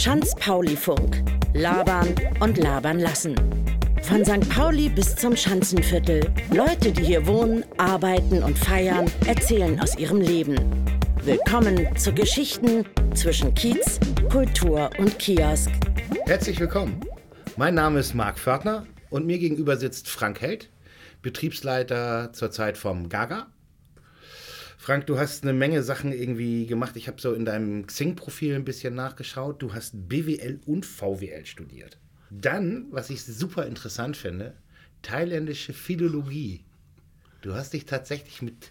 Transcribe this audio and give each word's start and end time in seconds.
Schanz-Pauli-Funk. 0.00 1.22
Labern 1.52 2.14
und 2.40 2.56
labern 2.56 3.00
lassen. 3.00 3.34
Von 4.02 4.24
St. 4.24 4.48
Pauli 4.48 4.88
bis 4.88 5.14
zum 5.14 5.36
Schanzenviertel. 5.36 6.32
Leute, 6.54 6.90
die 6.90 7.02
hier 7.04 7.26
wohnen, 7.26 7.64
arbeiten 7.76 8.42
und 8.42 8.58
feiern, 8.58 9.10
erzählen 9.26 9.78
aus 9.78 9.98
ihrem 9.98 10.22
Leben. 10.22 10.56
Willkommen 11.24 11.94
zu 11.98 12.14
Geschichten 12.14 12.86
zwischen 13.14 13.54
Kiez, 13.54 14.00
Kultur 14.30 14.88
und 14.96 15.18
Kiosk. 15.18 15.70
Herzlich 16.24 16.58
willkommen. 16.58 17.00
Mein 17.58 17.74
Name 17.74 18.00
ist 18.00 18.14
Marc 18.14 18.38
Fördner 18.38 18.86
und 19.10 19.26
mir 19.26 19.38
gegenüber 19.38 19.76
sitzt 19.76 20.08
Frank 20.08 20.40
Held, 20.40 20.70
Betriebsleiter 21.20 22.32
zurzeit 22.32 22.78
vom 22.78 23.10
Gaga. 23.10 23.48
Frank, 24.80 25.06
du 25.06 25.18
hast 25.18 25.42
eine 25.42 25.52
Menge 25.52 25.82
Sachen 25.82 26.10
irgendwie 26.10 26.66
gemacht. 26.66 26.96
Ich 26.96 27.06
habe 27.06 27.20
so 27.20 27.34
in 27.34 27.44
deinem 27.44 27.86
Xing-Profil 27.86 28.54
ein 28.54 28.64
bisschen 28.64 28.94
nachgeschaut. 28.94 29.60
Du 29.60 29.74
hast 29.74 30.08
BWL 30.08 30.58
und 30.64 30.86
VWL 30.86 31.44
studiert. 31.44 31.98
Dann, 32.30 32.86
was 32.90 33.10
ich 33.10 33.22
super 33.22 33.66
interessant 33.66 34.16
finde, 34.16 34.54
thailändische 35.02 35.74
Philologie. 35.74 36.64
Du 37.42 37.52
hast 37.52 37.74
dich 37.74 37.84
tatsächlich 37.84 38.40
mit 38.40 38.70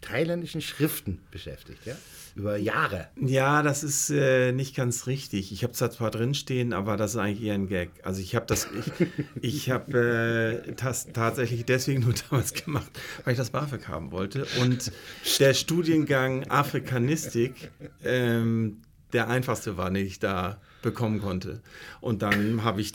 thailändischen 0.00 0.60
Schriften 0.60 1.18
beschäftigt, 1.32 1.84
ja? 1.84 1.96
Über 2.34 2.56
Jahre. 2.56 3.08
Ja, 3.20 3.62
das 3.62 3.82
ist 3.82 4.10
äh, 4.10 4.52
nicht 4.52 4.76
ganz 4.76 5.06
richtig. 5.06 5.52
Ich 5.52 5.62
habe 5.62 5.72
zwar 5.72 6.10
drinstehen, 6.10 6.72
aber 6.72 6.96
das 6.96 7.12
ist 7.12 7.16
eigentlich 7.16 7.42
eher 7.42 7.54
ein 7.54 7.68
Gag. 7.68 7.90
Also 8.02 8.20
ich 8.20 8.34
habe 8.34 8.46
das, 8.46 8.68
ich, 8.78 9.08
ich 9.40 9.70
habe 9.70 10.62
äh, 10.66 10.72
das 10.74 11.08
tatsächlich 11.12 11.64
deswegen 11.64 12.02
nur 12.02 12.14
damals 12.30 12.54
gemacht, 12.54 12.90
weil 13.24 13.32
ich 13.32 13.38
das 13.38 13.50
BAföG 13.50 13.88
haben 13.88 14.12
wollte. 14.12 14.46
Und 14.60 14.92
der 15.38 15.54
Studiengang 15.54 16.48
Afrikanistik 16.48 17.70
ähm, 18.04 18.82
der 19.12 19.28
einfachste 19.28 19.76
war, 19.76 19.90
den 19.90 20.06
ich 20.06 20.18
da 20.18 20.60
bekommen 20.82 21.20
konnte. 21.20 21.62
Und 22.00 22.22
dann 22.22 22.64
habe 22.64 22.80
ich 22.80 22.92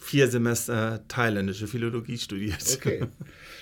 vier 0.00 0.28
Semester 0.28 1.04
thailändische 1.08 1.66
Philologie 1.66 2.18
studiert. 2.18 2.64
Okay. 2.74 3.06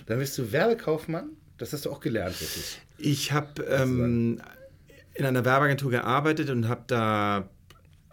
Dann 0.07 0.19
bist 0.19 0.39
du 0.39 0.53
Werbekaufmann. 0.53 1.31
Das 1.59 1.73
hast 1.73 1.87
du 1.87 1.91
auch 1.91 2.01
gelernt, 2.01 2.41
wirklich. 2.41 2.81
Ich 2.99 3.33
habe 3.33 3.63
ähm, 3.65 4.41
in 5.19 5.27
einer 5.27 5.45
Werbeagentur 5.45 5.91
gearbeitet 5.91 6.49
und 6.49 6.69
habe 6.69 6.85
da 6.87 7.51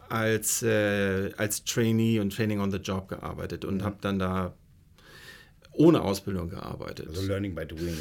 als, 0.10 0.64
äh, 0.64 1.32
als 1.38 1.64
Trainee 1.64 2.20
und 2.20 2.36
Training 2.36 2.60
on 2.60 2.72
the 2.72 2.78
Job 2.78 3.08
gearbeitet 3.08 3.64
und 3.64 3.78
mhm. 3.78 3.84
habe 3.84 3.98
dann 4.02 4.18
da 4.18 4.56
ohne 5.72 6.02
Ausbildung 6.02 6.50
gearbeitet. 6.50 7.08
Also 7.10 7.22
Learning 7.28 7.54
by 7.54 7.66
Doing. 7.66 7.96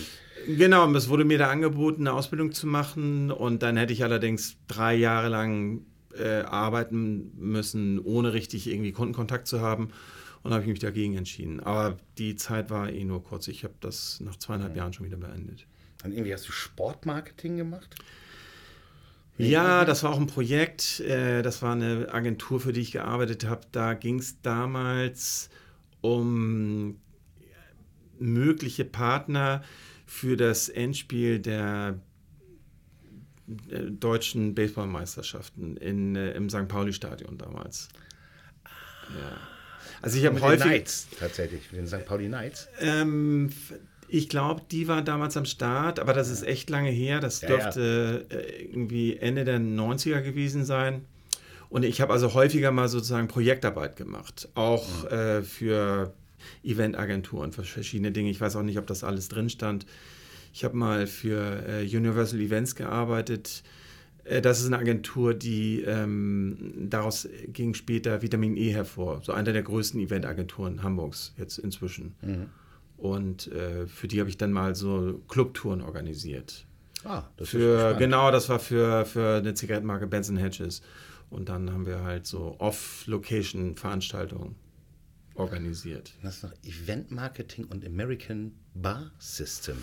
Genau, 0.47 0.85
und 0.85 0.95
es 0.95 1.09
wurde 1.09 1.25
mir 1.25 1.39
da 1.39 1.51
angeboten, 1.51 2.03
eine 2.03 2.17
Ausbildung 2.17 2.53
zu 2.53 2.67
machen 2.67 3.31
und 3.31 3.63
dann 3.63 3.77
hätte 3.77 3.93
ich 3.93 4.05
allerdings 4.05 4.57
drei 4.69 4.95
Jahre 4.95 5.29
lang 5.29 5.83
äh, 6.19 6.43
arbeiten 6.43 7.33
müssen, 7.37 7.99
ohne 7.99 8.33
richtig 8.33 8.69
irgendwie 8.69 8.93
Kundenkontakt 8.93 9.47
zu 9.47 9.61
haben. 9.61 9.91
Und 10.43 10.53
habe 10.53 10.63
ich 10.63 10.69
mich 10.69 10.79
dagegen 10.79 11.17
entschieden. 11.17 11.61
Aber 11.61 11.97
die 12.19 12.37
Zeit 12.37 12.69
war 12.69 12.91
eh 12.91 13.03
nur 13.05 13.25
kurz. 13.25 13.49
Ich 13.49 13.65
habe 13.65 13.73
das 13.81 14.21
nach 14.21 14.37
zweieinhalb 14.37 14.73
ja. 14.77 14.83
Jahren 14.83 14.93
schon 14.93 15.07
wieder 15.07 15.17
beendet. 15.17 15.67
Dann 16.03 16.13
irgendwie 16.13 16.35
hast 16.35 16.47
du 16.47 16.53
Sportmarketing 16.53 17.57
gemacht? 17.57 17.97
Ja, 19.37 19.85
das 19.85 20.03
war 20.03 20.13
auch 20.13 20.21
ein 20.21 20.27
Projekt. 20.27 21.01
Äh, 21.01 21.43
das 21.43 21.63
war 21.63 21.73
eine 21.73 22.13
Agentur, 22.13 22.61
für 22.61 22.73
die 22.73 22.81
ich 22.81 22.93
gearbeitet 22.93 23.47
habe. 23.47 23.63
Da 23.73 23.95
ging 23.95 24.19
es 24.19 24.41
damals 24.43 25.51
um 26.01 27.01
mögliche 28.19 28.85
Partner 28.85 29.63
für 30.07 30.37
das 30.37 30.69
Endspiel 30.69 31.41
der 31.41 31.99
äh, 33.71 33.81
deutschen 33.91 34.55
Baseballmeisterschaften 34.55 35.77
in, 35.77 36.15
äh, 36.15 36.33
im 36.33 36.49
St. 36.49 36.69
Pauli-Stadion 36.69 37.37
damals. 37.39 37.89
Ja. 38.65 39.37
Also 40.01 40.19
ich 40.19 40.27
habe 40.27 40.41
häufig... 40.41 40.63
Knights 40.65 41.09
tatsächlich, 41.19 41.73
mit 41.73 41.81
den 41.81 41.87
St. 41.87 42.05
Pauli 42.05 42.27
Knights. 42.27 42.69
Ähm, 42.81 43.51
ich 44.17 44.29
glaube, 44.29 44.63
die 44.71 44.87
war 44.87 45.03
damals 45.03 45.37
am 45.37 45.45
Start, 45.45 45.99
aber 45.99 46.13
das 46.13 46.31
ist 46.31 46.45
echt 46.45 46.71
lange 46.71 46.91
her. 46.91 47.19
Das 47.19 47.41
ja, 47.41 47.49
dürfte 47.49 48.27
ja. 48.31 48.37
Äh, 48.37 48.63
irgendwie 48.63 49.17
Ende 49.17 49.45
der 49.45 49.59
90er 49.59 50.23
gewesen 50.23 50.65
sein. 50.65 51.05
Und 51.69 51.85
ich 51.85 52.01
habe 52.01 52.13
also 52.13 52.33
häufiger 52.33 52.71
mal 52.71 52.89
sozusagen 52.89 53.27
Projektarbeit 53.27 53.97
gemacht, 53.97 54.49
auch 54.55 55.03
mhm. 55.03 55.09
äh, 55.09 55.43
für 55.43 56.15
Eventagenturen, 56.63 57.51
für 57.51 57.65
verschiedene 57.65 58.13
Dinge. 58.13 58.31
Ich 58.31 58.41
weiß 58.41 58.55
auch 58.55 58.63
nicht, 58.63 58.79
ob 58.79 58.87
das 58.87 59.03
alles 59.03 59.29
drin 59.29 59.51
stand. 59.51 59.85
Ich 60.53 60.63
habe 60.63 60.77
mal 60.77 61.09
für 61.09 61.67
äh, 61.67 61.83
Universal 61.85 62.39
Events 62.39 62.77
gearbeitet. 62.77 63.65
Äh, 64.23 64.41
das 64.41 64.61
ist 64.61 64.67
eine 64.67 64.79
Agentur, 64.79 65.35
die 65.35 65.81
ähm, 65.81 66.87
daraus 66.89 67.29
ging 67.49 67.75
später 67.75 68.23
Vitamin 68.23 68.57
E 68.57 68.71
hervor. 68.71 69.23
So 69.25 69.33
eine 69.33 69.53
der 69.53 69.65
größten 69.65 69.99
Eventagenturen 69.99 70.85
Hamburgs 70.85 71.35
jetzt 71.37 71.59
inzwischen. 71.59 72.15
Mhm. 72.23 72.47
Und 73.05 73.53
äh, 73.53 73.87
für 73.87 74.09
die 74.09 74.19
habe 74.19 74.31
ich 74.31 74.39
dann 74.39 74.51
mal 74.51 74.75
so 74.75 75.21
Clubtouren 75.29 75.83
organisiert. 75.83 76.65
Ah, 77.05 77.25
das 77.37 77.51
für, 77.51 77.91
ist 77.91 77.99
Genau, 77.99 78.31
das 78.31 78.49
war 78.49 78.59
für, 78.59 79.05
für 79.05 79.37
eine 79.37 79.53
Zigarettenmarke 79.53 80.07
Benson 80.07 80.39
Hedges. 80.39 80.81
Und 81.29 81.51
dann 81.51 81.71
haben 81.71 81.85
wir 81.85 82.03
halt 82.03 82.27
so 82.27 82.57
Off-Location-Veranstaltungen 82.61 84.55
organisiert. 85.35 86.15
Das 86.23 86.37
ist 86.37 86.45
noch 86.45 86.55
Event 86.63 87.11
Marketing 87.11 87.67
und 87.67 87.85
American 87.85 88.53
Bar 88.73 89.11
System. 89.19 89.77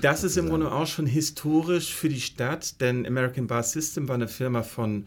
Das 0.00 0.24
ist 0.24 0.36
im 0.36 0.48
Grunde 0.48 0.72
auch 0.72 0.88
schon 0.88 1.06
historisch 1.06 1.94
für 1.94 2.08
die 2.08 2.20
Stadt, 2.20 2.80
denn 2.80 3.06
American 3.06 3.46
Bar 3.46 3.62
System 3.62 4.08
war 4.08 4.16
eine 4.16 4.26
Firma 4.26 4.64
von 4.64 5.06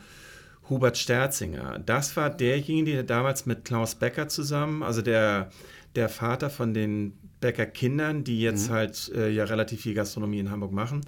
Hubert 0.69 0.97
Sterzinger. 0.97 1.79
Das 1.79 2.15
war 2.15 2.29
derjenige, 2.29 2.93
der 2.93 3.03
damals 3.03 3.45
mit 3.45 3.65
Klaus 3.65 3.95
Becker 3.95 4.29
zusammen, 4.29 4.83
also 4.83 5.01
der, 5.01 5.51
der 5.95 6.09
Vater 6.09 6.49
von 6.49 6.73
den 6.73 7.13
Becker 7.41 7.65
Kindern, 7.65 8.23
die 8.23 8.41
jetzt 8.41 8.69
mhm. 8.69 8.73
halt 8.73 9.11
äh, 9.15 9.29
ja 9.29 9.45
relativ 9.45 9.81
viel 9.81 9.93
Gastronomie 9.93 10.39
in 10.39 10.51
Hamburg 10.51 10.71
machen. 10.71 11.01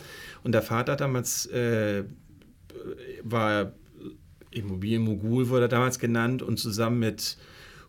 Und 0.44 0.54
der 0.54 0.62
Vater 0.62 0.96
damals 0.96 1.46
äh, 1.48 2.04
war 3.24 3.74
Immobilienmogul, 4.52 5.50
wurde 5.50 5.66
er 5.66 5.70
damals 5.70 6.00
genannt, 6.00 6.42
und 6.42 6.58
zusammen 6.58 7.00
mit 7.00 7.38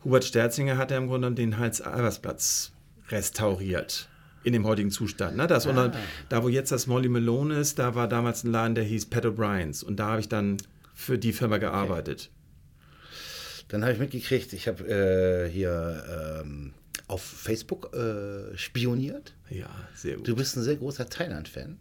Hubert 0.04 0.24
Sterzinger 0.24 0.76
hat 0.76 0.90
er 0.90 0.98
im 0.98 1.06
Grunde 1.06 1.32
den 1.32 1.58
Hals-Albers-Platz 1.58 2.72
restauriert 3.08 4.08
in 4.44 4.52
dem 4.52 4.66
heutigen 4.66 4.90
Zustand. 4.90 5.36
Ne? 5.36 5.46
Das, 5.46 5.66
ah. 5.66 5.92
da, 6.28 6.42
wo 6.42 6.48
jetzt 6.48 6.72
das 6.72 6.86
Molly 6.88 7.08
Malone 7.08 7.54
ist, 7.54 7.78
da 7.78 7.94
war 7.94 8.08
damals 8.08 8.42
ein 8.42 8.50
Laden, 8.50 8.74
der 8.74 8.84
hieß 8.84 9.06
Pat 9.06 9.24
O'Briens. 9.24 9.84
Und 9.84 10.00
da 10.00 10.08
habe 10.08 10.20
ich 10.20 10.28
dann 10.28 10.56
für 10.94 11.18
die 11.18 11.32
Firma 11.32 11.58
gearbeitet. 11.58 12.30
Okay. 12.30 13.66
Dann 13.68 13.82
habe 13.82 13.92
ich 13.92 13.98
mitgekriegt, 13.98 14.52
ich 14.52 14.66
habe 14.68 14.84
äh, 14.84 15.48
hier 15.48 16.42
ähm, 16.42 16.74
auf 17.12 17.22
Facebook 17.22 17.94
äh, 17.94 18.56
spioniert. 18.56 19.34
Ja, 19.50 19.68
sehr 19.94 20.16
gut. 20.16 20.26
Du 20.26 20.34
bist 20.34 20.56
ein 20.56 20.62
sehr 20.62 20.76
großer 20.76 21.10
Thailand-Fan. 21.10 21.78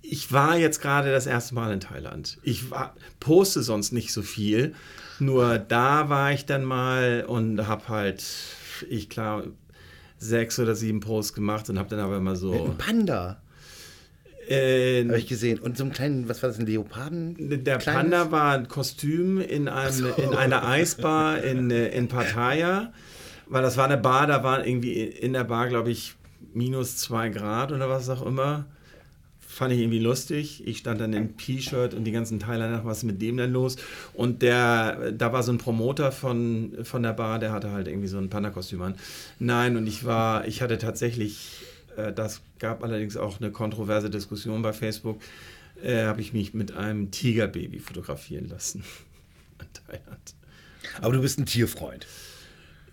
Ich 0.00 0.32
war 0.32 0.56
jetzt 0.56 0.80
gerade 0.80 1.10
das 1.10 1.26
erste 1.26 1.56
Mal 1.56 1.72
in 1.72 1.80
Thailand. 1.80 2.38
Ich 2.44 2.70
war, 2.70 2.94
poste 3.18 3.64
sonst 3.64 3.92
nicht 3.92 4.12
so 4.12 4.22
viel. 4.22 4.74
Nur 5.18 5.58
da 5.58 6.08
war 6.08 6.32
ich 6.32 6.46
dann 6.46 6.64
mal 6.64 7.24
und 7.26 7.66
habe 7.66 7.88
halt, 7.88 8.24
ich 8.88 9.08
klar, 9.08 9.42
sechs 10.18 10.58
oder 10.60 10.76
sieben 10.76 11.00
Posts 11.00 11.34
gemacht 11.34 11.68
und 11.68 11.78
habe 11.78 11.88
dann 11.88 11.98
aber 11.98 12.16
immer 12.18 12.36
so. 12.36 12.52
Mit 12.52 12.62
einem 12.62 12.78
Panda. 12.78 13.42
Äh, 14.48 15.04
habe 15.04 15.18
ich 15.18 15.26
gesehen. 15.26 15.58
Und 15.58 15.76
so 15.78 15.84
einen 15.84 15.92
kleinen, 15.92 16.28
was 16.28 16.44
war 16.44 16.50
das, 16.50 16.60
ein 16.60 16.66
Leoparden? 16.66 17.64
Der 17.64 17.78
Kleines? 17.78 17.84
Panda 17.84 18.30
war 18.30 18.54
ein 18.54 18.68
Kostüm 18.68 19.40
in, 19.40 19.66
einem, 19.68 19.92
so. 19.92 20.08
in 20.10 20.34
einer 20.34 20.66
Eisbar 20.66 21.42
in, 21.42 21.72
äh, 21.72 21.88
in 21.88 22.06
Pattaya. 22.06 22.92
Weil 23.50 23.62
das 23.62 23.76
war 23.76 23.84
eine 23.84 23.98
Bar, 23.98 24.26
da 24.26 24.42
waren 24.42 24.64
irgendwie 24.64 25.02
in 25.02 25.34
der 25.34 25.44
Bar, 25.44 25.68
glaube 25.68 25.90
ich, 25.90 26.14
minus 26.54 26.96
zwei 26.96 27.28
Grad 27.28 27.72
oder 27.72 27.88
was 27.88 28.08
auch 28.08 28.24
immer 28.24 28.64
fand 29.50 29.72
ich 29.72 29.80
irgendwie 29.80 29.98
lustig. 29.98 30.66
Ich 30.66 30.78
stand 30.78 31.00
dann 31.00 31.12
im 31.12 31.36
T-Shirt 31.36 31.92
und 31.92 32.04
die 32.04 32.12
ganzen 32.12 32.38
Thailänder, 32.38 32.84
was 32.84 32.98
ist 32.98 33.04
mit 33.04 33.20
dem 33.20 33.36
denn 33.36 33.52
los? 33.52 33.76
Und 34.14 34.42
der, 34.42 35.10
da 35.12 35.32
war 35.32 35.42
so 35.42 35.52
ein 35.52 35.58
Promoter 35.58 36.12
von, 36.12 36.78
von 36.84 37.02
der 37.02 37.12
Bar, 37.12 37.40
der 37.40 37.50
hatte 37.52 37.72
halt 37.72 37.88
irgendwie 37.88 38.06
so 38.06 38.16
ein 38.16 38.30
Panda-Kostüm 38.30 38.80
an. 38.80 38.94
Nein, 39.40 39.76
und 39.76 39.88
ich 39.88 40.04
war, 40.04 40.46
ich 40.46 40.62
hatte 40.62 40.78
tatsächlich, 40.78 41.62
äh, 41.96 42.12
das 42.12 42.42
gab 42.60 42.84
allerdings 42.84 43.16
auch 43.16 43.40
eine 43.40 43.50
kontroverse 43.50 44.08
Diskussion 44.08 44.62
bei 44.62 44.72
Facebook, 44.72 45.20
äh, 45.82 46.04
habe 46.04 46.20
ich 46.20 46.32
mich 46.32 46.54
mit 46.54 46.76
einem 46.76 47.10
Tigerbaby 47.10 47.80
fotografieren 47.80 48.48
lassen. 48.48 48.84
in 49.60 49.66
Thailand. 49.86 50.34
Aber 51.02 51.12
du 51.12 51.20
bist 51.20 51.40
ein 51.40 51.46
Tierfreund. 51.46 52.06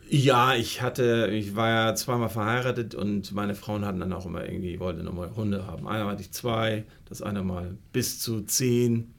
Ja, 0.10 0.56
ich 0.56 0.82
hatte, 0.82 1.30
ich 1.34 1.56
war 1.56 1.70
ja 1.70 1.96
zweimal 1.96 2.30
verheiratet 2.30 2.96
und 2.96 3.34
meine 3.34 3.56
Frauen 3.56 3.86
hatten 3.86 4.00
dann 4.00 4.14
auch 4.14 4.26
immer 4.26 4.46
irgendwie, 4.46 4.80
wollten 4.80 5.04
nochmal 5.04 5.36
Hunde 5.36 5.68
haben. 5.68 5.88
Einmal 5.88 6.14
hatte 6.14 6.22
ich 6.22 6.32
zwei, 6.32 6.86
das 7.10 7.22
eine 7.22 7.44
Mal 7.44 7.78
bis 7.92 8.20
zu 8.20 8.42
zehn. 8.42 9.14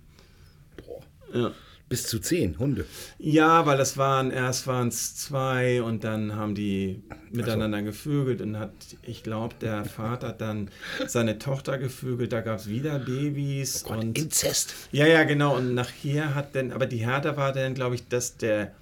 Boah. 0.77 1.03
Ja. 1.39 1.53
Bis 1.89 2.07
zu 2.07 2.19
zehn 2.19 2.59
Hunde. 2.59 2.85
Ja, 3.19 3.65
weil 3.65 3.79
das 3.79 3.97
waren, 3.97 4.31
erst 4.31 4.67
waren 4.67 4.89
es 4.89 5.17
zwei 5.17 5.83
und 5.83 6.05
dann 6.05 6.37
haben 6.37 6.55
die 6.55 7.03
miteinander 7.31 7.79
so. 7.79 7.85
gevögelt 7.85 8.43
und 8.43 8.59
hat, 8.59 8.73
ich 9.03 9.23
glaube, 9.23 9.55
der 9.59 9.87
Vater 9.87 10.29
hat 10.29 10.41
dann 10.43 10.71
seine 11.07 11.39
Tochter 11.39 11.79
gevögelt, 11.79 12.33
da 12.33 12.43
gab 12.43 12.59
es 12.59 12.69
wieder 12.69 12.99
Babys. 12.99 13.85
Oh 13.87 13.89
Gott, 13.89 14.05
und 14.05 14.19
Inzest. 14.19 14.75
Ja, 14.93 15.07
ja, 15.07 15.25
genau. 15.25 15.57
Und 15.57 15.75
nachher 15.75 16.35
hat 16.35 16.55
dann, 16.55 16.73
aber 16.73 16.85
die 16.85 16.99
Härte 16.99 17.39
war 17.39 17.53
dann, 17.53 17.73
glaube 17.73 17.95
ich, 17.95 18.07
dass 18.09 18.37
der, 18.37 18.73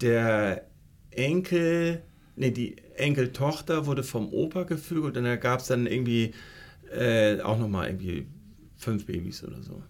der 0.00 0.65
Enkel, 1.16 2.02
nee, 2.36 2.50
die 2.50 2.76
Enkeltochter 2.96 3.86
wurde 3.86 4.02
vom 4.02 4.32
Opa 4.32 4.64
gevögelt 4.64 5.16
und 5.16 5.24
da 5.24 5.36
gab 5.36 5.60
es 5.60 5.66
dann 5.66 5.86
irgendwie 5.86 6.32
äh, 6.92 7.40
auch 7.40 7.58
nochmal 7.58 7.88
irgendwie 7.88 8.26
fünf 8.76 9.06
Babys 9.06 9.42
oder 9.44 9.62
so. 9.62 9.82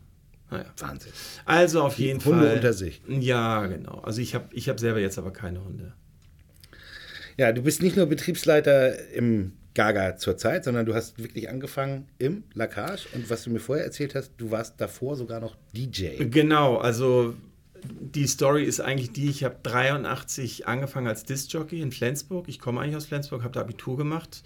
Naja. 0.50 0.66
Wahnsinn. 0.78 1.12
Also 1.44 1.82
auf 1.82 1.98
jeden 1.98 2.24
Hunde 2.24 2.30
Fall. 2.30 2.40
Hunde 2.40 2.54
unter 2.54 2.72
sich. 2.72 3.02
Ja, 3.08 3.66
genau. 3.66 3.98
Also 4.00 4.20
ich 4.20 4.34
habe 4.34 4.48
ich 4.52 4.68
hab 4.68 4.78
selber 4.78 5.00
jetzt 5.00 5.18
aber 5.18 5.32
keine 5.32 5.64
Hunde. 5.64 5.92
Ja, 7.36 7.52
du 7.52 7.62
bist 7.62 7.82
nicht 7.82 7.96
nur 7.96 8.06
Betriebsleiter 8.06 9.10
im 9.10 9.52
Gaga 9.74 10.16
zurzeit, 10.16 10.64
sondern 10.64 10.86
du 10.86 10.94
hast 10.94 11.22
wirklich 11.22 11.50
angefangen 11.50 12.08
im 12.18 12.44
Lacage 12.54 13.06
und 13.12 13.28
was 13.28 13.44
du 13.44 13.50
mir 13.50 13.60
vorher 13.60 13.84
erzählt 13.84 14.14
hast, 14.14 14.32
du 14.38 14.50
warst 14.50 14.80
davor 14.80 15.16
sogar 15.16 15.38
noch 15.40 15.54
DJ. 15.74 16.24
Genau, 16.30 16.78
also 16.78 17.34
die 17.88 18.26
Story 18.26 18.64
ist 18.64 18.80
eigentlich 18.80 19.12
die, 19.12 19.28
ich 19.28 19.44
habe 19.44 19.56
83 19.62 20.66
angefangen 20.66 21.06
als 21.06 21.24
Disc-Jockey 21.24 21.80
in 21.80 21.92
Flensburg. 21.92 22.48
Ich 22.48 22.58
komme 22.58 22.80
eigentlich 22.80 22.96
aus 22.96 23.06
Flensburg, 23.06 23.42
habe 23.42 23.52
da 23.52 23.60
Abitur 23.60 23.96
gemacht. 23.96 24.42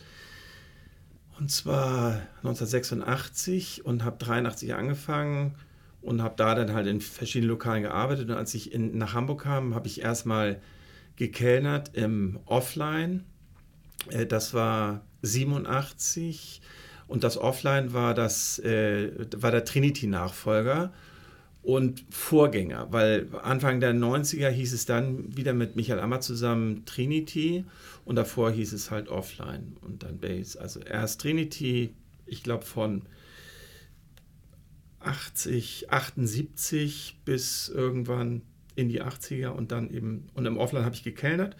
Und 1.38 1.50
zwar 1.50 2.20
1986 2.38 3.84
und 3.84 4.04
habe 4.04 4.18
83 4.18 4.74
angefangen 4.74 5.54
und 6.02 6.22
habe 6.22 6.34
da 6.36 6.54
dann 6.54 6.72
halt 6.72 6.86
in 6.86 7.00
verschiedenen 7.00 7.50
Lokalen 7.50 7.82
gearbeitet. 7.82 8.30
Und 8.30 8.36
als 8.36 8.54
ich 8.54 8.72
in, 8.72 8.98
nach 8.98 9.14
Hamburg 9.14 9.42
kam, 9.42 9.74
habe 9.74 9.86
ich 9.86 10.02
erstmal 10.02 10.60
gekellnert 11.16 11.96
im 11.96 12.40
Offline. 12.46 13.24
Äh, 14.10 14.26
das 14.26 14.54
war 14.54 15.02
87 15.22 16.60
und 17.06 17.24
das 17.24 17.36
Offline 17.36 17.92
war, 17.92 18.14
das, 18.14 18.58
äh, 18.60 19.10
war 19.36 19.50
der 19.50 19.64
Trinity-Nachfolger 19.64 20.92
und 21.62 22.04
Vorgänger, 22.10 22.88
weil 22.90 23.28
Anfang 23.42 23.80
der 23.80 23.94
90er 23.94 24.48
hieß 24.48 24.72
es 24.72 24.86
dann 24.86 25.36
wieder 25.36 25.52
mit 25.52 25.76
Michael 25.76 26.00
Ammer 26.00 26.20
zusammen 26.20 26.84
Trinity 26.86 27.64
und 28.04 28.16
davor 28.16 28.50
hieß 28.50 28.72
es 28.72 28.90
halt 28.90 29.08
Offline 29.08 29.76
und 29.82 30.02
dann 30.02 30.18
Base. 30.18 30.58
Also 30.60 30.80
erst 30.80 31.20
Trinity, 31.20 31.94
ich 32.24 32.42
glaube 32.42 32.64
von 32.64 33.02
80, 35.00 35.92
78 35.92 37.20
bis 37.24 37.68
irgendwann 37.68 38.42
in 38.76 38.88
die 38.88 39.02
80er 39.02 39.48
und 39.48 39.72
dann 39.72 39.90
eben, 39.90 40.26
und 40.34 40.46
im 40.46 40.56
Offline 40.56 40.84
habe 40.84 40.94
ich 40.94 41.02
gekellnert. 41.02 41.56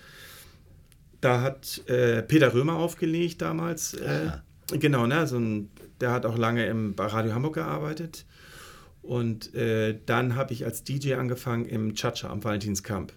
Da 1.20 1.42
hat 1.42 1.86
äh, 1.88 2.22
Peter 2.22 2.54
Römer 2.54 2.76
aufgelegt 2.76 3.42
damals. 3.42 3.94
Äh. 3.94 4.30
Genau, 4.78 5.06
ne? 5.06 5.26
So 5.26 5.38
ein, 5.38 5.70
der 6.00 6.12
hat 6.12 6.24
auch 6.24 6.38
lange 6.38 6.64
im, 6.66 6.94
bei 6.94 7.06
Radio 7.06 7.34
Hamburg 7.34 7.54
gearbeitet. 7.54 8.24
Und 9.02 9.54
äh, 9.54 9.98
dann 10.06 10.34
habe 10.36 10.52
ich 10.52 10.64
als 10.64 10.84
DJ 10.84 11.14
angefangen 11.14 11.64
im 11.64 11.94
Chacha 11.94 12.28
am 12.28 12.44
Valentinskamp. 12.44 13.12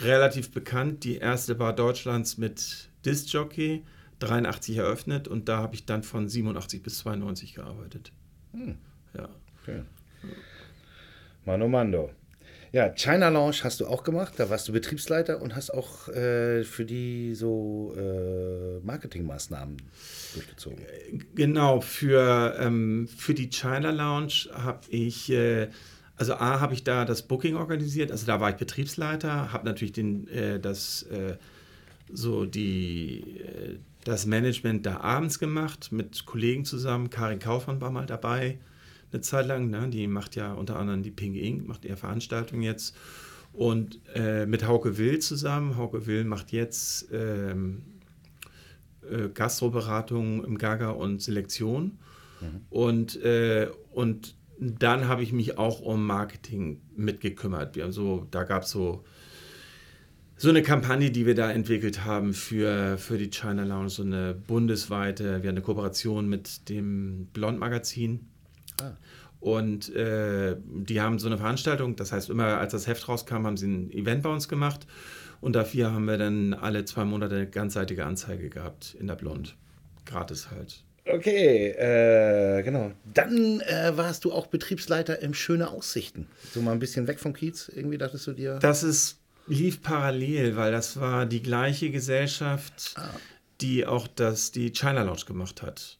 Relativ 0.00 0.50
bekannt, 0.50 1.04
die 1.04 1.16
erste 1.16 1.54
Bar 1.54 1.74
Deutschlands 1.74 2.38
mit 2.38 2.90
Disc 3.04 3.32
Jockey, 3.32 3.84
83 4.18 4.76
eröffnet 4.76 5.28
und 5.28 5.48
da 5.48 5.58
habe 5.58 5.74
ich 5.74 5.86
dann 5.86 6.02
von 6.02 6.28
87 6.28 6.82
bis 6.82 6.98
92 6.98 7.54
gearbeitet. 7.54 8.12
Hm. 8.52 8.78
Ja. 9.16 9.28
Okay. 9.62 9.82
Mano 11.44 11.68
Mando. 11.68 12.10
Ja, 12.76 12.90
China 12.90 13.30
Lounge 13.30 13.56
hast 13.62 13.80
du 13.80 13.86
auch 13.86 14.04
gemacht, 14.04 14.34
da 14.36 14.50
warst 14.50 14.68
du 14.68 14.72
Betriebsleiter 14.74 15.40
und 15.40 15.56
hast 15.56 15.70
auch 15.70 16.08
äh, 16.08 16.62
für 16.62 16.84
die 16.84 17.34
so 17.34 17.94
äh, 17.96 18.84
Marketingmaßnahmen 18.84 19.78
durchgezogen. 20.34 20.84
Genau, 21.34 21.80
für, 21.80 22.54
ähm, 22.60 23.08
für 23.08 23.32
die 23.32 23.48
China 23.48 23.92
Lounge 23.92 24.50
habe 24.52 24.80
ich, 24.90 25.30
äh, 25.30 25.68
also 26.16 26.34
A, 26.34 26.60
habe 26.60 26.74
ich 26.74 26.84
da 26.84 27.06
das 27.06 27.22
Booking 27.22 27.56
organisiert, 27.56 28.12
also 28.12 28.26
da 28.26 28.40
war 28.40 28.50
ich 28.50 28.56
Betriebsleiter, 28.56 29.54
habe 29.54 29.64
natürlich 29.64 29.92
den, 29.92 30.28
äh, 30.28 30.60
das, 30.60 31.04
äh, 31.04 31.36
so 32.12 32.44
die, 32.44 33.40
äh, 33.40 33.78
das 34.04 34.26
Management 34.26 34.84
da 34.84 34.98
abends 34.98 35.38
gemacht, 35.38 35.92
mit 35.92 36.26
Kollegen 36.26 36.66
zusammen, 36.66 37.08
Karin 37.08 37.38
Kaufmann 37.38 37.80
war 37.80 37.90
mal 37.90 38.04
dabei, 38.04 38.58
eine 39.12 39.20
Zeit 39.22 39.46
lang. 39.46 39.70
Ne? 39.70 39.88
Die 39.88 40.06
macht 40.06 40.36
ja 40.36 40.52
unter 40.52 40.76
anderem 40.76 41.02
die 41.02 41.10
Pink 41.10 41.36
Ink, 41.36 41.66
macht 41.66 41.84
eher 41.84 41.96
Veranstaltungen 41.96 42.62
jetzt. 42.62 42.96
Und 43.52 44.00
äh, 44.14 44.44
mit 44.46 44.66
Hauke 44.66 44.98
Will 44.98 45.18
zusammen. 45.18 45.76
Hauke 45.76 46.06
Will 46.06 46.24
macht 46.24 46.52
jetzt 46.52 47.08
ähm, 47.12 47.82
äh, 49.10 49.28
Gastroberatung 49.28 50.44
im 50.44 50.58
Gaga 50.58 50.90
und 50.90 51.22
Selektion. 51.22 51.98
Mhm. 52.40 52.60
Und, 52.68 53.22
äh, 53.22 53.68
und 53.92 54.36
dann 54.58 55.08
habe 55.08 55.22
ich 55.22 55.32
mich 55.32 55.58
auch 55.58 55.80
um 55.80 56.06
Marketing 56.06 56.80
mitgekümmert. 56.96 57.76
Wir 57.76 57.84
haben 57.84 57.92
so, 57.92 58.26
da 58.30 58.44
gab 58.44 58.64
es 58.64 58.70
so, 58.70 59.04
so 60.36 60.50
eine 60.50 60.62
Kampagne, 60.62 61.10
die 61.10 61.24
wir 61.24 61.34
da 61.34 61.50
entwickelt 61.50 62.04
haben 62.04 62.34
für, 62.34 62.98
für 62.98 63.16
die 63.16 63.30
China 63.30 63.64
Lounge, 63.64 63.88
so 63.88 64.02
eine 64.02 64.34
bundesweite, 64.34 65.24
wir 65.42 65.48
haben 65.48 65.56
eine 65.56 65.62
Kooperation 65.62 66.28
mit 66.28 66.68
dem 66.68 67.28
Blond 67.32 67.58
Magazin 67.58 68.28
Ah. 68.80 68.92
Und 69.40 69.94
äh, 69.94 70.56
die 70.64 71.00
haben 71.00 71.18
so 71.18 71.26
eine 71.26 71.38
Veranstaltung, 71.38 71.96
das 71.96 72.10
heißt, 72.12 72.30
immer 72.30 72.58
als 72.58 72.72
das 72.72 72.86
Heft 72.86 73.08
rauskam, 73.08 73.46
haben 73.46 73.56
sie 73.56 73.68
ein 73.68 73.92
Event 73.92 74.22
bei 74.22 74.30
uns 74.30 74.48
gemacht. 74.48 74.86
Und 75.40 75.54
dafür 75.54 75.92
haben 75.92 76.06
wir 76.06 76.18
dann 76.18 76.54
alle 76.54 76.84
zwei 76.84 77.04
Monate 77.04 77.36
eine 77.36 77.46
ganzseitige 77.46 78.04
Anzeige 78.04 78.48
gehabt 78.48 78.96
in 78.98 79.06
der 79.06 79.14
Blond. 79.14 79.54
Gratis 80.04 80.50
halt. 80.50 80.82
Okay, 81.04 81.68
äh, 81.68 82.62
genau. 82.62 82.92
Dann 83.14 83.60
äh, 83.60 83.96
warst 83.96 84.24
du 84.24 84.32
auch 84.32 84.48
Betriebsleiter 84.48 85.20
im 85.20 85.34
Schöne 85.34 85.70
Aussichten. 85.70 86.26
So 86.52 86.60
mal 86.60 86.72
ein 86.72 86.80
bisschen 86.80 87.06
weg 87.06 87.20
vom 87.20 87.32
Kiez, 87.32 87.70
irgendwie 87.72 87.98
dachtest 87.98 88.26
du 88.26 88.32
dir? 88.32 88.58
Das 88.60 88.82
ist, 88.82 89.20
lief 89.46 89.82
parallel, 89.82 90.56
weil 90.56 90.72
das 90.72 90.98
war 90.98 91.26
die 91.26 91.42
gleiche 91.42 91.90
Gesellschaft, 91.90 92.94
ah. 92.96 93.10
die 93.60 93.86
auch 93.86 94.08
das, 94.08 94.50
die 94.50 94.72
China 94.72 95.02
Lounge 95.02 95.26
gemacht 95.26 95.62
hat. 95.62 95.98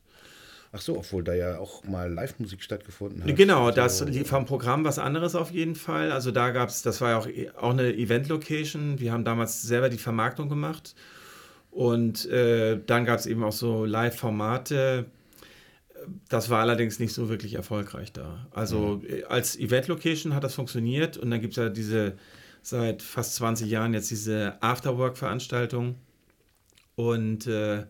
Ach 0.76 0.81
so, 0.82 0.99
obwohl 0.99 1.25
da 1.25 1.32
ja 1.32 1.58
auch 1.58 1.84
mal 1.84 2.12
Live-Musik 2.12 2.62
stattgefunden 2.62 3.25
hat. 3.25 3.34
Genau, 3.34 3.70
das 3.70 4.05
lief 4.05 4.28
vom 4.28 4.44
Programm 4.44 4.84
was 4.84 4.99
anderes 4.99 5.34
auf 5.34 5.50
jeden 5.50 5.75
Fall. 5.75 6.12
Also 6.12 6.32
da 6.32 6.50
gab 6.50 6.69
es, 6.69 6.82
das 6.82 7.00
war 7.00 7.11
ja 7.11 7.19
auch, 7.19 7.28
auch 7.62 7.70
eine 7.70 7.94
Event-Location. 7.94 9.00
Wir 9.00 9.12
haben 9.12 9.25
damals 9.25 9.62
selber 9.62 9.88
die 9.88 9.96
Vermarktung 9.96 10.50
gemacht. 10.50 10.94
Und 11.70 12.26
äh, 12.26 12.78
dann 12.87 13.06
gab 13.06 13.19
es 13.19 13.25
eben 13.25 13.43
auch 13.43 13.52
so 13.52 13.87
Live-Formate. 13.87 15.06
Das 16.28 16.50
war 16.50 16.61
allerdings 16.61 16.99
nicht 16.99 17.14
so 17.14 17.31
wirklich 17.31 17.55
erfolgreich 17.55 18.12
da. 18.12 18.46
Also 18.50 19.00
mhm. 19.02 19.25
als 19.31 19.58
Event-Location 19.58 20.35
hat 20.35 20.45
das 20.45 20.54
funktioniert. 20.54 21.16
Und 21.16 21.30
dann 21.30 21.40
gibt 21.40 21.54
es 21.54 21.56
ja 21.56 21.71
diese, 21.71 22.18
seit 22.61 23.00
fast 23.02 23.35
20 23.37 23.71
Jahren 23.71 23.95
jetzt 23.95 24.11
diese 24.11 24.59
Afterwork-Veranstaltung. 24.61 25.95
Und 26.97 27.47
äh, 27.47 27.85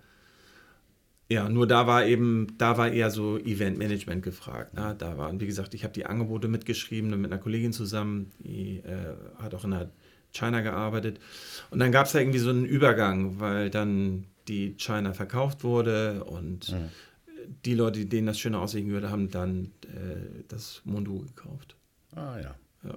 ja, 1.29 1.49
nur 1.49 1.67
da 1.67 1.87
war 1.87 2.07
eben, 2.07 2.47
da 2.57 2.79
war 2.79 2.93
eher 2.93 3.11
so 3.11 3.37
Eventmanagement 3.39 4.23
gefragt. 4.23 4.75
Ne? 4.75 4.95
Da 4.97 5.19
waren, 5.19 5.41
wie 5.41 5.47
gesagt, 5.47 5.75
ich 5.75 5.83
habe 5.83 5.93
die 5.93 6.07
Angebote 6.07 6.47
mitgeschrieben 6.47 7.11
mit 7.21 7.33
einer 7.33 7.41
Kollegin 7.41 7.73
zusammen, 7.73 8.31
die 8.39 8.79
äh, 8.79 9.17
hat 9.43 9.55
auch 9.55 9.65
in 9.65 9.73
der 9.73 9.91
China 10.33 10.61
gearbeitet. 10.61 11.19
Und 11.71 11.81
dann 11.81 11.91
gab 11.91 12.07
es 12.07 12.13
da 12.13 12.21
irgendwie 12.21 12.39
so 12.39 12.51
einen 12.51 12.65
Übergang, 12.65 13.41
weil 13.41 13.71
dann 13.71 14.27
die 14.47 14.77
China 14.77 15.15
verkauft 15.15 15.65
wurde 15.65 16.23
und 16.25 16.71
mhm. 16.71 16.91
die 17.65 17.75
Leute, 17.75 18.07
denen 18.07 18.29
das 18.29 18.39
schöner 18.39 18.61
aussehen 18.61 18.89
würde, 18.91 19.11
haben 19.11 19.29
dann 19.31 19.73
äh, 19.83 20.45
das 20.47 20.83
Mondu 20.85 21.25
gekauft. 21.25 21.75
Ah 22.15 22.39
ja. 22.41 22.55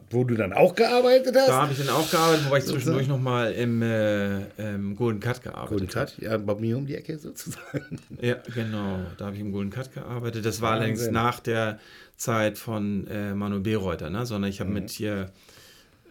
Wo 0.09 0.23
du 0.23 0.35
dann 0.35 0.53
auch 0.53 0.75
gearbeitet 0.75 1.35
hast? 1.35 1.49
Da 1.49 1.61
habe 1.61 1.71
ich 1.71 1.79
dann 1.79 1.89
auch 1.89 2.09
gearbeitet, 2.09 2.45
wobei 2.45 2.57
ich 2.59 2.65
zwischendurch 2.65 3.07
nochmal 3.07 3.53
im 3.53 3.81
äh, 3.81 4.41
ähm, 4.57 4.95
Golden 4.95 5.19
Cut 5.19 5.41
gearbeitet 5.43 5.69
Golden 5.69 5.87
Cut, 5.87 6.17
ja, 6.19 6.37
bei 6.37 6.55
mir 6.55 6.77
um 6.77 6.85
die 6.85 6.95
Ecke 6.95 7.17
sozusagen. 7.17 7.99
Ja, 8.21 8.35
genau. 8.53 8.99
Da 9.17 9.25
habe 9.25 9.35
ich 9.35 9.41
im 9.41 9.51
Golden 9.51 9.71
Cut 9.71 9.93
gearbeitet. 9.93 10.45
Das 10.45 10.61
war 10.61 10.71
Wahnsinn. 10.71 10.83
allerdings 10.83 11.11
nach 11.11 11.39
der 11.39 11.79
Zeit 12.17 12.57
von 12.57 13.07
äh, 13.07 13.33
Manu 13.33 13.61
Bereuter, 13.61 14.09
ne? 14.09 14.25
sondern 14.25 14.49
ich 14.49 14.59
habe 14.59 14.69
mhm. 14.69 14.75
mit 14.75 14.89
hier 14.89 15.31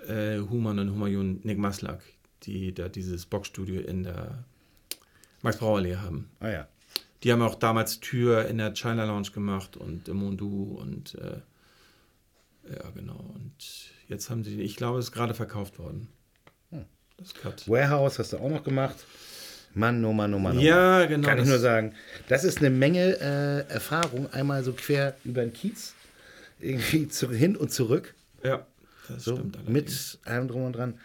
äh, 0.08 0.38
Human 0.38 0.78
und 0.78 0.92
Humayun 0.92 1.40
Nick 1.42 1.58
Maslak, 1.58 2.00
die 2.44 2.72
da 2.74 2.88
dieses 2.88 3.26
Boxstudio 3.26 3.80
in 3.80 4.04
der 4.04 4.44
Max-Brauer-Allee 5.42 5.96
haben. 5.96 6.30
Ah 6.40 6.48
ja. 6.48 6.68
Die 7.22 7.32
haben 7.32 7.42
auch 7.42 7.56
damals 7.56 8.00
Tür 8.00 8.46
in 8.46 8.58
der 8.58 8.74
China 8.74 9.04
Lounge 9.04 9.30
gemacht 9.32 9.76
und 9.76 10.08
im 10.08 10.18
Mondu 10.18 10.78
und 10.80 11.16
äh, 11.16 11.40
ja, 12.70 12.90
genau. 12.94 13.32
Und 13.34 13.54
jetzt 14.08 14.30
haben 14.30 14.44
sie, 14.44 14.60
ich 14.60 14.76
glaube, 14.76 14.98
es 14.98 15.06
ist 15.06 15.12
gerade 15.12 15.34
verkauft 15.34 15.78
worden. 15.78 16.08
Hm. 16.70 16.84
Das 17.16 17.34
Cut. 17.34 17.68
Warehouse 17.68 18.18
hast 18.18 18.32
du 18.32 18.38
auch 18.38 18.50
noch 18.50 18.64
gemacht. 18.64 18.96
Mann, 19.74 20.04
oh 20.04 20.12
Mann, 20.12 20.34
oh 20.34 20.38
Mann. 20.38 20.58
Oh 20.58 20.60
ja, 20.60 21.04
genau. 21.06 21.28
Kann 21.28 21.38
ich 21.38 21.46
nur 21.46 21.58
sagen. 21.58 21.94
Das 22.28 22.44
ist 22.44 22.58
eine 22.58 22.70
Menge 22.70 23.18
äh, 23.20 23.72
Erfahrung, 23.72 24.32
einmal 24.32 24.64
so 24.64 24.72
quer 24.72 25.16
über 25.24 25.42
den 25.42 25.52
Kiez, 25.52 25.94
irgendwie 26.58 27.08
zu, 27.08 27.30
hin 27.30 27.56
und 27.56 27.72
zurück. 27.72 28.14
Ja, 28.42 28.66
das 29.08 29.24
so, 29.24 29.36
stimmt. 29.36 29.68
Mit 29.68 30.18
allem 30.24 30.48
drum 30.48 30.64
und 30.64 30.72
dran. 30.74 30.98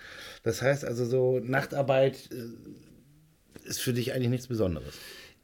Das 0.44 0.62
heißt 0.62 0.86
also, 0.86 1.06
so 1.06 1.40
Nachtarbeit 1.40 2.30
äh, 2.32 3.68
ist 3.68 3.82
für 3.82 3.94
dich 3.94 4.14
eigentlich 4.14 4.30
nichts 4.30 4.48
Besonderes. 4.48 4.96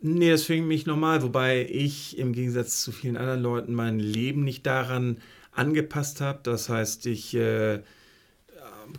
Nee, 0.01 0.31
das 0.31 0.43
finde 0.43 0.63
ich 0.63 0.67
mich 0.67 0.85
normal, 0.85 1.21
wobei 1.23 1.67
ich 1.69 2.17
im 2.17 2.31
Gegensatz 2.31 2.81
zu 2.81 2.91
vielen 2.91 3.17
anderen 3.17 3.41
Leuten 3.41 3.73
mein 3.73 3.99
Leben 3.99 4.43
nicht 4.45 4.65
daran 4.65 5.17
angepasst 5.59 6.21
habe. 6.21 6.39
Das 6.43 6.69
heißt, 6.69 7.05
ich, 7.05 7.35
äh, 7.35 7.81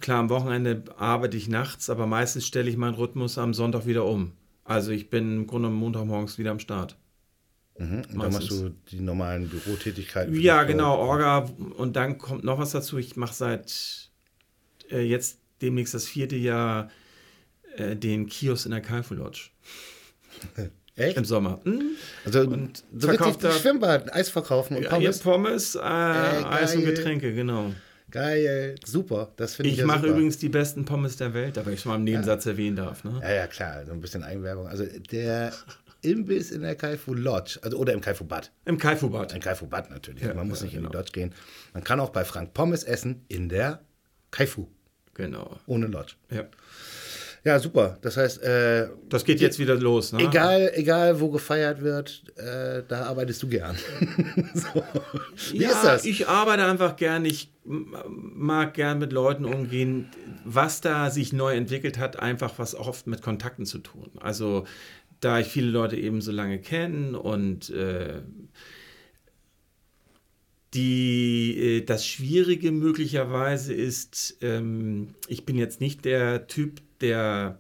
klar, 0.01 0.19
am 0.19 0.29
Wochenende 0.29 0.85
arbeite 0.97 1.37
ich 1.37 1.49
nachts, 1.49 1.91
aber 1.91 2.07
meistens 2.07 2.47
stelle 2.47 2.71
ich 2.71 2.77
meinen 2.77 2.95
Rhythmus 2.95 3.39
am 3.39 3.55
Sonntag 3.55 3.87
wieder 3.87 4.05
um. 4.05 4.33
Also 4.65 4.93
ich 4.93 5.11
bin 5.11 5.37
im 5.37 5.47
Grunde 5.47 5.71
Montagmorgens 5.71 6.39
wieder 6.39 6.53
am 6.53 6.61
Start. 6.61 6.97
Mhm. 7.79 8.03
Und 8.13 8.23
dann 8.23 8.33
machst 8.33 8.51
du 8.51 8.69
die 8.91 9.01
normalen 9.01 9.49
Bürotätigkeiten. 9.49 10.39
Ja, 10.39 10.63
genau, 10.65 10.97
Orga. 10.99 11.51
Und 11.77 11.97
dann 11.97 12.19
kommt 12.19 12.45
noch 12.45 12.59
was 12.59 12.73
dazu. 12.73 12.99
Ich 12.99 13.17
mache 13.17 13.35
seit 13.35 14.11
äh, 14.91 15.01
jetzt 15.01 15.39
demnächst 15.63 15.95
das 15.95 16.07
vierte 16.07 16.37
Jahr 16.37 16.91
äh, 17.77 17.97
den 17.97 18.27
Kiosk 18.27 18.67
in 18.67 18.73
der 18.73 18.83
Kaifu 18.83 19.15
Lodge. 19.15 19.51
Echt? 21.01 21.17
Im 21.17 21.25
Sommer. 21.25 21.61
Hm? 21.65 21.83
Also 22.25 22.41
und 22.41 22.85
so 22.97 23.09
verkauft 23.09 23.43
da 23.43 23.53
Schwimmbad, 23.53 24.13
Eis 24.15 24.29
verkaufen 24.29 24.77
und 24.77 24.89
Pommes? 24.89 25.25
Ja, 25.25 25.31
Pommes, 25.31 25.75
äh, 25.75 25.79
Eis 25.81 26.77
und 26.77 26.85
Getränke, 26.85 27.33
genau. 27.33 27.73
Geil, 28.11 28.75
super. 28.85 29.33
Das 29.37 29.55
finde 29.55 29.69
ich. 29.69 29.75
Ich 29.75 29.81
ja 29.81 29.87
mache 29.87 30.07
übrigens 30.07 30.37
die 30.39 30.49
besten 30.49 30.85
Pommes 30.85 31.17
der 31.17 31.33
Welt, 31.33 31.57
aber 31.59 31.71
ich 31.71 31.81
schon 31.81 31.91
mal 31.91 31.97
im 31.97 32.05
Nebensatz 32.05 32.45
ja. 32.45 32.53
erwähnen 32.53 32.77
darf. 32.77 33.05
Ne? 33.05 33.21
Ja, 33.23 33.33
ja, 33.33 33.47
klar, 33.47 33.87
so 33.87 33.93
ein 33.93 34.01
bisschen 34.01 34.25
Eigenwerbung. 34.25 34.67
Also 34.67 34.85
der 35.11 35.53
Imbiss 36.03 36.51
in 36.51 36.63
der 36.63 36.75
Kaifu 36.75 37.15
Lodge, 37.15 37.59
also 37.63 37.79
oder 37.79 37.93
im 37.93 38.01
Kaifu 38.01 38.25
Bad. 38.25 38.51
Im 38.65 38.79
Kaifu 38.79 39.09
Bad. 39.11 39.33
Im 39.33 39.41
Kaifu 39.41 39.67
Bad 39.67 39.91
natürlich. 39.91 40.23
Ja, 40.23 40.35
Man 40.35 40.49
muss 40.49 40.63
nicht 40.63 40.73
genau. 40.73 40.87
in 40.87 40.91
die 40.91 40.93
genau. 40.93 41.01
Lodge 41.01 41.13
gehen. 41.13 41.35
Man 41.73 41.85
kann 41.85 42.01
auch 42.01 42.11
bei 42.11 42.25
Frank 42.25 42.53
Pommes 42.53 42.85
essen 42.85 43.25
in 43.29 43.49
der 43.49 43.81
Kaifu. 44.31 44.67
Genau. 45.15 45.59
Ohne 45.67 45.87
Lodge. 45.87 46.15
Ja. 46.31 46.45
Ja, 47.43 47.59
super. 47.59 47.99
Das 48.03 48.17
heißt, 48.17 48.43
äh, 48.43 48.89
das 49.09 49.25
geht 49.25 49.41
jetzt 49.41 49.59
wieder 49.59 49.75
los. 49.75 50.13
Ne? 50.13 50.21
Egal, 50.25 50.73
egal, 50.75 51.21
wo 51.21 51.31
gefeiert 51.31 51.81
wird, 51.81 52.23
äh, 52.37 52.83
da 52.87 53.05
arbeitest 53.05 53.43
du 53.43 53.49
gern. 53.49 53.77
so. 54.55 54.83
Wie 55.53 55.63
ja, 55.63 55.71
ist 55.71 55.83
das? 55.83 56.05
Ich 56.05 56.29
arbeite 56.29 56.65
einfach 56.65 56.97
gern. 56.97 57.25
Ich 57.25 57.51
mag 57.65 58.75
gern 58.75 58.99
mit 58.99 59.13
Leuten 59.13 59.45
umgehen. 59.45 60.11
Was 60.45 60.81
da 60.81 61.11
sich 61.11 61.33
neu 61.33 61.55
entwickelt 61.55 61.99
hat, 61.99 62.19
einfach 62.19 62.59
was 62.59 62.75
oft 62.75 63.07
mit 63.07 63.23
Kontakten 63.23 63.65
zu 63.65 63.79
tun. 63.79 64.11
Also 64.21 64.67
da 65.21 65.39
ich 65.39 65.47
viele 65.47 65.71
Leute 65.71 65.97
eben 65.97 66.21
so 66.21 66.33
lange 66.33 66.59
kenne 66.59 67.19
und 67.19 67.71
äh, 67.71 68.23
die, 70.75 71.59
äh, 71.59 71.81
das 71.83 72.07
Schwierige 72.07 72.73
möglicherweise 72.73 73.75
ist, 73.75 74.39
ähm, 74.41 75.09
ich 75.29 75.45
bin 75.45 75.57
jetzt 75.57 75.81
nicht 75.81 76.05
der 76.05 76.47
Typ, 76.47 76.81
der 77.01 77.59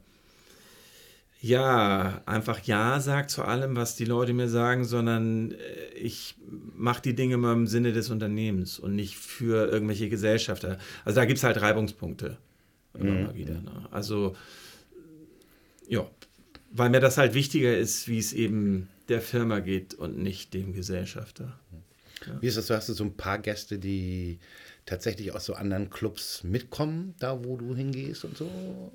ja 1.40 2.22
einfach 2.26 2.60
Ja 2.64 3.00
sagt 3.00 3.30
zu 3.30 3.42
allem, 3.42 3.74
was 3.74 3.96
die 3.96 4.04
Leute 4.04 4.34
mir 4.34 4.48
sagen, 4.48 4.84
sondern 4.84 5.52
äh, 5.52 5.94
ich 5.94 6.36
mache 6.76 7.02
die 7.02 7.14
Dinge 7.14 7.34
immer 7.34 7.52
im 7.52 7.66
Sinne 7.66 7.92
des 7.92 8.10
Unternehmens 8.10 8.78
und 8.78 8.94
nicht 8.94 9.16
für 9.16 9.70
irgendwelche 9.70 10.08
Gesellschafter. 10.08 10.78
Also 11.04 11.16
da 11.20 11.24
gibt 11.24 11.38
es 11.38 11.44
halt 11.44 11.60
Reibungspunkte 11.60 12.36
immer 12.94 13.12
mhm. 13.12 13.22
mal 13.24 13.34
wieder. 13.34 13.54
Ne? 13.54 13.88
Also 13.90 14.36
ja, 15.88 16.08
weil 16.70 16.90
mir 16.90 17.00
das 17.00 17.18
halt 17.18 17.34
wichtiger 17.34 17.76
ist, 17.76 18.06
wie 18.08 18.18
es 18.18 18.32
eben 18.32 18.88
der 19.08 19.20
Firma 19.20 19.60
geht 19.60 19.94
und 19.94 20.18
nicht 20.18 20.54
dem 20.54 20.72
Gesellschafter. 20.72 21.58
Ja. 22.26 22.40
Wie 22.40 22.46
ist 22.46 22.56
das? 22.56 22.66
Du 22.66 22.74
hast 22.74 22.86
so 22.86 23.04
ein 23.04 23.16
paar 23.16 23.38
Gäste, 23.38 23.78
die 23.78 24.38
tatsächlich 24.86 25.34
aus 25.34 25.44
so 25.44 25.54
anderen 25.54 25.90
Clubs 25.90 26.44
mitkommen, 26.44 27.14
da 27.18 27.44
wo 27.44 27.56
du 27.56 27.74
hingehst 27.74 28.24
und 28.24 28.36
so? 28.36 28.50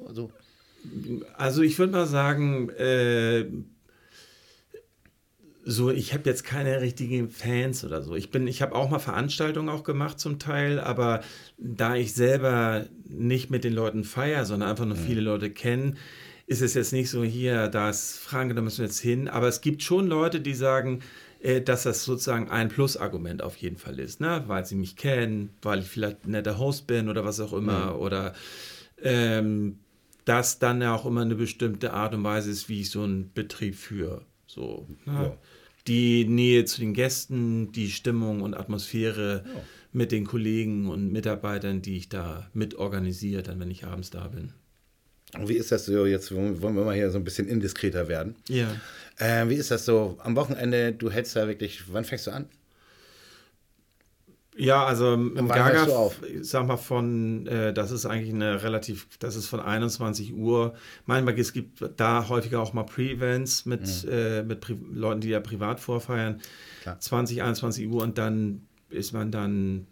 Also, 0.08 0.32
also 1.36 1.62
ich 1.62 1.80
würde 1.80 1.94
mal 1.94 2.08
sagen, 2.08 2.70
äh, 2.70 3.46
so, 5.68 5.90
ich 5.90 6.14
habe 6.14 6.30
jetzt 6.30 6.44
keine 6.44 6.80
richtigen 6.80 7.32
Fans 7.32 7.84
oder 7.84 8.04
so. 8.04 8.16
Ich 8.16 8.30
bin, 8.30 8.48
ich 8.48 8.62
habe 8.62 8.76
auch 8.76 8.90
mal 8.90 9.00
Veranstaltungen 9.00 9.70
auch 9.70 9.84
gemacht 9.84 10.20
zum 10.20 10.38
Teil, 10.38 10.80
aber 10.80 11.22
da 11.58 11.96
ich 11.96 12.14
selber 12.14 12.86
nicht 13.06 13.50
mit 13.50 13.64
den 13.64 13.74
Leuten 13.74 14.04
feiere, 14.04 14.46
sondern 14.46 14.70
einfach 14.70 14.86
nur 14.86 14.98
mhm. 14.98 15.02
viele 15.02 15.22
Leute 15.22 15.50
kenne, 15.50 15.96
ist 16.46 16.62
es 16.62 16.76
jetzt 16.76 16.94
nicht 16.94 17.10
so 17.10 17.24
hier, 17.24 17.68
da 17.68 17.90
ist 17.90 18.20
Frank, 18.20 18.56
da 18.56 18.62
müssen 18.62 18.80
wir 18.80 18.86
jetzt 18.86 19.00
hin. 19.00 19.28
Aber 19.28 19.48
es 19.48 19.62
gibt 19.62 19.82
schon 19.82 20.06
Leute, 20.06 20.40
die 20.40 20.54
sagen, 20.54 21.02
dass 21.64 21.84
das 21.84 22.04
sozusagen 22.04 22.50
ein 22.50 22.70
Plus-Argument 22.70 23.44
auf 23.44 23.56
jeden 23.58 23.78
Fall 23.78 24.00
ist, 24.00 24.20
ne? 24.20 24.44
weil 24.48 24.66
sie 24.66 24.76
mich 24.76 24.96
kennen, 24.96 25.52
weil 25.62 25.80
ich 25.80 25.88
vielleicht 25.88 26.26
ein 26.26 26.32
netter 26.32 26.58
Host 26.58 26.88
bin 26.88 27.10
oder 27.10 27.24
was 27.24 27.40
auch 27.40 27.54
immer. 27.54 27.94
Mhm. 27.94 28.00
Oder 28.00 28.34
ähm, 29.02 29.80
dass 30.26 30.58
dann 30.60 30.82
ja 30.82 30.96
auch 30.96 31.06
immer 31.06 31.22
eine 31.22 31.36
bestimmte 31.36 31.94
Art 31.94 32.14
und 32.14 32.24
Weise 32.24 32.50
ist, 32.50 32.68
wie 32.68 32.82
ich 32.82 32.90
so 32.90 33.04
einen 33.04 33.32
Betrieb 33.34 33.76
führe. 33.76 34.26
So, 34.48 34.88
ne? 35.06 35.14
ja. 35.14 35.38
Die 35.88 36.26
Nähe 36.26 36.66
zu 36.66 36.82
den 36.82 36.94
Gästen, 36.94 37.72
die 37.72 37.92
Stimmung 37.92 38.42
und 38.42 38.56
Atmosphäre 38.56 39.44
ja. 39.46 39.62
mit 39.94 40.12
den 40.12 40.26
Kollegen 40.26 40.90
und 40.90 41.12
Mitarbeitern, 41.12 41.84
die 41.84 41.98
ich 41.98 42.10
da 42.10 42.50
mit 42.54 42.76
organisiere, 42.76 43.44
dann 43.44 43.60
wenn 43.60 43.70
ich 43.70 43.86
abends 43.86 44.10
da 44.10 44.28
bin. 44.28 44.54
Wie 45.44 45.56
ist 45.56 45.72
das 45.72 45.86
so? 45.86 46.06
Jetzt 46.06 46.34
wollen 46.34 46.62
wir 46.62 46.84
mal 46.84 46.96
hier 46.96 47.12
so 47.12 47.18
ein 47.18 47.24
bisschen 47.24 47.48
indiskreter 47.48 48.08
werden. 48.08 48.36
Ja. 48.48 48.68
Äh, 49.18 49.50
wie 49.50 49.56
ist 49.56 49.72
das 49.72 49.86
so 49.86 50.18
am 50.24 50.36
Wochenende? 50.36 50.94
Du 50.94 51.10
hältst 51.10 51.36
da 51.36 51.48
wirklich, 51.48 51.84
wann 51.92 52.04
fängst 52.04 52.28
du 52.28 52.32
an? 52.32 52.48
Ja, 54.58 54.86
also 54.86 55.14
im 55.14 55.50
Gaga, 55.50 56.12
ich 56.34 56.50
sag 56.50 56.66
mal 56.66 56.78
von, 56.78 57.46
äh, 57.46 57.74
das 57.74 57.92
ist 57.92 58.06
eigentlich 58.06 58.34
eine 58.34 58.64
relativ, 58.64 59.08
das 59.20 59.36
ist 59.36 59.48
von 59.48 59.60
21 59.60 60.34
Uhr. 60.34 60.76
Manchmal 61.06 61.38
es 61.38 61.52
gibt 61.52 61.84
da 61.98 62.30
häufiger 62.30 62.62
auch 62.62 62.72
mal 62.72 62.84
Pre-Events 62.84 63.66
mit, 63.66 63.82
mhm. 63.82 64.10
äh, 64.10 64.44
mit 64.44 64.62
Pri 64.62 64.78
Leuten, 64.94 65.20
die 65.20 65.30
ja 65.30 65.42
privat 65.42 65.82
vorfeiern. 65.82 66.42
Klar. 66.84 67.00
20, 67.00 67.42
21 67.42 67.88
Uhr 67.90 68.02
und 68.02 68.18
dann 68.18 68.62
ist 68.90 69.12
man 69.12 69.30
dann 69.30 69.88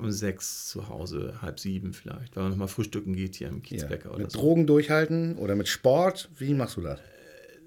um 0.00 0.10
sechs 0.10 0.68
zu 0.68 0.88
Hause, 0.88 1.34
halb 1.42 1.60
sieben 1.60 1.92
vielleicht, 1.92 2.36
weil 2.36 2.44
man 2.44 2.52
nochmal 2.52 2.68
frühstücken 2.68 3.14
geht 3.14 3.36
hier 3.36 3.48
im 3.48 3.62
Kiezbäcker 3.62 4.08
ja. 4.08 4.14
oder 4.14 4.22
mit 4.22 4.32
so. 4.32 4.40
Drogen 4.40 4.66
durchhalten 4.66 5.36
oder 5.36 5.54
mit 5.56 5.68
Sport? 5.68 6.28
Wie 6.38 6.54
machst 6.54 6.76
du 6.76 6.80
das? 6.80 7.00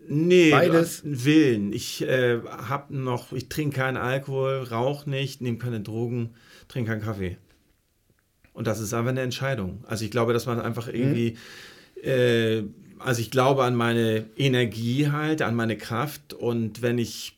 Nee, 0.07 0.51
beides. 0.51 1.01
Willen. 1.05 1.71
Ich 1.71 2.01
äh, 2.01 2.39
habe 2.45 2.95
noch, 2.95 3.31
ich 3.31 3.49
trinke 3.49 3.77
keinen 3.77 3.97
Alkohol, 3.97 4.63
rauche 4.63 5.09
nicht, 5.09 5.41
nehme 5.41 5.57
keine 5.57 5.79
Drogen, 5.79 6.31
trinke 6.67 6.91
keinen 6.91 7.01
Kaffee. 7.01 7.37
Und 8.53 8.67
das 8.67 8.79
ist 8.79 8.93
einfach 8.93 9.11
eine 9.11 9.21
Entscheidung. 9.21 9.83
Also 9.87 10.05
ich 10.05 10.11
glaube, 10.11 10.33
dass 10.33 10.45
man 10.45 10.59
einfach 10.59 10.87
mhm. 10.87 10.93
irgendwie, 10.93 11.37
mhm. 11.95 12.09
äh, 12.09 12.63
also 12.99 13.21
ich 13.21 13.31
glaube 13.31 13.63
an 13.63 13.75
meine 13.75 14.25
Energie 14.37 15.09
halt, 15.09 15.41
an 15.41 15.55
meine 15.55 15.77
Kraft 15.77 16.33
und 16.33 16.81
wenn 16.81 16.97
ich, 16.97 17.37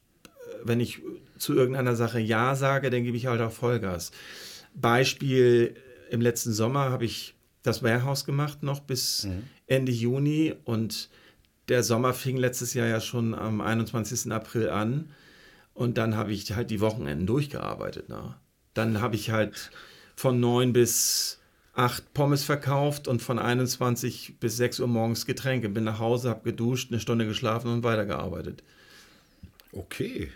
wenn 0.64 0.80
ich 0.80 1.02
zu 1.38 1.54
irgendeiner 1.54 1.96
Sache 1.96 2.20
Ja 2.20 2.56
sage, 2.56 2.90
dann 2.90 3.04
gebe 3.04 3.18
ich 3.18 3.28
halt 3.28 3.42
auch 3.42 3.52
Vollgas. 3.52 4.12
Beispiel, 4.76 5.76
im 6.10 6.22
letzten 6.22 6.54
Sommer 6.54 6.90
habe 6.92 7.06
ich 7.06 7.36
das 7.64 7.82
Warehouse 7.82 8.26
gemacht 8.26 8.62
noch 8.62 8.82
bis 8.82 9.24
mhm. 9.24 9.44
Ende 9.68 9.92
Juni 9.92 10.54
und 10.66 11.10
der 11.68 11.84
Sommer 11.84 12.14
fing 12.14 12.38
letztes 12.38 12.74
Jahr 12.74 12.88
ja 12.88 13.02
schon 13.02 13.34
am 13.34 13.60
21. 13.60 14.32
April 14.32 14.70
an 14.70 15.10
und 15.74 15.98
dann 15.98 16.16
habe 16.16 16.32
ich 16.32 16.56
halt 16.56 16.70
die 16.70 16.80
Wochenenden 16.80 17.26
durchgearbeitet. 17.26 18.06
Na. 18.08 18.40
Dann 18.74 19.02
habe 19.02 19.16
ich 19.16 19.32
halt 19.32 19.72
von 20.16 20.40
9 20.40 20.74
bis 20.74 21.40
8 21.74 22.14
Pommes 22.14 22.44
verkauft 22.44 23.08
und 23.08 23.22
von 23.22 23.40
21 23.40 24.40
bis 24.40 24.58
6 24.58 24.80
Uhr 24.80 24.88
morgens 24.88 25.26
Getränke. 25.26 25.68
Bin 25.70 25.84
nach 25.84 26.00
Hause, 26.00 26.30
habe 26.30 26.44
geduscht, 26.44 26.92
eine 26.92 27.02
Stunde 27.02 27.26
geschlafen 27.26 27.72
und 27.72 27.84
weitergearbeitet. 27.84 28.64
Okay. 29.72 30.32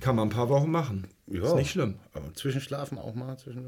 Kann 0.00 0.16
man 0.16 0.28
ein 0.28 0.34
paar 0.34 0.48
Wochen 0.48 0.70
machen. 0.70 1.06
Ja, 1.32 1.46
ist 1.46 1.54
nicht 1.54 1.70
schlimm. 1.70 1.94
Aber 2.12 2.32
zwischenschlafen 2.34 2.98
auch 2.98 3.14
mal? 3.14 3.36
Zwischen, 3.38 3.64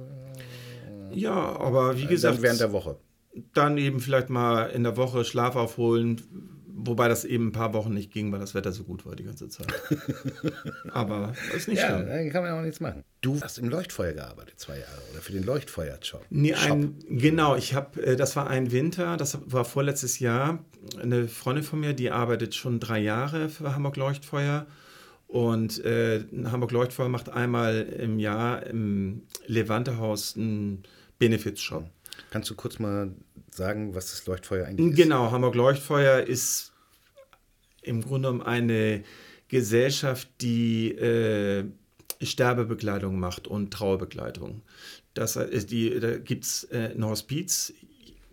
ja, 1.12 1.32
aber 1.32 1.96
wie 1.98 2.06
gesagt. 2.06 2.36
Dann 2.36 2.42
während 2.42 2.60
der 2.60 2.72
Woche. 2.72 2.96
Dann 3.52 3.78
eben 3.78 4.00
vielleicht 4.00 4.30
mal 4.30 4.66
in 4.66 4.84
der 4.84 4.96
Woche 4.96 5.24
Schlaf 5.24 5.56
aufholen, 5.56 6.20
wobei 6.66 7.08
das 7.08 7.24
eben 7.24 7.48
ein 7.48 7.52
paar 7.52 7.72
Wochen 7.72 7.94
nicht 7.94 8.12
ging, 8.12 8.30
weil 8.30 8.38
das 8.38 8.54
Wetter 8.54 8.70
so 8.70 8.84
gut 8.84 9.06
war 9.06 9.16
die 9.16 9.24
ganze 9.24 9.48
Zeit. 9.48 9.66
aber 10.92 11.32
ist 11.56 11.66
nicht 11.66 11.80
ja, 11.80 11.88
schlimm. 11.88 12.06
Dann 12.06 12.30
kann 12.30 12.42
man 12.44 12.52
auch 12.52 12.62
nichts 12.62 12.80
machen. 12.80 13.02
Du 13.22 13.40
hast 13.40 13.58
im 13.58 13.68
Leuchtfeuer 13.68 14.12
gearbeitet, 14.12 14.60
zwei 14.60 14.78
Jahre, 14.78 15.00
oder 15.10 15.22
für 15.22 15.32
den 15.32 15.44
Leuchtfeuer-Shop. 15.44 16.24
Nee, 16.30 16.54
ein, 16.54 16.96
genau, 17.08 17.56
ich 17.56 17.74
habe, 17.74 18.00
äh, 18.02 18.16
das 18.16 18.36
war 18.36 18.48
ein 18.48 18.70
Winter, 18.70 19.16
das 19.16 19.38
war 19.46 19.64
vorletztes 19.64 20.18
Jahr. 20.18 20.64
Eine 21.00 21.28
Freundin 21.28 21.64
von 21.64 21.80
mir, 21.80 21.94
die 21.94 22.10
arbeitet 22.10 22.54
schon 22.54 22.78
drei 22.78 23.00
Jahre 23.00 23.48
für 23.48 23.74
Hamburg 23.74 23.96
Leuchtfeuer 23.96 24.66
und 25.34 25.84
äh, 25.84 26.22
Hamburg 26.44 26.70
Leuchtfeuer 26.70 27.08
macht 27.08 27.28
einmal 27.28 27.82
im 27.98 28.20
Jahr 28.20 28.64
im 28.66 29.22
Levante-Haus 29.48 30.36
einen 30.36 30.84
Benefits-Shop. 31.18 31.90
Kannst 32.30 32.50
du 32.50 32.54
kurz 32.54 32.78
mal 32.78 33.12
sagen, 33.50 33.96
was 33.96 34.12
das 34.12 34.24
Leuchtfeuer 34.26 34.64
eigentlich 34.64 34.90
ist? 34.90 34.96
Genau, 34.96 35.32
Hamburg 35.32 35.56
Leuchtfeuer 35.56 36.20
ist 36.20 36.72
im 37.82 38.02
Grunde 38.02 38.28
genommen 38.28 38.46
eine 38.46 39.02
Gesellschaft, 39.48 40.28
die 40.40 40.92
äh, 40.92 41.64
Sterbebekleidung 42.22 43.18
macht 43.18 43.48
und 43.48 43.72
Trauerbekleidung. 43.72 44.62
Das 45.14 45.34
ist 45.34 45.72
die, 45.72 45.98
da 45.98 46.16
gibt 46.16 46.44
es 46.44 46.62
äh, 46.70 46.92
ein 46.94 47.04
Hospiz, 47.04 47.74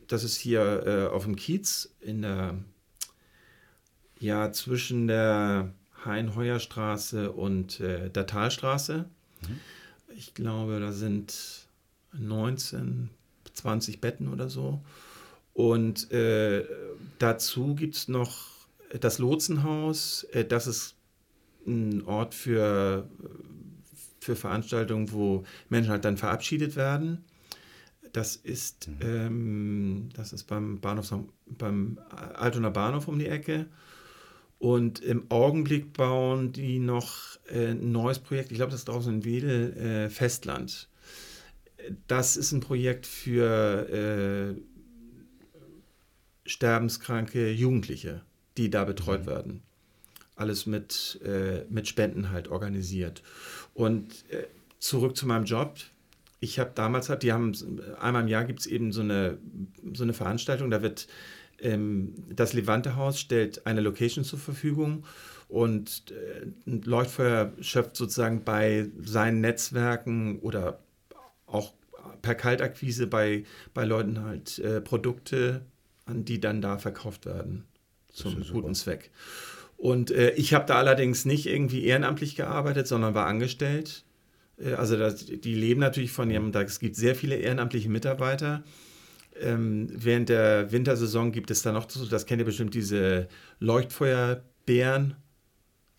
das 0.06 0.24
ist 0.24 0.38
hier 0.38 0.84
äh, 0.86 1.12
auf 1.12 1.24
dem 1.24 1.36
Kiez 1.36 1.96
in 2.00 2.22
der, 2.22 2.60
ja, 4.20 4.52
zwischen 4.52 5.08
der 5.08 5.74
Hein-Heuer-Straße 6.06 7.32
und 7.32 7.80
äh, 7.80 8.10
der 8.10 8.26
Talstraße. 8.26 9.06
Mhm. 9.42 9.60
Ich 10.16 10.34
glaube, 10.34 10.80
da 10.80 10.92
sind 10.92 11.68
19, 12.14 13.10
20 13.54 14.02
Betten 14.02 14.28
oder 14.28 14.50
so. 14.50 14.82
Und 15.54 16.12
äh, 16.12 16.66
dazu 17.20 17.76
gibt 17.76 17.96
es 17.96 18.08
noch 18.08 18.48
das 19.00 19.20
Lotsenhaus. 19.20 20.24
Äh, 20.32 20.46
das 20.46 20.68
ist 20.68 20.96
ein 21.66 22.04
Ort 22.06 22.34
für, 22.34 23.08
für 24.20 24.36
Veranstaltungen, 24.36 25.12
wo 25.12 25.44
Menschen 25.70 25.92
halt 25.92 26.06
dann 26.06 26.18
verabschiedet 26.18 26.76
werden. 26.76 27.24
Das 28.14 28.36
ist, 28.36 28.88
mhm. 28.88 28.98
ähm, 29.02 30.10
das 30.16 30.34
ist 30.34 30.44
beim 30.46 30.80
Bahnhof, 30.80 31.14
beim 31.46 32.00
Altona 32.34 32.70
Bahnhof 32.70 33.08
um 33.08 33.20
die 33.20 33.28
Ecke. 33.28 33.68
Und 34.62 35.00
im 35.00 35.26
Augenblick 35.32 35.92
bauen 35.94 36.52
die 36.52 36.78
noch 36.78 37.40
äh, 37.48 37.72
ein 37.72 37.92
neues 37.92 38.20
Projekt, 38.20 38.52
ich 38.52 38.58
glaube, 38.58 38.70
das 38.70 38.82
ist 38.82 38.90
draußen 38.90 39.12
in 39.12 39.26
Wedel, 39.26 39.76
äh, 39.76 40.10
Festland. 40.12 40.88
Das 42.06 42.38
ist 42.38 42.52
ein 42.52 42.60
Projekt 42.60 43.08
für 43.08 43.90
äh, 43.90 44.62
sterbenskranke 46.46 47.52
Jugendliche, 47.52 48.22
die 48.56 48.70
da 48.70 48.84
betreut 48.84 49.22
mhm. 49.22 49.26
werden. 49.26 49.62
Alles 50.36 50.68
mit, 50.68 51.20
äh, 51.26 51.64
mit 51.68 51.88
Spenden 51.88 52.30
halt 52.30 52.48
organisiert. 52.48 53.24
Und 53.74 54.30
äh, 54.30 54.46
zurück 54.78 55.18
zu 55.18 55.26
meinem 55.26 55.46
Job 55.46 55.80
ich 56.44 56.58
habe 56.58 56.72
damals 56.74 57.08
halt, 57.08 57.22
die 57.22 57.32
haben 57.32 57.54
einmal 58.00 58.24
im 58.24 58.28
Jahr 58.28 58.46
gibt 58.46 58.62
es 58.62 58.66
eben 58.66 58.92
so 58.92 59.02
eine, 59.02 59.38
so 59.94 60.02
eine 60.02 60.14
Veranstaltung, 60.14 60.72
da 60.72 60.82
wird 60.82 61.08
das 62.30 62.54
Levante-Haus 62.54 63.20
stellt 63.20 63.66
eine 63.66 63.82
Location 63.82 64.24
zur 64.24 64.40
Verfügung 64.40 65.06
und 65.48 66.12
äh, 66.12 66.48
Leuchtfeuer 66.66 67.52
schöpft 67.62 67.96
sozusagen 67.96 68.44
bei 68.44 68.88
seinen 69.04 69.42
Netzwerken 69.42 70.40
oder 70.40 70.80
auch 71.46 71.74
per 72.22 72.36
Kaltakquise 72.36 73.08
bei, 73.08 73.44
bei 73.74 73.84
Leuten 73.84 74.24
halt 74.24 74.60
äh, 74.60 74.82
Produkte 74.82 75.62
an, 76.06 76.26
die 76.26 76.40
dann 76.40 76.62
da 76.62 76.78
verkauft 76.78 77.26
werden 77.26 77.66
zum 78.12 78.44
guten 78.52 78.74
Zweck. 78.74 79.12
Und 79.78 80.12
äh, 80.12 80.32
ich 80.32 80.54
habe 80.54 80.66
da 80.66 80.76
allerdings 80.76 81.26
nicht 81.26 81.48
irgendwie 81.48 81.86
ehrenamtlich 81.86 82.36
gearbeitet, 82.36 82.88
sondern 82.88 83.14
war 83.14 83.28
angestellt 83.28 84.04
äh, 84.62 84.74
also 84.74 84.98
das, 84.98 85.26
die 85.26 85.56
leben 85.56 85.82
natürlich 85.82 86.12
von 86.12 86.30
ihrem, 86.30 86.52
es 86.54 86.80
gibt 86.80 86.96
sehr 86.96 87.16
viele 87.16 87.36
ehrenamtliche 87.36 87.90
Mitarbeiter. 87.90 88.64
Ähm, 89.40 89.88
während 89.92 90.30
der 90.30 90.72
Wintersaison 90.72 91.32
gibt 91.32 91.52
es 91.52 91.62
da 91.62 91.72
noch, 91.72 91.86
das 91.86 92.26
kennt 92.26 92.40
ihr 92.40 92.46
bestimmt, 92.46 92.74
diese 92.74 93.28
Leuchtfeuerbären. 93.60 95.16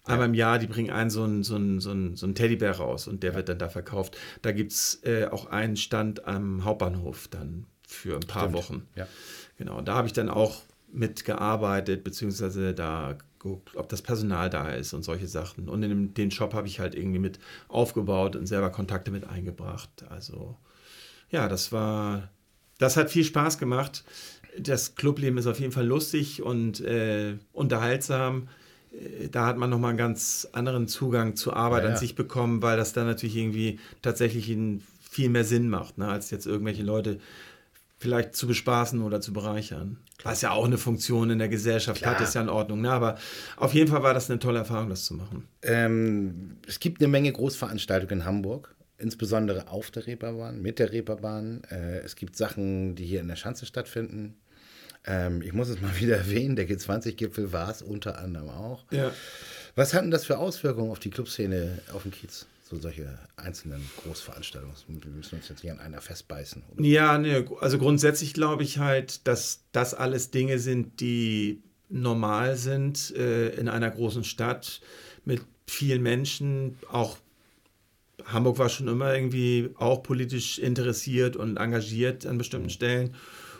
Einmal 0.05 0.27
im 0.27 0.35
Jahr, 0.35 0.59
die 0.59 0.67
bringen 0.67 0.91
einen 0.91 1.11
so 1.11 1.23
einen, 1.23 1.43
so 1.45 1.55
einen, 1.55 1.81
so 1.81 1.91
einen, 1.91 2.17
so 2.17 2.27
einen 2.27 2.35
Teddybär 2.35 2.73
raus 2.73 3.07
und 3.07 3.23
der 3.23 3.31
ja. 3.31 3.37
wird 3.37 3.49
dann 3.49 3.59
da 3.59 3.69
verkauft. 3.69 4.17
Da 4.43 4.51
gibt 4.53 4.73
es 4.73 5.01
äh, 5.05 5.27
auch 5.27 5.47
einen 5.47 5.77
Stand 5.77 6.27
am 6.27 6.65
Hauptbahnhof 6.65 7.29
dann 7.29 7.67
für 7.87 8.17
ein 8.17 8.27
paar 8.27 8.49
Stimmt. 8.49 8.55
Wochen. 8.57 8.89
Ja. 8.97 9.07
Genau, 9.59 9.81
da 9.81 9.95
habe 9.95 10.09
ich 10.09 10.13
dann 10.13 10.29
auch 10.29 10.63
mitgearbeitet, 10.93 12.05
beziehungsweise 12.05 12.75
da 12.75 13.17
geguckt, 13.43 13.77
ob 13.77 13.89
das 13.89 14.03
Personal 14.03 14.51
da 14.51 14.71
ist 14.71 14.93
und 14.93 15.03
solche 15.03 15.27
Sachen. 15.27 15.69
Und 15.69 15.83
in 15.83 15.89
dem, 15.89 16.15
den 16.15 16.31
Shop 16.31 16.55
habe 16.55 16.67
ich 16.67 16.81
halt 16.81 16.95
irgendwie 16.95 17.19
mit 17.19 17.39
aufgebaut 17.69 18.37
und 18.37 18.47
selber 18.47 18.71
Kontakte 18.71 19.11
mit 19.11 19.29
eingebracht. 19.29 20.05
Also 20.09 20.57
ja, 21.31 21.49
das 21.49 21.73
war, 21.73 22.31
das 22.83 22.97
hat 22.97 23.11
viel 23.11 23.25
Spaß 23.25 23.59
gemacht. 23.59 24.05
Das 24.59 24.95
Clubleben 24.95 25.39
ist 25.39 25.47
auf 25.47 25.61
jeden 25.61 25.73
Fall 25.73 25.87
lustig 25.87 26.43
und 26.43 26.81
äh, 26.81 27.37
unterhaltsam. 27.53 28.49
Äh, 28.93 29.29
da 29.29 29.47
hat 29.47 29.57
man 29.57 29.71
nochmal 29.71 29.91
einen 29.91 29.99
ganz 29.99 30.49
anderen 30.53 30.89
Zugang 30.89 31.37
zur 31.37 31.57
Arbeit 31.57 31.83
ja, 31.83 31.89
ja. 31.89 31.95
an 31.95 32.01
sich 32.01 32.15
bekommen, 32.15 32.63
weil 32.63 32.77
das 32.77 32.93
dann 32.93 33.07
natürlich 33.07 33.37
irgendwie 33.37 33.79
tatsächlich 34.03 34.57
viel 35.11 35.29
mehr 35.29 35.45
Sinn 35.45 35.69
macht, 35.69 35.99
ne, 35.99 36.09
als 36.09 36.31
jetzt 36.31 36.47
irgendwelche 36.47 36.83
Leute 36.83 37.19
vielleicht 37.99 38.35
zu 38.35 38.49
bespaßen 38.49 39.01
oder 39.01 39.21
zu 39.21 39.33
bereichern. 39.33 39.97
Was 40.25 40.41
ja 40.43 40.51
auch 40.51 40.65
eine 40.65 40.79
Funktion 40.79 41.31
in 41.31 41.39
der 41.39 41.49
Gesellschaft 41.49 42.03
Klar. 42.03 42.15
hat, 42.15 42.21
ist 42.21 42.35
ja 42.35 42.41
in 42.41 42.49
Ordnung. 42.49 42.81
Ne? 42.81 42.91
Aber 42.91 43.17
auf 43.57 43.75
jeden 43.75 43.91
Fall 43.91 44.03
war 44.03 44.13
das 44.13 44.29
eine 44.29 44.41
tolle 44.41 44.59
Erfahrung, 44.61 44.89
das 44.89 45.05
zu 45.05 45.15
machen. 45.15 45.47
Ähm, 45.63 46.57
es 46.67 46.81
gibt 46.81 47.01
eine 47.01 47.09
Menge 47.09 47.33
Großveranstaltungen 47.33 48.21
in 48.21 48.25
Hamburg, 48.25 48.75
insbesondere 49.03 49.69
auf 49.69 49.91
der 49.91 50.07
Reeperbahn, 50.07 50.63
mit 50.63 50.79
der 50.79 50.93
Reeperbahn. 50.93 51.65
Äh, 51.71 51.99
es 51.99 52.17
gibt 52.17 52.37
Sachen, 52.37 52.95
die 52.95 53.05
hier 53.05 53.21
in 53.21 53.29
der 53.29 53.37
Schanze 53.37 53.67
stattfinden. 53.67 54.37
Ähm, 55.05 55.43
ich 55.43 55.53
muss 55.53 55.69
es 55.69 55.81
mal 55.81 55.97
wieder 56.01 56.17
erwähnen, 56.17 56.57
der 56.57 56.69
G20-Gipfel 56.69 57.53
war 57.53 57.71
es 57.71 57.83
unter 57.83 58.19
anderem 58.19 58.49
auch. 58.49 58.85
Ja. 58.91 59.13
Was 59.75 59.95
hatten 59.95 60.11
das 60.11 60.25
für 60.25 60.39
Auswirkungen 60.39 60.91
auf 60.91 60.99
die 60.99 61.11
Clubszene 61.11 61.81
auf 61.93 62.03
dem 62.03 62.13
Kiez? 62.13 62.47
so 62.73 62.81
solche 62.81 63.19
einzelnen 63.37 63.87
Großveranstaltungen. 64.03 64.75
Wir 64.87 65.11
müssen 65.11 65.37
uns 65.37 65.49
jetzt 65.49 65.63
nicht 65.63 65.73
an 65.73 65.79
einer 65.79 66.01
festbeißen. 66.01 66.63
Oder? 66.73 66.83
Ja, 66.83 67.19
ne, 67.19 67.45
also 67.61 67.79
grundsätzlich 67.79 68.33
glaube 68.33 68.63
ich 68.63 68.79
halt, 68.79 69.27
dass 69.27 69.65
das 69.73 69.93
alles 69.93 70.31
Dinge 70.31 70.59
sind, 70.59 71.01
die 71.01 71.63
normal 71.91 72.57
sind 72.57 73.15
äh, 73.15 73.51
in 73.51 73.69
einer 73.69 73.91
großen 73.91 74.25
Stadt 74.25 74.81
mit 75.25 75.43
vielen 75.67 76.03
Menschen. 76.03 76.79
Auch 76.91 77.19
Hamburg 78.25 78.59
war 78.59 78.69
schon 78.69 78.89
immer 78.89 79.15
irgendwie 79.15 79.71
auch 79.77 80.03
politisch 80.03 80.59
interessiert 80.59 81.37
und 81.37 81.57
engagiert 81.57 82.27
an 82.27 82.39
bestimmten 82.39 82.67
mhm. 82.67 82.71
Stellen. 82.71 83.15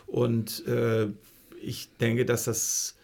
Und 0.07 0.65
äh, 0.67 1.07
ich 1.61 1.89
denke, 1.97 2.25
dass 2.25 2.45
das 2.45 2.95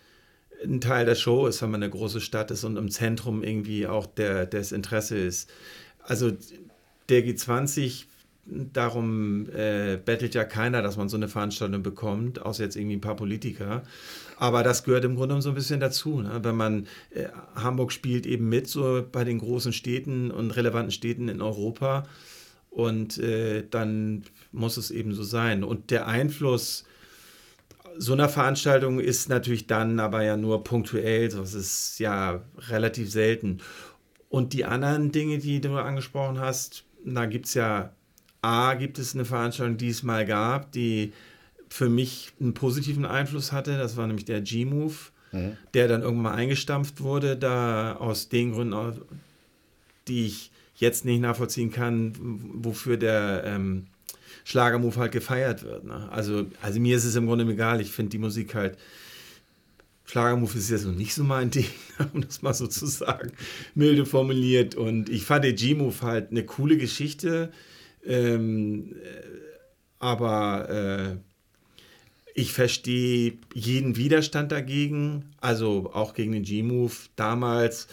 ein 0.64 0.82
Teil 0.82 1.06
der 1.06 1.16
Show 1.16 1.48
ist, 1.48 1.62
wenn 1.62 1.72
man 1.72 1.82
eine 1.82 1.92
große 1.92 2.22
Stadt 2.22 2.52
ist 2.52 2.64
und 2.64 2.78
im 2.78 2.92
Zentrum 2.92 3.44
irgendwie 3.44 3.88
auch 3.88 4.06
der, 4.06 4.46
des 4.46 4.72
Interesse 4.72 5.18
ist. 5.18 5.50
Also 6.04 6.32
der 7.08 7.26
G20, 7.26 8.06
darum 8.46 9.48
äh, 9.50 9.98
bettelt 10.04 10.36
ja 10.36 10.44
keiner, 10.44 10.82
dass 10.82 10.98
man 10.98 11.10
so 11.10 11.18
eine 11.18 11.28
Veranstaltung 11.28 11.84
bekommt, 11.84 12.42
außer 12.42 12.64
jetzt 12.64 12.76
irgendwie 12.76 12.98
ein 12.98 13.02
paar 13.02 13.16
Politiker. 13.16 13.84
Aber 14.40 14.64
das 14.64 14.86
gehört 14.86 15.04
im 15.04 15.18
Grunde 15.18 15.42
so 15.42 15.50
ein 15.50 15.56
bisschen 15.56 15.82
dazu. 15.82 16.22
Ne? 16.22 16.40
Wenn 16.42 16.56
man, 16.56 16.88
äh, 17.12 17.26
Hamburg 17.56 17.92
spielt 17.92 18.26
eben 18.26 18.48
mit 18.48 18.70
so 18.70 19.06
bei 19.12 19.26
den 19.26 19.38
großen 19.38 19.74
Städten 19.74 20.32
und 20.32 20.52
relevanten 20.52 20.92
Städten 20.92 21.28
in 21.28 21.42
Europa. 21.42 22.08
Und 22.70 23.18
äh, 23.18 23.66
dann 23.70 24.24
muss 24.54 24.78
es 24.78 24.92
eben 24.92 25.14
so 25.14 25.24
sein. 25.24 25.66
Und 25.66 25.92
der 25.92 26.08
Einfluss 26.08 26.86
so 27.98 28.14
einer 28.14 28.30
Veranstaltung 28.30 29.02
ist 29.02 29.28
natürlich 29.28 29.68
dann 29.68 30.00
aber 30.00 30.24
ja 30.24 30.38
nur 30.38 30.64
punktuell. 30.64 31.28
Das 31.28 31.54
ist 31.54 32.00
ja 32.00 32.42
relativ 32.70 33.12
selten. 33.12 33.60
Und 34.30 34.54
die 34.54 34.64
anderen 34.64 35.12
Dinge, 35.12 35.40
die 35.40 35.60
du 35.60 35.76
angesprochen 35.76 36.40
hast, 36.40 36.86
da 37.04 37.26
gibt 37.26 37.48
es 37.48 37.56
ja, 37.56 37.92
A, 38.42 38.76
gibt 38.76 39.00
es 39.00 39.16
eine 39.16 39.26
Veranstaltung, 39.26 39.76
die 39.76 39.90
es 39.90 40.02
mal 40.02 40.26
gab, 40.26 40.72
die 40.72 41.12
für 41.70 41.90
mich 41.90 42.32
einen 42.40 42.54
positiven 42.54 43.06
Einfluss 43.06 43.52
hatte. 43.52 43.78
Das 43.78 43.98
war 43.98 44.08
nämlich 44.08 44.26
der 44.26 44.42
G-Move, 44.42 44.96
mhm. 45.32 45.58
der 45.74 45.88
dann 45.88 46.02
irgendwann 46.02 46.24
mal 46.24 46.36
eingestampft 46.36 47.02
wurde, 47.02 47.38
da 47.38 47.96
aus 47.96 48.30
den 48.30 48.52
Gründen, 48.52 49.02
die 50.08 50.26
ich 50.26 50.52
jetzt 50.76 51.06
nicht 51.06 51.22
nachvollziehen 51.22 51.72
kann, 51.72 52.14
wofür 52.64 52.98
der 52.98 53.44
ähm, 53.46 53.88
Schlagermove 54.46 54.98
halt 54.98 55.12
gefeiert 55.12 55.64
wird. 55.64 55.84
Ne? 55.84 56.10
Also, 56.12 56.48
also 56.62 56.80
mir 56.80 56.98
ist 56.98 57.06
es 57.06 57.16
im 57.16 57.28
Grunde 57.28 57.46
egal. 57.46 57.82
Ich 57.82 57.92
finde 57.92 58.12
die 58.12 58.18
Musik 58.18 58.56
halt 58.56 58.78
Schlagermove 60.10 60.56
ist 60.56 60.72
jetzt 60.72 60.86
noch 60.86 60.96
nicht 60.96 61.14
so 61.14 61.24
mein 61.24 61.52
Ding, 61.52 61.68
um 62.14 62.22
das 62.22 62.42
mal 62.42 62.56
so 62.56 62.66
zu 62.66 62.88
sagen, 62.88 63.32
milde 63.76 64.08
formuliert. 64.08 64.74
Und 64.74 65.08
ich 65.08 65.24
fand 65.24 65.46
den 65.46 65.56
G-Move 65.56 66.02
halt 66.02 66.32
eine 66.32 66.44
coole 66.46 66.78
Geschichte. 66.78 67.52
Ähm, 68.04 68.96
äh, 68.96 69.22
aber 70.00 70.70
äh, 70.70 71.29
ich 72.36 72.54
verstehe 72.54 73.34
jeden 73.54 73.96
Widerstand 73.96 74.52
dagegen, 74.52 75.26
also 75.42 75.92
auch 75.94 76.14
gegen 76.14 76.32
den 76.32 76.44
G-Move 76.44 76.94
damals, 77.16 77.88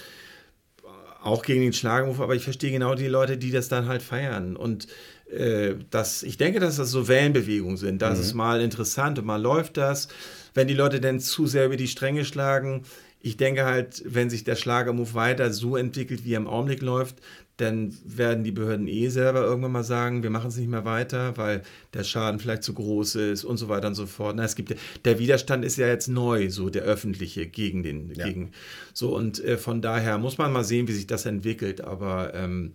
auch 1.22 1.42
gegen 1.42 1.62
den 1.62 1.72
Schlagermove, 1.72 2.22
aber 2.22 2.34
ich 2.34 2.44
verstehe 2.44 2.70
genau 2.70 2.94
die 2.94 3.08
Leute, 3.08 3.36
die 3.36 3.50
das 3.50 3.68
dann 3.68 3.88
halt 3.88 4.02
feiern. 4.02 4.56
Und 4.56 4.86
äh, 5.30 5.74
das, 5.90 6.22
ich 6.22 6.36
denke, 6.36 6.60
dass 6.60 6.76
das 6.76 6.90
so 6.90 7.08
Wellenbewegungen 7.08 7.76
sind. 7.76 8.00
Das 8.00 8.18
mhm. 8.18 8.24
ist 8.24 8.34
mal 8.34 8.60
interessant 8.60 9.18
und 9.18 9.24
mal 9.24 9.40
läuft 9.42 9.76
das 9.76 10.08
wenn 10.56 10.66
die 10.66 10.74
Leute 10.74 11.00
denn 11.00 11.20
zu 11.20 11.46
sehr 11.46 11.66
über 11.66 11.76
die 11.76 11.86
Stränge 11.86 12.24
schlagen. 12.24 12.82
Ich 13.20 13.36
denke 13.36 13.64
halt, 13.64 14.02
wenn 14.06 14.30
sich 14.30 14.42
der 14.42 14.56
Schlagermove 14.56 15.14
weiter 15.14 15.52
so 15.52 15.76
entwickelt, 15.76 16.24
wie 16.24 16.32
er 16.32 16.38
im 16.38 16.48
Augenblick 16.48 16.80
läuft, 16.80 17.16
dann 17.56 17.96
werden 18.04 18.44
die 18.44 18.52
Behörden 18.52 18.86
eh 18.86 19.08
selber 19.08 19.42
irgendwann 19.42 19.72
mal 19.72 19.84
sagen, 19.84 20.22
wir 20.22 20.30
machen 20.30 20.48
es 20.48 20.56
nicht 20.56 20.68
mehr 20.68 20.84
weiter, 20.84 21.36
weil 21.36 21.62
der 21.94 22.04
Schaden 22.04 22.38
vielleicht 22.38 22.62
zu 22.62 22.74
groß 22.74 23.14
ist 23.16 23.44
und 23.44 23.56
so 23.56 23.68
weiter 23.68 23.88
und 23.88 23.94
so 23.94 24.06
fort. 24.06 24.36
Na, 24.36 24.44
es 24.44 24.56
gibt 24.56 24.74
der 25.04 25.18
Widerstand 25.18 25.64
ist 25.64 25.76
ja 25.78 25.86
jetzt 25.86 26.08
neu, 26.08 26.50
so 26.50 26.68
der 26.68 26.82
öffentliche 26.82 27.46
gegen 27.46 27.82
den 27.82 28.12
ja. 28.14 28.26
gegen 28.26 28.52
so 28.92 29.14
und 29.14 29.42
äh, 29.42 29.56
von 29.56 29.80
daher 29.80 30.18
muss 30.18 30.38
man 30.38 30.52
mal 30.52 30.64
sehen, 30.64 30.88
wie 30.88 30.92
sich 30.92 31.06
das 31.06 31.24
entwickelt. 31.24 31.80
Aber 31.80 32.34
ähm, 32.34 32.72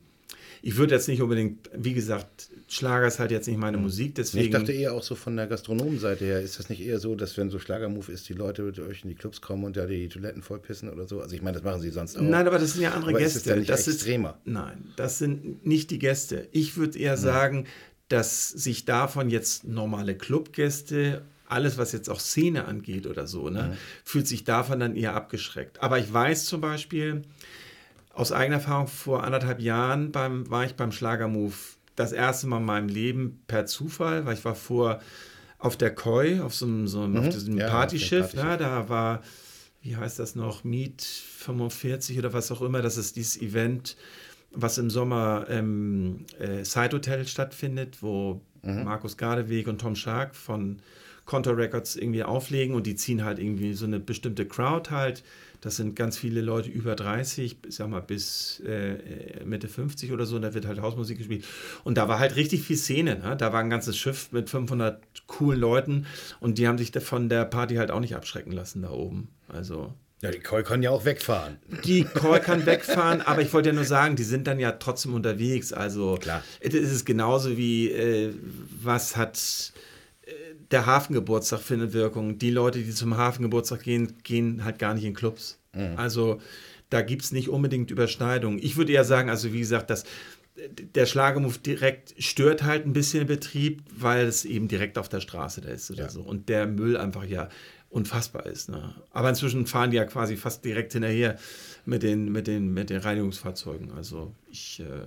ich 0.61 0.77
würde 0.77 0.95
jetzt 0.95 1.07
nicht 1.07 1.21
unbedingt, 1.21 1.69
wie 1.75 1.93
gesagt, 1.93 2.50
Schlager 2.73 3.05
ist 3.05 3.19
halt 3.19 3.31
jetzt 3.31 3.47
nicht 3.49 3.57
meine 3.57 3.75
Musik, 3.77 4.15
deswegen. 4.15 4.45
Ich 4.45 4.51
dachte 4.51 4.71
eher 4.71 4.93
auch 4.93 5.03
so 5.03 5.15
von 5.15 5.35
der 5.35 5.45
Gastronomenseite 5.47 6.23
her, 6.23 6.41
ist 6.41 6.57
das 6.57 6.69
nicht 6.69 6.79
eher 6.81 6.99
so, 6.99 7.15
dass 7.15 7.35
wenn 7.35 7.49
so 7.49 7.59
Schlagermove 7.59 8.09
ist, 8.09 8.29
die 8.29 8.33
Leute 8.33 8.61
mit 8.61 8.79
euch 8.79 9.03
in 9.03 9.09
die 9.09 9.15
Clubs 9.15 9.41
kommen 9.41 9.65
und 9.65 9.75
da 9.75 9.85
die 9.85 10.07
Toiletten 10.07 10.41
vollpissen 10.41 10.89
oder 10.89 11.05
so? 11.05 11.19
Also 11.19 11.35
ich 11.35 11.41
meine, 11.41 11.55
das 11.55 11.65
machen 11.65 11.81
sie 11.81 11.89
sonst 11.89 12.15
auch. 12.17 12.21
Nein, 12.21 12.47
aber 12.47 12.59
das 12.59 12.71
sind 12.71 12.83
ja 12.83 12.91
andere 12.91 13.09
aber 13.09 13.19
Gäste. 13.19 13.39
Ist 13.39 13.49
dann 13.49 13.59
nicht 13.59 13.69
das 13.69 13.87
extremer? 13.89 14.37
Ist, 14.45 14.51
nein, 14.53 14.85
das 14.95 15.17
sind 15.17 15.65
nicht 15.65 15.91
die 15.91 15.99
Gäste. 15.99 16.47
Ich 16.53 16.77
würde 16.77 16.97
eher 16.97 17.17
sagen, 17.17 17.65
dass 18.07 18.47
sich 18.47 18.85
davon 18.85 19.29
jetzt 19.29 19.65
normale 19.65 20.15
Clubgäste 20.15 21.23
alles, 21.47 21.77
was 21.77 21.91
jetzt 21.91 22.09
auch 22.09 22.21
Szene 22.21 22.63
angeht 22.63 23.05
oder 23.05 23.27
so, 23.27 23.49
ne, 23.49 23.63
Mhm. 23.63 23.77
fühlt 24.05 24.27
sich 24.27 24.45
davon 24.45 24.79
dann 24.79 24.95
eher 24.95 25.13
abgeschreckt. 25.13 25.83
Aber 25.83 25.99
ich 25.99 26.11
weiß 26.13 26.45
zum 26.45 26.61
Beispiel, 26.61 27.23
aus 28.13 28.31
eigener 28.31 28.57
Erfahrung, 28.57 28.87
vor 28.87 29.25
anderthalb 29.25 29.59
Jahren 29.59 30.13
beim, 30.13 30.49
war 30.49 30.63
ich 30.65 30.75
beim 30.75 30.93
Schlagermove 30.93 31.55
das 31.95 32.11
erste 32.11 32.47
Mal 32.47 32.57
in 32.57 32.65
meinem 32.65 32.87
Leben 32.87 33.41
per 33.47 33.65
Zufall, 33.65 34.25
weil 34.25 34.35
ich 34.35 34.45
war 34.45 34.55
vor 34.55 34.99
auf 35.59 35.77
der 35.77 35.93
Koi, 35.93 36.39
auf 36.39 36.55
so 36.55 36.65
einem, 36.65 36.87
so 36.87 37.01
einem 37.03 37.17
auf 37.17 37.29
diesem 37.29 37.53
Mhm. 37.53 37.59
Ja, 37.59 37.67
Partyschiff, 37.69 38.25
auf 38.25 38.31
dem 38.31 38.47
ne, 38.47 38.57
da 38.57 38.89
war, 38.89 39.21
wie 39.81 39.95
heißt 39.95 40.17
das 40.19 40.35
noch, 40.35 40.63
Meet 40.63 41.01
45 41.03 42.17
oder 42.17 42.33
was 42.33 42.51
auch 42.51 42.61
immer, 42.61 42.81
das 42.81 42.97
ist 42.97 43.15
dieses 43.15 43.39
Event, 43.41 43.95
was 44.53 44.77
im 44.77 44.89
Sommer 44.89 45.45
im 45.49 46.25
äh, 46.39 46.63
Side 46.65 46.95
Hotel 46.95 47.27
stattfindet, 47.27 47.97
wo 48.01 48.41
Markus 48.63 49.17
Gardeweg 49.17 49.67
und 49.67 49.81
Tom 49.81 49.95
Schark 49.95 50.35
von 50.35 50.77
Contour 51.25 51.57
Records 51.57 51.95
irgendwie 51.95 52.23
auflegen 52.23 52.75
und 52.75 52.85
die 52.85 52.95
ziehen 52.95 53.23
halt 53.23 53.39
irgendwie 53.39 53.73
so 53.73 53.85
eine 53.85 53.99
bestimmte 53.99 54.45
Crowd 54.47 54.91
halt. 54.91 55.23
Das 55.61 55.75
sind 55.75 55.95
ganz 55.95 56.17
viele 56.17 56.41
Leute 56.41 56.69
über 56.69 56.95
30, 56.95 57.57
ich 57.67 57.75
sag 57.75 57.87
mal 57.87 58.01
bis 58.01 58.61
äh, 58.61 59.43
Mitte 59.45 59.67
50 59.67 60.11
oder 60.11 60.25
so, 60.25 60.35
und 60.35 60.41
da 60.41 60.55
wird 60.55 60.65
halt 60.65 60.81
Hausmusik 60.81 61.19
gespielt. 61.19 61.45
Und 61.83 61.97
da 61.99 62.07
war 62.07 62.17
halt 62.17 62.35
richtig 62.35 62.63
viel 62.63 62.77
Szene. 62.77 63.19
Ne? 63.19 63.37
Da 63.37 63.53
war 63.53 63.59
ein 63.59 63.69
ganzes 63.69 63.95
Schiff 63.95 64.31
mit 64.31 64.49
500 64.49 64.99
coolen 65.27 65.59
Leuten 65.59 66.07
und 66.39 66.57
die 66.57 66.67
haben 66.67 66.79
sich 66.79 66.91
von 66.91 67.29
der 67.29 67.45
Party 67.45 67.75
halt 67.75 67.91
auch 67.91 67.99
nicht 67.99 68.15
abschrecken 68.15 68.51
lassen 68.51 68.81
da 68.81 68.89
oben. 68.89 69.29
Also 69.47 69.93
Ja, 70.21 70.31
die 70.31 70.39
Koi 70.39 70.63
können 70.63 70.81
ja 70.81 70.89
auch 70.89 71.05
wegfahren. 71.05 71.57
die 71.85 72.03
Call 72.05 72.39
kann 72.41 72.65
wegfahren, 72.65 73.21
aber 73.25 73.41
ich 73.41 73.53
wollte 73.53 73.69
ja 73.69 73.75
nur 73.75 73.85
sagen, 73.85 74.15
die 74.15 74.23
sind 74.23 74.47
dann 74.47 74.59
ja 74.59 74.71
trotzdem 74.71 75.13
unterwegs. 75.13 75.73
Also 75.73 76.17
Klar. 76.19 76.43
es 76.59 76.73
ist 76.73 77.05
genauso 77.05 77.55
wie, 77.55 77.89
äh, 77.91 78.33
was 78.81 79.15
hat 79.15 79.37
äh, 79.37 79.80
der 80.71 80.85
Hafengeburtstag 80.85 81.61
eine 81.71 81.93
Wirkung? 81.93 82.37
Die 82.37 82.51
Leute, 82.51 82.79
die 82.79 82.91
zum 82.91 83.17
Hafengeburtstag 83.17 83.83
gehen, 83.83 84.13
gehen 84.23 84.63
halt 84.63 84.79
gar 84.79 84.93
nicht 84.93 85.03
in 85.05 85.13
Clubs. 85.13 85.59
Also 85.95 86.41
da 86.89 87.01
gibt 87.01 87.21
es 87.23 87.31
nicht 87.31 87.47
unbedingt 87.49 87.91
Überschneidungen. 87.91 88.59
Ich 88.61 88.75
würde 88.75 88.91
eher 88.91 89.05
sagen, 89.05 89.29
also 89.29 89.53
wie 89.53 89.59
gesagt, 89.59 89.89
dass 89.89 90.03
der 90.95 91.05
Schlagermove 91.05 91.59
direkt 91.59 92.13
stört 92.21 92.63
halt 92.63 92.85
ein 92.85 92.91
bisschen 92.93 93.21
den 93.21 93.27
Betrieb, 93.27 93.83
weil 93.95 94.25
es 94.27 94.43
eben 94.45 94.67
direkt 94.67 94.97
auf 94.97 95.07
der 95.07 95.21
Straße 95.21 95.61
da 95.61 95.69
ist 95.69 95.89
oder 95.91 96.03
Ja. 96.03 96.09
so. 96.09 96.21
Und 96.21 96.49
der 96.49 96.67
Müll 96.67 96.97
einfach 96.97 97.23
ja 97.23 97.47
unfassbar 97.89 98.45
ist. 98.45 98.69
Ne? 98.69 98.93
Aber 99.11 99.29
inzwischen 99.29 99.65
fahren 99.65 99.91
die 99.91 99.97
ja 99.97 100.05
quasi 100.05 100.35
fast 100.37 100.63
direkt 100.65 100.91
hinterher 100.93 101.37
mit 101.85 102.03
den, 102.03 102.31
mit 102.31 102.47
den, 102.47 102.73
mit 102.73 102.89
den 102.89 102.97
Reinigungsfahrzeugen. 102.99 103.91
Also 103.93 104.33
ich, 104.51 104.81
äh, 104.81 105.05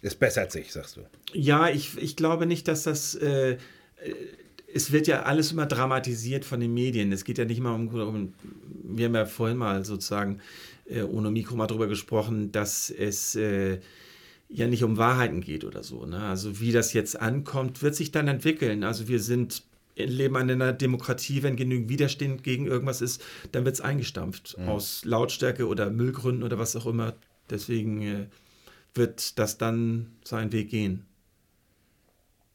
Es 0.00 0.14
bessert 0.14 0.50
sich, 0.52 0.72
sagst 0.72 0.96
du. 0.96 1.02
ja, 1.34 1.68
ich, 1.68 1.96
ich 1.98 2.16
glaube 2.16 2.46
nicht, 2.46 2.66
dass 2.66 2.82
das. 2.84 3.14
Äh, 3.14 3.52
äh, 3.52 3.56
es 4.72 4.92
wird 4.92 5.06
ja 5.06 5.22
alles 5.22 5.52
immer 5.52 5.66
dramatisiert 5.66 6.44
von 6.44 6.60
den 6.60 6.74
Medien. 6.74 7.12
Es 7.12 7.24
geht 7.24 7.38
ja 7.38 7.44
nicht 7.44 7.58
immer 7.58 7.74
um. 7.74 7.88
um 7.88 8.34
wir 8.90 9.06
haben 9.06 9.14
ja 9.14 9.26
vorhin 9.26 9.56
mal 9.56 9.84
sozusagen 9.84 10.40
äh, 10.86 11.02
ohne 11.02 11.30
Mikro 11.30 11.56
mal 11.56 11.66
drüber 11.66 11.86
gesprochen, 11.86 12.52
dass 12.52 12.90
es. 12.90 13.34
Äh, 13.34 13.80
ja 14.50 14.66
nicht 14.66 14.82
um 14.82 14.96
Wahrheiten 14.96 15.42
geht 15.42 15.64
oder 15.64 15.82
so. 15.82 16.06
Ne? 16.06 16.20
Also 16.20 16.58
wie 16.60 16.72
das 16.72 16.92
jetzt 16.92 17.20
ankommt, 17.20 17.82
wird 17.82 17.94
sich 17.94 18.12
dann 18.12 18.28
entwickeln. 18.28 18.82
Also 18.82 19.08
wir 19.08 19.20
sind 19.20 19.62
leben 19.96 20.36
in 20.36 20.50
einer 20.50 20.72
Demokratie, 20.72 21.42
wenn 21.42 21.56
genügend 21.56 21.88
Widerstand 21.88 22.44
gegen 22.44 22.66
irgendwas 22.66 23.00
ist, 23.00 23.22
dann 23.52 23.64
wird 23.64 23.74
es 23.74 23.80
eingestampft. 23.80 24.56
Aus 24.66 25.04
Lautstärke 25.04 25.66
oder 25.66 25.90
Müllgründen 25.90 26.44
oder 26.44 26.58
was 26.58 26.76
auch 26.76 26.86
immer. 26.86 27.14
Deswegen 27.50 28.02
äh, 28.02 28.26
wird 28.94 29.38
das 29.38 29.58
dann 29.58 30.12
seinen 30.24 30.52
Weg 30.52 30.70
gehen. 30.70 31.04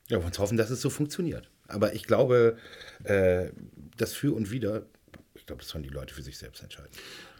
Ja, 0.07 0.19
wir 0.19 0.25
uns 0.25 0.39
hoffen, 0.39 0.57
dass 0.57 0.69
es 0.69 0.81
so 0.81 0.89
funktioniert. 0.89 1.49
Aber 1.73 1.93
ich 1.93 2.03
glaube, 2.03 2.57
äh, 3.03 3.49
das 3.97 4.13
Für 4.13 4.33
und 4.33 4.51
Wider, 4.51 4.85
ich 5.35 5.45
glaube, 5.45 5.61
das 5.61 5.69
sollen 5.69 5.83
die 5.83 5.89
Leute 5.89 6.13
für 6.13 6.21
sich 6.21 6.37
selbst 6.37 6.63
entscheiden. 6.63 6.91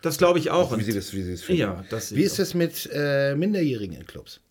Das 0.02 0.17
glaube 0.17 0.39
ich 0.39 0.52
auch. 0.52 0.72
Wie 0.72 0.76
Und 0.76 0.84
sie 0.84 0.93
das, 0.93 1.13
wie 1.13 1.22
sie 1.22 1.32
das 1.32 1.41
finden. 1.41 1.62
Ja, 1.62 1.86
das 1.89 2.13
wie 2.13 2.24
ist 2.24 2.39
es 2.39 2.54
mit 2.54 2.89
äh, 2.91 3.36
Minderjährigen 3.36 3.96
in 3.96 4.06
Clubs? 4.06 4.41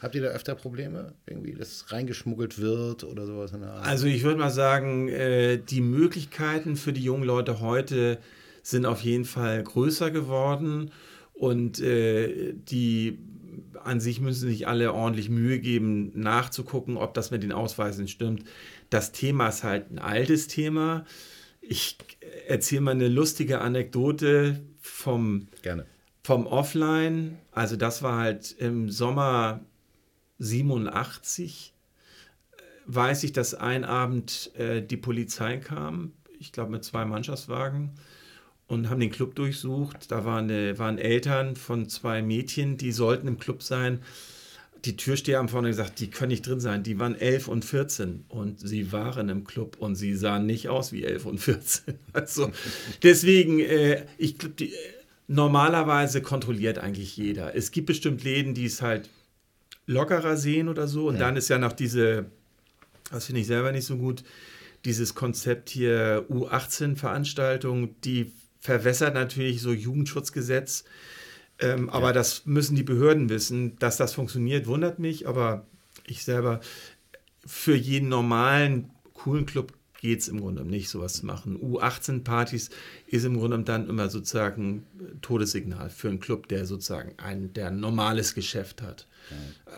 Habt 0.00 0.14
ihr 0.14 0.22
da 0.22 0.28
öfter 0.28 0.54
Probleme? 0.54 1.12
Irgendwie, 1.26 1.52
dass 1.52 1.92
reingeschmuggelt 1.92 2.58
wird 2.58 3.04
oder 3.04 3.26
sowas 3.26 3.52
in 3.52 3.60
der 3.60 3.70
Art? 3.70 3.86
Also 3.86 4.06
ich 4.06 4.22
würde 4.22 4.38
mal 4.38 4.50
sagen, 4.50 5.08
äh, 5.08 5.58
die 5.58 5.82
Möglichkeiten 5.82 6.76
für 6.76 6.92
die 6.92 7.02
jungen 7.02 7.24
Leute 7.24 7.60
heute 7.60 8.18
sind 8.62 8.86
auf 8.86 9.02
jeden 9.02 9.24
Fall 9.24 9.62
größer 9.62 10.10
geworden 10.10 10.90
und 11.34 11.80
äh, 11.80 12.54
die 12.54 13.18
an 13.82 14.00
sich 14.00 14.20
müssen 14.20 14.48
sich 14.48 14.68
alle 14.68 14.92
ordentlich 14.92 15.28
Mühe 15.28 15.58
geben, 15.58 16.12
nachzugucken, 16.14 16.96
ob 16.96 17.14
das 17.14 17.30
mit 17.30 17.42
den 17.42 17.52
Ausweisen 17.52 18.08
stimmt. 18.08 18.44
Das 18.90 19.12
Thema 19.12 19.48
ist 19.48 19.64
halt 19.64 19.90
ein 19.90 19.98
altes 19.98 20.48
Thema. 20.48 21.04
Ich 21.60 21.98
erzähle 22.48 22.80
mal 22.82 22.90
eine 22.92 23.08
lustige 23.08 23.60
Anekdote 23.60 24.60
vom 24.80 25.48
Gerne. 25.62 25.86
vom 26.22 26.46
Offline, 26.46 27.38
also 27.52 27.76
das 27.76 28.02
war 28.02 28.18
halt 28.18 28.52
im 28.52 28.90
Sommer 28.90 29.60
87, 30.38 31.74
äh, 32.52 32.56
weiß 32.86 33.24
ich, 33.24 33.32
dass 33.32 33.54
ein 33.54 33.84
Abend 33.84 34.50
äh, 34.56 34.82
die 34.82 34.96
Polizei 34.96 35.58
kam, 35.58 36.12
ich 36.38 36.52
glaube 36.52 36.72
mit 36.72 36.84
zwei 36.84 37.04
Mannschaftswagen 37.04 37.92
und 38.66 38.88
haben 38.88 39.00
den 39.00 39.10
Club 39.10 39.34
durchsucht. 39.34 40.10
Da 40.10 40.24
waren, 40.24 40.48
äh, 40.48 40.78
waren 40.78 40.98
Eltern 40.98 41.56
von 41.56 41.88
zwei 41.88 42.22
Mädchen, 42.22 42.76
die 42.76 42.92
sollten 42.92 43.26
im 43.26 43.38
Club 43.38 43.62
sein. 43.62 44.00
Die 44.84 44.96
Türsteher 44.96 45.38
haben 45.38 45.48
vorne 45.48 45.68
gesagt, 45.68 46.00
die 46.00 46.08
können 46.08 46.30
nicht 46.30 46.46
drin 46.46 46.60
sein. 46.60 46.82
Die 46.82 46.98
waren 46.98 47.14
11 47.14 47.48
und 47.48 47.64
14 47.64 48.24
und 48.28 48.60
sie 48.60 48.92
waren 48.92 49.28
im 49.28 49.44
Club 49.44 49.76
und 49.78 49.94
sie 49.94 50.14
sahen 50.14 50.46
nicht 50.46 50.68
aus 50.68 50.92
wie 50.92 51.04
11 51.04 51.26
und 51.26 51.38
14. 51.38 51.94
Also 52.12 52.50
deswegen, 53.02 53.60
äh, 53.60 54.06
ich 54.16 54.38
glaube, 54.38 54.68
normalerweise 55.28 56.22
kontrolliert 56.22 56.78
eigentlich 56.78 57.16
jeder. 57.16 57.54
Es 57.54 57.70
gibt 57.70 57.86
bestimmt 57.86 58.24
Läden, 58.24 58.54
die 58.54 58.64
es 58.64 58.82
halt 58.82 59.08
lockerer 59.86 60.36
sehen 60.36 60.68
oder 60.68 60.88
so. 60.88 61.08
Und 61.08 61.20
dann 61.20 61.36
ist 61.36 61.48
ja 61.48 61.58
noch 61.58 61.72
diese, 61.72 62.26
das 63.10 63.26
finde 63.26 63.40
ich 63.40 63.46
selber 63.46 63.72
nicht 63.72 63.86
so 63.86 63.96
gut, 63.96 64.24
dieses 64.84 65.14
Konzept 65.14 65.68
hier 65.68 66.24
U18-Veranstaltung, 66.30 68.00
die 68.02 68.32
verwässert 68.60 69.14
natürlich 69.14 69.60
so 69.60 69.72
Jugendschutzgesetz. 69.72 70.84
Ähm, 71.60 71.90
Aber 71.90 72.12
das 72.12 72.46
müssen 72.46 72.76
die 72.76 72.82
Behörden 72.82 73.28
wissen. 73.28 73.76
Dass 73.78 73.96
das 73.96 74.14
funktioniert, 74.14 74.66
wundert 74.66 74.98
mich. 74.98 75.28
Aber 75.28 75.66
ich 76.06 76.24
selber, 76.24 76.60
für 77.44 77.74
jeden 77.74 78.08
normalen, 78.08 78.90
coolen 79.14 79.46
Club 79.46 79.72
geht 80.00 80.20
es 80.20 80.28
im 80.28 80.40
Grunde 80.40 80.64
nicht, 80.64 80.88
sowas 80.88 81.14
zu 81.14 81.26
machen. 81.26 81.58
U18-Partys 81.58 82.70
ist 83.06 83.24
im 83.24 83.36
Grunde 83.36 83.58
dann 83.60 83.88
immer 83.88 84.08
sozusagen 84.08 84.86
Todessignal 85.20 85.90
für 85.90 86.08
einen 86.08 86.20
Club, 86.20 86.48
der 86.48 86.64
sozusagen 86.64 87.12
ein, 87.18 87.52
der 87.52 87.68
ein 87.68 87.80
normales 87.80 88.34
Geschäft 88.34 88.80
hat. 88.80 89.06
Äh, 89.66 89.70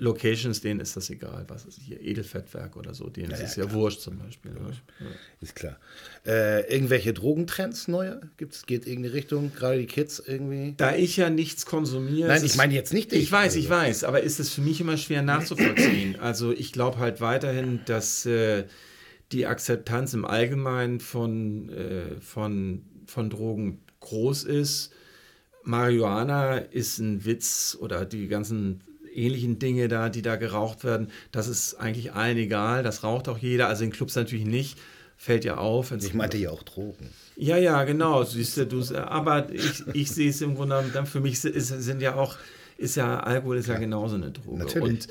Locations, 0.00 0.62
denen 0.62 0.80
ist 0.80 0.96
das 0.96 1.10
egal, 1.10 1.44
was 1.48 1.66
ist 1.66 1.78
hier, 1.78 2.00
Edelfettwerk 2.00 2.76
oder 2.76 2.94
so, 2.94 3.10
denen 3.10 3.30
ist 3.32 3.40
ja, 3.40 3.44
es 3.44 3.56
ja 3.56 3.64
klar. 3.64 3.76
wurscht 3.76 4.00
zum 4.00 4.18
Beispiel. 4.18 4.52
Ja. 4.52 5.06
Ist 5.42 5.54
klar. 5.54 5.78
Äh, 6.26 6.72
irgendwelche 6.72 7.12
Drogentrends 7.12 7.86
neue? 7.86 8.22
Gibt's, 8.38 8.64
geht 8.64 8.86
irgendeine 8.86 9.14
Richtung? 9.14 9.52
Gerade 9.54 9.78
die 9.78 9.86
Kids 9.86 10.18
irgendwie? 10.18 10.72
Da 10.78 10.96
ich 10.96 11.18
ja 11.18 11.28
nichts 11.28 11.66
konsumiere. 11.66 12.28
Nein, 12.28 12.38
ist 12.42 12.52
ich 12.52 12.56
meine 12.56 12.72
jetzt 12.72 12.94
nicht 12.94 13.12
dich. 13.12 13.24
Ich 13.24 13.30
weiß, 13.30 13.56
ich 13.56 13.70
Also, 13.70 13.82
weiß, 13.82 14.04
aber 14.04 14.22
ist 14.22 14.40
es 14.40 14.50
für 14.50 14.62
mich 14.62 14.80
immer 14.80 14.96
schwer 14.96 15.22
nachzuvollziehen. 15.22 16.16
Also 16.20 16.52
ich 16.52 16.72
glaube 16.72 16.98
halt 16.98 17.20
weiterhin, 17.20 17.80
dass 17.84 18.24
äh, 18.24 18.64
die 19.32 19.46
Akzeptanz 19.46 20.14
im 20.14 20.24
Allgemeinen 20.24 21.00
von, 21.00 21.68
äh, 21.68 22.20
von, 22.20 22.84
von 23.06 23.28
Drogen 23.28 23.80
groß 24.00 24.44
ist. 24.44 24.92
Marihuana 25.62 26.56
ist 26.56 26.98
ein 26.98 27.24
Witz 27.24 27.76
oder 27.78 28.06
die 28.06 28.28
ganzen 28.28 28.82
ähnlichen 29.14 29.58
Dinge 29.58 29.88
da, 29.88 30.08
die 30.08 30.22
da 30.22 30.36
geraucht 30.36 30.84
werden, 30.84 31.08
das 31.32 31.48
ist 31.48 31.74
eigentlich 31.74 32.12
allen 32.12 32.36
egal. 32.36 32.82
Das 32.82 33.02
raucht 33.02 33.28
auch 33.28 33.38
jeder, 33.38 33.68
also 33.68 33.84
in 33.84 33.90
Clubs 33.90 34.14
natürlich 34.14 34.46
nicht. 34.46 34.78
Fällt 35.16 35.44
ja 35.44 35.58
auf. 35.58 35.92
Ich 35.92 36.14
meinte 36.14 36.38
ja 36.38 36.50
auch 36.50 36.62
Drogen. 36.62 37.10
ja, 37.36 37.58
ja, 37.58 37.84
genau, 37.84 38.24
siehst 38.24 38.56
du, 38.56 38.66
du 38.66 38.96
aber 38.96 39.52
ich, 39.52 39.82
ich 39.92 40.10
sehe 40.10 40.30
es 40.30 40.40
im 40.40 40.54
Grunde 40.54 40.76
genommen, 40.76 40.92
dann 40.94 41.06
für 41.06 41.20
mich 41.20 41.44
ist, 41.44 41.68
sind 41.68 42.00
ja 42.00 42.14
auch, 42.14 42.36
ist 42.78 42.96
ja 42.96 43.20
Alkohol 43.20 43.58
ist 43.58 43.68
ja 43.68 43.76
genauso 43.76 44.14
eine 44.14 44.30
Droge. 44.30 44.58
Natürlich. 44.58 44.88
Und 44.88 45.08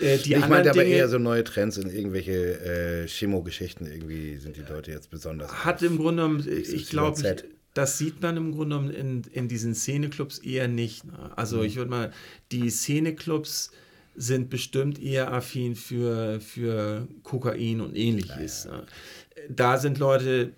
äh, 0.00 0.18
die 0.18 0.34
ich 0.34 0.48
meinte 0.48 0.70
aber 0.70 0.82
Dinge 0.82 0.94
eher 0.94 1.08
so 1.08 1.18
neue 1.18 1.44
Trends 1.44 1.76
in 1.76 1.90
irgendwelche 1.90 3.04
äh, 3.04 3.06
Chemo-Geschichten. 3.06 3.86
Irgendwie 3.86 4.36
sind 4.36 4.56
die 4.56 4.62
Leute 4.62 4.92
jetzt 4.92 5.10
besonders. 5.10 5.64
hat 5.64 5.82
im 5.82 5.98
Grunde 5.98 6.22
genommen, 6.22 6.48
ich 6.48 6.88
glaube, 6.88 7.20
das 7.74 7.98
sieht 7.98 8.20
man 8.22 8.36
im 8.36 8.52
Grunde 8.52 8.76
genommen 8.76 8.90
in, 8.90 9.22
in 9.32 9.48
diesen 9.48 9.74
Szeneclubs 9.74 10.38
eher 10.38 10.68
nicht. 10.68 11.04
Ne? 11.04 11.30
Also 11.36 11.58
mhm. 11.58 11.64
ich 11.64 11.76
würde 11.76 11.90
mal, 11.90 12.12
die 12.50 12.70
Szeneclubs 12.70 13.70
sind 14.16 14.50
bestimmt 14.50 15.00
eher 15.00 15.32
affin 15.32 15.76
für, 15.76 16.40
für 16.40 17.06
Kokain 17.22 17.80
und 17.80 17.96
ähnliches. 17.96 18.64
Ja, 18.64 18.70
ja. 18.70 18.76
Ne? 18.78 18.86
Da 19.48 19.78
sind 19.78 19.98
Leute 19.98 20.52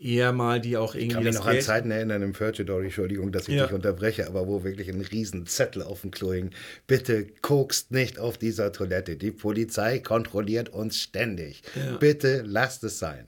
eher 0.00 0.32
mal, 0.32 0.60
die 0.60 0.76
auch 0.76 0.94
irgendwie. 0.94 1.06
Ich 1.06 1.14
kann 1.14 1.24
mich 1.24 1.34
noch 1.34 1.44
Geld 1.44 1.58
an 1.58 1.62
Zeiten 1.62 1.90
erinnern 1.90 2.22
im 2.22 2.32
Purgatory, 2.32 2.86
Entschuldigung, 2.86 3.32
dass 3.32 3.48
ich 3.48 3.54
ja. 3.54 3.66
dich 3.66 3.74
unterbreche, 3.74 4.26
aber 4.26 4.46
wo 4.46 4.64
wirklich 4.64 4.88
ein 4.88 5.00
riesen 5.00 5.46
Zettel 5.46 5.82
auf 5.82 6.02
dem 6.02 6.10
Klo 6.10 6.32
hing. 6.32 6.50
Bitte 6.86 7.26
kokst 7.42 7.92
nicht 7.92 8.18
auf 8.18 8.38
dieser 8.38 8.72
Toilette. 8.72 9.16
Die 9.16 9.30
Polizei 9.30 9.98
kontrolliert 10.00 10.68
uns 10.68 10.98
ständig. 10.98 11.62
Bitte 12.00 12.42
lasst 12.44 12.84
es 12.84 12.98
sein. 12.98 13.26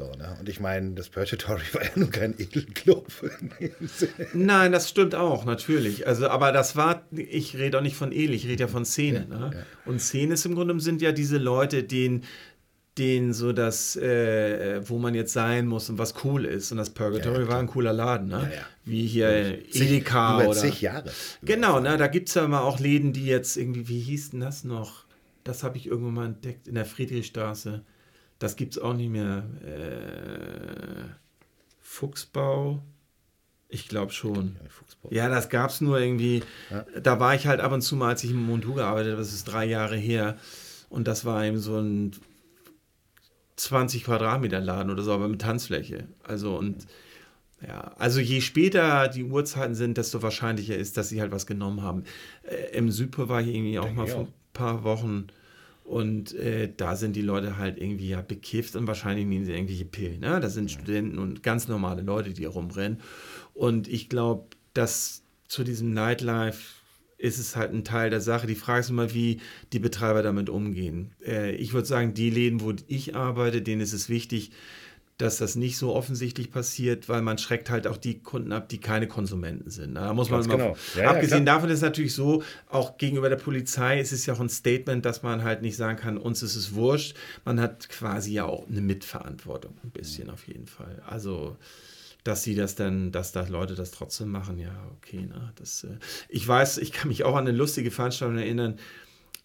So, 0.00 0.12
ne? 0.16 0.34
Und 0.40 0.48
ich 0.48 0.60
meine, 0.60 0.92
das 0.92 1.10
Purgatory 1.10 1.62
war 1.72 1.82
ja 1.82 1.90
nun 1.94 2.10
kein 2.10 2.34
Edelclub. 2.38 3.06
Nein, 4.32 4.72
das 4.72 4.88
stimmt 4.88 5.14
auch, 5.14 5.44
natürlich. 5.44 6.06
Also, 6.06 6.28
aber 6.28 6.52
das 6.52 6.74
war, 6.74 7.04
ich 7.12 7.58
rede 7.58 7.78
auch 7.78 7.82
nicht 7.82 7.96
von 7.96 8.10
edel, 8.10 8.34
ich 8.34 8.46
rede 8.46 8.62
ja 8.62 8.68
von 8.68 8.86
Szene. 8.86 9.26
Ja, 9.30 9.38
ne? 9.38 9.50
ja. 9.54 9.62
Und 9.84 10.00
Szene 10.00 10.34
ist 10.34 10.46
im 10.46 10.54
Grunde 10.54 10.78
sind 10.80 11.02
ja 11.02 11.12
diese 11.12 11.36
Leute, 11.36 11.82
denen 11.82 12.24
denen 12.98 13.32
so 13.32 13.52
das, 13.52 13.96
äh, 13.96 14.80
wo 14.86 14.98
man 14.98 15.14
jetzt 15.14 15.32
sein 15.32 15.66
muss 15.66 15.88
und 15.88 15.98
was 15.98 16.14
cool 16.24 16.44
ist. 16.44 16.72
Und 16.72 16.78
das 16.78 16.90
Purgatory 16.90 17.42
ja, 17.42 17.48
war 17.48 17.58
ein 17.58 17.68
cooler 17.68 17.92
Laden, 17.92 18.28
ne? 18.28 18.50
Wie 18.84 19.06
hier 19.06 19.58
zig, 19.70 19.82
Edeka 19.82 20.40
über 20.40 20.50
oder. 20.50 20.60
Zig 20.60 20.80
Jahre. 20.80 21.10
Genau, 21.42 21.80
ne? 21.80 21.96
Da 21.96 22.08
gibt 22.08 22.28
es 22.28 22.34
ja 22.34 22.44
immer 22.44 22.62
auch 22.62 22.80
Läden, 22.80 23.12
die 23.12 23.26
jetzt 23.26 23.56
irgendwie, 23.56 23.88
wie 23.88 24.00
hieß 24.00 24.30
denn 24.30 24.40
das 24.40 24.64
noch? 24.64 25.04
Das 25.44 25.62
habe 25.62 25.78
ich 25.78 25.86
irgendwann 25.86 26.14
mal 26.14 26.26
entdeckt 26.26 26.68
in 26.68 26.74
der 26.74 26.84
Friedrichstraße. 26.84 27.82
Das 28.40 28.56
gibt 28.56 28.76
es 28.76 28.82
auch 28.82 28.94
nicht 28.94 29.10
mehr. 29.10 29.44
Äh, 29.64 31.04
Fuchsbau. 31.78 32.82
Ich 33.68 33.86
glaube 33.86 34.12
schon. 34.12 34.56
Ja, 35.10 35.28
das 35.28 35.48
gab 35.48 35.70
es 35.70 35.80
nur 35.80 36.00
irgendwie. 36.00 36.42
Ja. 36.70 36.84
Da 37.00 37.20
war 37.20 37.36
ich 37.36 37.46
halt 37.46 37.60
ab 37.60 37.70
und 37.70 37.82
zu 37.82 37.94
mal, 37.94 38.08
als 38.08 38.24
ich 38.24 38.32
im 38.32 38.44
Montu 38.44 38.74
gearbeitet 38.74 39.12
habe, 39.12 39.22
das 39.22 39.32
ist 39.32 39.44
drei 39.44 39.66
Jahre 39.66 39.96
her. 39.96 40.36
Und 40.88 41.06
das 41.06 41.24
war 41.24 41.44
eben 41.44 41.58
so 41.58 41.78
ein 41.78 42.12
20 43.54 44.04
Quadratmeter 44.04 44.58
Laden 44.58 44.90
oder 44.90 45.02
so, 45.02 45.12
aber 45.12 45.28
mit 45.28 45.42
Tanzfläche. 45.42 46.08
Also 46.24 46.56
und 46.56 46.86
ja, 47.64 47.92
also 47.98 48.20
je 48.20 48.40
später 48.40 49.08
die 49.08 49.24
Uhrzeiten 49.24 49.74
sind, 49.74 49.98
desto 49.98 50.22
wahrscheinlicher 50.22 50.76
ist, 50.76 50.96
dass 50.96 51.10
sie 51.10 51.20
halt 51.20 51.30
was 51.30 51.46
genommen 51.46 51.82
haben. 51.82 52.04
Äh, 52.42 52.76
Im 52.76 52.90
Südpol 52.90 53.28
war 53.28 53.42
ich 53.42 53.48
irgendwie 53.48 53.78
auch 53.78 53.84
Denke 53.84 54.00
mal 54.00 54.06
vor 54.06 54.20
ein 54.22 54.32
paar 54.54 54.82
Wochen 54.82 55.26
und 55.90 56.34
äh, 56.34 56.72
da 56.76 56.94
sind 56.94 57.16
die 57.16 57.20
Leute 57.20 57.58
halt 57.58 57.76
irgendwie 57.76 58.10
ja 58.10 58.22
bekifft 58.22 58.76
und 58.76 58.86
wahrscheinlich 58.86 59.26
nehmen 59.26 59.44
sie 59.44 59.52
irgendwelche 59.52 59.84
Pillen. 59.84 60.20
Ne? 60.20 60.38
Das 60.38 60.54
sind 60.54 60.70
ja. 60.70 60.78
Studenten 60.78 61.18
und 61.18 61.42
ganz 61.42 61.66
normale 61.66 62.02
Leute, 62.02 62.32
die 62.32 62.44
herumrennen. 62.44 63.00
Und 63.54 63.88
ich 63.88 64.08
glaube, 64.08 64.46
dass 64.72 65.24
zu 65.48 65.64
diesem 65.64 65.92
Nightlife 65.92 66.60
ist 67.18 67.40
es 67.40 67.56
halt 67.56 67.72
ein 67.72 67.82
Teil 67.82 68.08
der 68.08 68.20
Sache. 68.20 68.46
Die 68.46 68.54
Frage 68.54 68.80
ist 68.82 68.90
immer, 68.90 69.12
wie 69.14 69.40
die 69.72 69.80
Betreiber 69.80 70.22
damit 70.22 70.48
umgehen. 70.48 71.10
Äh, 71.26 71.56
ich 71.56 71.72
würde 71.72 71.88
sagen, 71.88 72.14
die 72.14 72.30
Läden, 72.30 72.60
wo 72.60 72.72
ich 72.86 73.16
arbeite, 73.16 73.60
denen 73.60 73.80
ist 73.80 73.92
es 73.92 74.08
wichtig, 74.08 74.52
dass 75.20 75.36
das 75.36 75.54
nicht 75.54 75.76
so 75.76 75.94
offensichtlich 75.94 76.50
passiert, 76.50 77.08
weil 77.08 77.20
man 77.20 77.36
schreckt 77.38 77.68
halt 77.68 77.86
auch 77.86 77.96
die 77.96 78.20
Kunden 78.20 78.52
ab, 78.52 78.68
die 78.68 78.78
keine 78.78 79.06
Konsumenten 79.06 79.70
sind. 79.70 79.94
Da 79.94 80.14
muss 80.14 80.30
man 80.30 80.46
genau. 80.48 80.76
ja, 80.96 81.10
abgesehen 81.10 81.46
ja, 81.46 81.54
davon 81.54 81.68
ist 81.68 81.76
es 81.76 81.82
natürlich 81.82 82.14
so, 82.14 82.42
auch 82.68 82.96
gegenüber 82.96 83.28
der 83.28 83.36
Polizei 83.36 84.00
ist 84.00 84.12
es 84.12 84.24
ja 84.26 84.34
auch 84.34 84.40
ein 84.40 84.48
Statement, 84.48 85.04
dass 85.04 85.22
man 85.22 85.44
halt 85.44 85.62
nicht 85.62 85.76
sagen 85.76 85.98
kann, 85.98 86.16
uns 86.16 86.42
ist 86.42 86.56
es 86.56 86.74
wurscht. 86.74 87.16
Man 87.44 87.60
hat 87.60 87.88
quasi 87.88 88.32
ja 88.32 88.44
auch 88.44 88.66
eine 88.68 88.80
Mitverantwortung, 88.80 89.74
ein 89.84 89.90
bisschen 89.90 90.30
auf 90.30 90.46
jeden 90.46 90.66
Fall. 90.66 91.02
Also 91.06 91.56
dass 92.24 92.42
sie 92.42 92.54
das 92.54 92.74
dann, 92.74 93.12
dass 93.12 93.32
da 93.32 93.46
Leute 93.46 93.74
das 93.74 93.92
trotzdem 93.92 94.28
machen, 94.28 94.58
ja, 94.58 94.74
okay. 94.98 95.22
Ne? 95.22 95.52
Das, 95.56 95.84
äh, 95.84 95.96
ich 96.28 96.46
weiß, 96.46 96.78
ich 96.78 96.92
kann 96.92 97.08
mich 97.08 97.24
auch 97.24 97.34
an 97.34 97.48
eine 97.48 97.56
lustige 97.56 97.90
Veranstaltung 97.90 98.36
erinnern. 98.36 98.78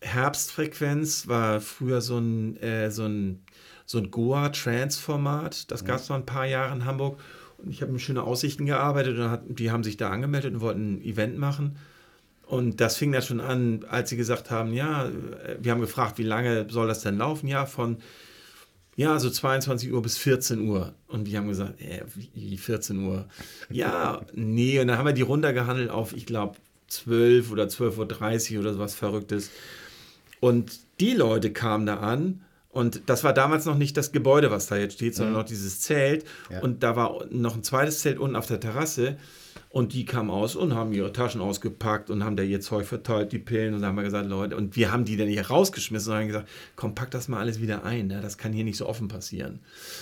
Herbstfrequenz 0.01 1.27
war 1.27 1.61
früher 1.61 2.01
so 2.01 2.17
ein, 2.17 2.57
äh, 2.57 2.91
so 2.91 3.05
ein, 3.05 3.43
so 3.85 3.97
ein 3.99 4.11
Goa-Trance-Format. 4.11 5.71
Das 5.71 5.85
gab 5.85 5.97
es 5.97 6.09
mal 6.09 6.15
ein 6.15 6.25
paar 6.25 6.45
Jahre 6.45 6.73
in 6.75 6.85
Hamburg. 6.85 7.19
Und 7.57 7.71
ich 7.71 7.81
habe 7.81 7.91
mit 7.91 8.01
schöne 8.01 8.23
Aussichten 8.23 8.65
gearbeitet 8.65 9.17
und 9.17 9.29
hat, 9.29 9.43
die 9.47 9.71
haben 9.71 9.83
sich 9.83 9.97
da 9.97 10.09
angemeldet 10.09 10.55
und 10.55 10.61
wollten 10.61 10.95
ein 10.95 11.01
Event 11.03 11.37
machen. 11.37 11.77
Und 12.47 12.79
das 12.81 12.97
fing 12.97 13.11
dann 13.11 13.21
schon 13.21 13.39
an, 13.39 13.85
als 13.89 14.09
sie 14.09 14.17
gesagt 14.17 14.51
haben, 14.51 14.73
ja, 14.73 15.07
äh, 15.07 15.57
wir 15.59 15.71
haben 15.71 15.81
gefragt, 15.81 16.17
wie 16.17 16.23
lange 16.23 16.67
soll 16.69 16.87
das 16.87 17.01
denn 17.01 17.17
laufen? 17.17 17.47
Ja, 17.47 17.65
von 17.65 17.97
ja, 18.95 19.19
so 19.19 19.29
22 19.29 19.91
Uhr 19.91 20.01
bis 20.01 20.17
14 20.17 20.61
Uhr. 20.67 20.93
Und 21.07 21.25
die 21.25 21.37
haben 21.37 21.47
gesagt, 21.47 21.81
äh, 21.81 22.03
wie 22.33 22.57
14 22.57 22.99
Uhr? 22.99 23.25
Ja, 23.69 24.21
nee. 24.33 24.79
Und 24.79 24.87
dann 24.87 24.97
haben 24.97 25.05
wir 25.05 25.13
die 25.13 25.21
runtergehandelt 25.21 25.89
auf, 25.89 26.13
ich 26.13 26.25
glaube, 26.25 26.57
12 26.87 27.51
oder 27.51 27.65
12.30 27.65 28.53
Uhr 28.53 28.61
oder 28.61 28.73
sowas 28.73 28.95
Verrücktes. 28.95 29.49
Und 30.39 30.79
die 30.99 31.13
Leute 31.13 31.51
kamen 31.51 31.85
da 31.85 31.97
an 31.97 32.41
und 32.75 33.03
das 33.05 33.23
war 33.23 33.31
damals 33.31 33.63
noch 33.63 33.77
nicht 33.77 33.95
das 33.95 34.11
Gebäude, 34.11 34.51
was 34.51 34.67
da 34.67 34.75
jetzt 34.75 34.95
steht, 34.95 35.15
sondern 35.15 35.31
mhm. 35.31 35.39
noch 35.39 35.45
dieses 35.45 35.79
Zelt. 35.79 36.25
Ja. 36.49 36.59
Und 36.59 36.83
da 36.83 36.97
war 36.97 37.25
noch 37.29 37.55
ein 37.55 37.63
zweites 37.63 38.01
Zelt 38.01 38.19
unten 38.19 38.35
auf 38.35 38.47
der 38.47 38.59
Terrasse. 38.59 39.15
Und 39.69 39.93
die 39.93 40.03
kamen 40.03 40.29
aus 40.29 40.57
und 40.57 40.75
haben 40.75 40.91
ihre 40.91 41.13
Taschen 41.13 41.39
ausgepackt 41.39 42.09
und 42.09 42.25
haben 42.25 42.35
da 42.35 42.43
ihr 42.43 42.59
Zeug 42.59 42.85
verteilt, 42.85 43.31
die 43.31 43.39
Pillen. 43.39 43.75
Und 43.75 43.79
dann 43.79 43.91
haben 43.91 43.95
wir 43.95 44.03
gesagt, 44.03 44.27
Leute, 44.27 44.57
und 44.57 44.75
wir 44.75 44.91
haben 44.91 45.05
die 45.05 45.15
dann 45.15 45.29
hier 45.29 45.47
rausgeschmissen 45.47 46.11
und 46.11 46.19
haben 46.19 46.27
gesagt, 46.27 46.49
komm, 46.75 46.95
pack 46.95 47.11
das 47.11 47.29
mal 47.29 47.39
alles 47.39 47.61
wieder 47.61 47.85
ein. 47.85 48.07
Ne? 48.07 48.19
Das 48.19 48.37
kann 48.37 48.51
hier 48.51 48.65
nicht 48.65 48.75
so 48.75 48.87
offen 48.87 49.07
passieren. 49.07 49.61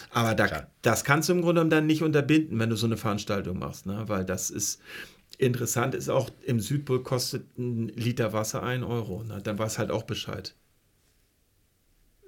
Aber 0.09 0.33
da, 0.33 0.65
das 0.81 1.03
kannst 1.03 1.29
du 1.29 1.33
im 1.33 1.43
Grunde 1.43 1.63
dann 1.67 1.86
nicht 1.86 2.01
unterbinden, 2.01 2.57
wenn 2.57 2.71
du 2.71 2.75
so 2.75 2.88
eine 2.88 2.97
Veranstaltung 2.97 3.59
machst. 3.59 3.86
Ne? 3.86 4.01
Weil 4.07 4.25
das 4.25 4.49
ist, 4.49 4.81
interessant 5.38 5.93
ist 5.93 6.09
auch, 6.09 6.31
im 6.43 6.59
Südpol 6.59 7.03
kostet 7.03 7.55
ein 7.55 7.89
Liter 7.89 8.33
Wasser 8.33 8.63
ein 8.63 8.83
Euro. 8.83 9.23
Ne? 9.23 9.41
Dann 9.43 9.59
war 9.59 9.67
es 9.67 9.77
halt 9.77 9.91
auch 9.91 10.03
Bescheid. 10.03 10.55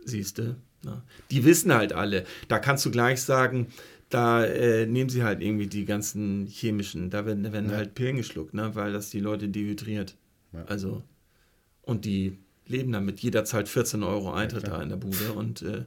Siehst 0.05 0.37
du? 0.37 0.55
Ne? 0.83 1.01
Die 1.31 1.43
wissen 1.43 1.73
halt 1.73 1.93
alle. 1.93 2.25
Da 2.47 2.59
kannst 2.59 2.85
du 2.85 2.91
gleich 2.91 3.21
sagen, 3.21 3.67
da 4.09 4.45
äh, 4.45 4.85
nehmen 4.85 5.09
sie 5.09 5.23
halt 5.23 5.41
irgendwie 5.41 5.67
die 5.67 5.85
ganzen 5.85 6.45
chemischen, 6.47 7.09
da 7.09 7.25
werden, 7.25 7.51
werden 7.51 7.71
ja. 7.71 7.77
halt 7.77 7.95
Pillen 7.95 8.15
geschluckt, 8.15 8.53
ne? 8.53 8.75
weil 8.75 8.93
das 8.93 9.09
die 9.09 9.19
Leute 9.19 9.49
dehydriert. 9.49 10.15
Ja. 10.53 10.63
Also, 10.65 11.03
und 11.81 12.05
die 12.05 12.37
leben 12.67 12.91
damit. 12.91 13.19
Jeder 13.19 13.45
zahlt 13.45 13.67
14 13.67 14.03
Euro 14.03 14.31
Eintritt 14.31 14.63
ja, 14.63 14.69
da 14.69 14.81
in 14.81 14.89
der 14.89 14.95
Bude 14.97 15.33
und, 15.33 15.61
äh, 15.63 15.85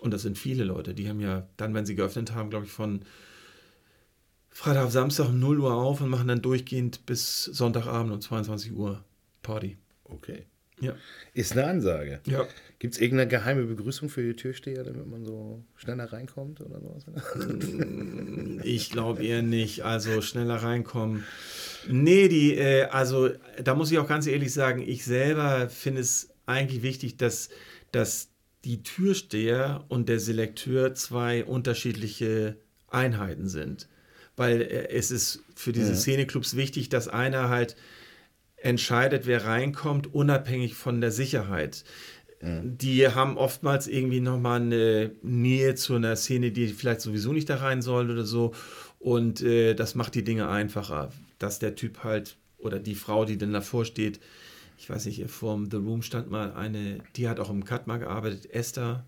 und 0.00 0.12
das 0.12 0.22
sind 0.22 0.38
viele 0.38 0.64
Leute. 0.64 0.94
Die 0.94 1.08
haben 1.08 1.20
ja 1.20 1.46
dann, 1.56 1.74
wenn 1.74 1.86
sie 1.86 1.94
geöffnet 1.94 2.34
haben, 2.34 2.50
glaube 2.50 2.66
ich, 2.66 2.72
von 2.72 3.00
Freitag 4.48 4.86
auf 4.86 4.92
Samstag 4.92 5.28
um 5.28 5.38
0 5.38 5.60
Uhr 5.60 5.74
auf 5.74 6.00
und 6.00 6.08
machen 6.08 6.28
dann 6.28 6.42
durchgehend 6.42 7.06
bis 7.06 7.44
Sonntagabend 7.44 8.12
um 8.12 8.20
22 8.20 8.72
Uhr 8.72 9.04
Party. 9.42 9.76
Okay. 10.04 10.46
Ja. 10.80 10.94
Ist 11.34 11.52
eine 11.52 11.66
Ansage. 11.66 12.20
Ja. 12.26 12.46
Gibt 12.78 12.94
es 12.94 13.00
irgendeine 13.00 13.28
geheime 13.28 13.64
Begrüßung 13.64 14.08
für 14.08 14.22
die 14.22 14.34
Türsteher, 14.34 14.84
damit 14.84 15.06
man 15.06 15.24
so 15.24 15.62
schneller 15.76 16.10
reinkommt 16.12 16.60
oder 16.62 16.80
sowas? 16.80 17.04
Mm, 17.36 18.60
ich 18.64 18.90
glaube 18.90 19.24
eher 19.24 19.42
nicht. 19.42 19.84
Also 19.84 20.22
schneller 20.22 20.56
reinkommen. 20.56 21.24
Nee, 21.88 22.28
die, 22.28 22.56
äh, 22.56 22.84
also 22.84 23.30
da 23.62 23.74
muss 23.74 23.92
ich 23.92 23.98
auch 23.98 24.08
ganz 24.08 24.26
ehrlich 24.26 24.52
sagen, 24.52 24.82
ich 24.86 25.04
selber 25.04 25.68
finde 25.68 26.00
es 26.00 26.30
eigentlich 26.46 26.82
wichtig, 26.82 27.16
dass, 27.18 27.50
dass 27.92 28.28
die 28.64 28.82
Türsteher 28.82 29.84
und 29.88 30.08
der 30.08 30.20
Selekteur 30.20 30.94
zwei 30.94 31.44
unterschiedliche 31.44 32.56
Einheiten 32.88 33.48
sind. 33.48 33.88
Weil 34.36 34.62
äh, 34.62 34.88
es 34.88 35.10
ist 35.10 35.42
für 35.54 35.72
diese 35.72 35.90
ja. 35.90 35.96
Szeneclubs 35.96 36.56
wichtig, 36.56 36.88
dass 36.88 37.08
einer 37.08 37.48
halt 37.48 37.76
entscheidet, 38.60 39.26
wer 39.26 39.44
reinkommt, 39.44 40.12
unabhängig 40.12 40.74
von 40.74 41.00
der 41.00 41.10
Sicherheit. 41.10 41.84
Mhm. 42.40 42.78
Die 42.78 43.08
haben 43.08 43.36
oftmals 43.36 43.86
irgendwie 43.88 44.20
nochmal 44.20 44.60
eine 44.60 45.12
Nähe 45.22 45.74
zu 45.74 45.94
einer 45.94 46.16
Szene, 46.16 46.52
die 46.52 46.68
vielleicht 46.68 47.00
sowieso 47.00 47.32
nicht 47.32 47.48
da 47.48 47.56
rein 47.56 47.82
soll 47.82 48.10
oder 48.10 48.24
so. 48.24 48.52
Und 48.98 49.42
äh, 49.42 49.74
das 49.74 49.94
macht 49.94 50.14
die 50.14 50.24
Dinge 50.24 50.48
einfacher. 50.48 51.10
Dass 51.38 51.58
der 51.58 51.74
Typ 51.74 52.04
halt 52.04 52.36
oder 52.58 52.78
die 52.78 52.94
Frau, 52.94 53.24
die 53.24 53.38
dann 53.38 53.52
davor 53.52 53.84
steht, 53.84 54.20
ich 54.76 54.88
weiß 54.88 55.06
nicht, 55.06 55.24
vor 55.30 55.60
The 55.70 55.76
Room 55.76 56.02
stand 56.02 56.30
mal 56.30 56.52
eine, 56.52 57.02
die 57.16 57.28
hat 57.28 57.38
auch 57.38 57.50
im 57.50 57.64
Cut 57.64 57.86
mal 57.86 57.98
gearbeitet, 57.98 58.50
Esther, 58.50 59.06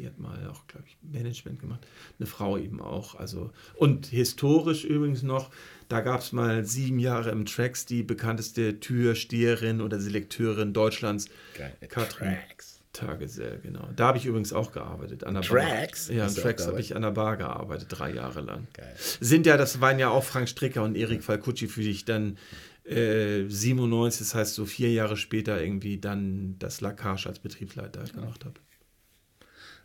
die 0.00 0.06
hat 0.06 0.18
mal 0.18 0.46
auch, 0.48 0.66
glaube 0.66 0.86
ich, 0.88 0.96
Management 1.02 1.60
gemacht. 1.60 1.86
Eine 2.18 2.26
Frau 2.26 2.56
eben 2.56 2.80
auch. 2.80 3.14
Also, 3.16 3.50
und 3.74 4.06
historisch 4.06 4.84
übrigens 4.84 5.22
noch, 5.22 5.50
da 5.88 6.00
gab 6.00 6.20
es 6.20 6.32
mal 6.32 6.64
sieben 6.64 6.98
Jahre 6.98 7.30
im 7.30 7.44
Tracks 7.44 7.84
die 7.84 8.02
bekannteste 8.02 8.80
Türsteherin 8.80 9.80
oder 9.82 10.00
Selekteurin 10.00 10.72
Deutschlands, 10.72 11.26
Geil. 11.56 11.76
Katrin 11.88 12.28
Tracks. 12.28 12.80
Tagesell, 12.92 13.60
genau. 13.62 13.88
Da 13.94 14.08
habe 14.08 14.18
ich 14.18 14.26
übrigens 14.26 14.52
auch 14.52 14.72
gearbeitet. 14.72 15.22
An 15.22 15.34
der 15.34 15.44
Tracks? 15.44 16.08
Bar. 16.08 16.16
Ja, 16.16 16.26
in 16.26 16.34
Tracks 16.34 16.66
habe 16.66 16.80
ich 16.80 16.96
an 16.96 17.02
der 17.02 17.12
Bar 17.12 17.36
gearbeitet, 17.36 17.86
drei 17.90 18.12
Jahre 18.12 18.40
lang. 18.40 18.66
Geil. 18.72 18.96
Sind 19.20 19.46
ja, 19.46 19.56
das 19.56 19.80
waren 19.80 20.00
ja 20.00 20.08
auch 20.08 20.24
Frank 20.24 20.48
Stricker 20.48 20.82
und 20.82 20.96
Erik 20.96 21.22
Falcucci, 21.22 21.68
für 21.68 21.82
die 21.82 21.90
ich 21.90 22.04
dann 22.04 22.36
äh, 22.84 23.44
97, 23.46 24.18
das 24.20 24.34
heißt 24.34 24.54
so 24.54 24.64
vier 24.64 24.90
Jahre 24.92 25.16
später 25.16 25.62
irgendwie 25.62 25.98
dann 25.98 26.56
das 26.58 26.80
Lacage 26.80 27.26
als 27.26 27.38
Betriebsleiter 27.38 28.02
ja. 28.04 28.12
gemacht 28.12 28.44
habe. 28.44 28.54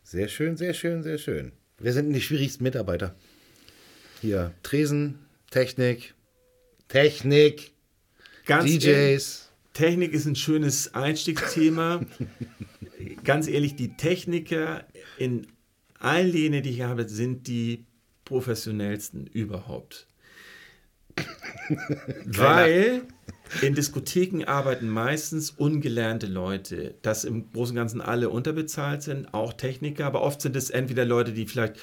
Sehr 0.06 0.28
schön, 0.28 0.56
sehr 0.56 0.76
schön, 0.76 1.02
sehr 1.02 1.18
schön. 1.18 1.52
Wer 1.80 1.92
sind 1.92 2.06
denn 2.06 2.14
die 2.14 2.22
schwierigsten 2.22 2.64
Mitarbeiter? 2.64 3.16
hier 4.22 4.54
Tresen, 4.62 5.18
Technik, 5.50 6.14
Technik, 6.88 7.72
Ganz 8.46 8.66
DJs. 8.66 8.86
ehrlich, 8.86 9.40
Technik 9.74 10.14
ist 10.14 10.26
ein 10.28 10.36
schönes 10.36 10.94
Einstiegsthema. 10.94 12.06
Ganz 13.24 13.48
ehrlich, 13.48 13.76
die 13.76 13.98
Techniker 13.98 14.86
in 15.18 15.48
allen 16.00 16.32
Linien, 16.32 16.62
die 16.62 16.70
ich 16.70 16.82
habe, 16.82 17.10
sind 17.10 17.48
die 17.48 17.86
professionellsten 18.26 19.26
überhaupt. 19.26 20.08
Weil 22.26 23.02
in 23.62 23.76
Diskotheken 23.76 24.44
arbeiten 24.46 24.90
meistens 24.90 25.52
ungelernte 25.52 26.28
Leute, 26.28 26.96
dass 27.02 27.24
im 27.24 27.52
Großen 27.52 27.74
und 27.74 27.78
Ganzen 27.78 28.02
alle 28.02 28.30
unterbezahlt 28.30 29.04
sind, 29.04 29.34
auch 29.34 29.54
Techniker, 29.54 30.06
aber 30.06 30.22
oft 30.22 30.42
sind 30.42 30.56
es 30.56 30.70
entweder 30.70 31.06
Leute, 31.06 31.32
die 31.32 31.46
vielleicht 31.46 31.76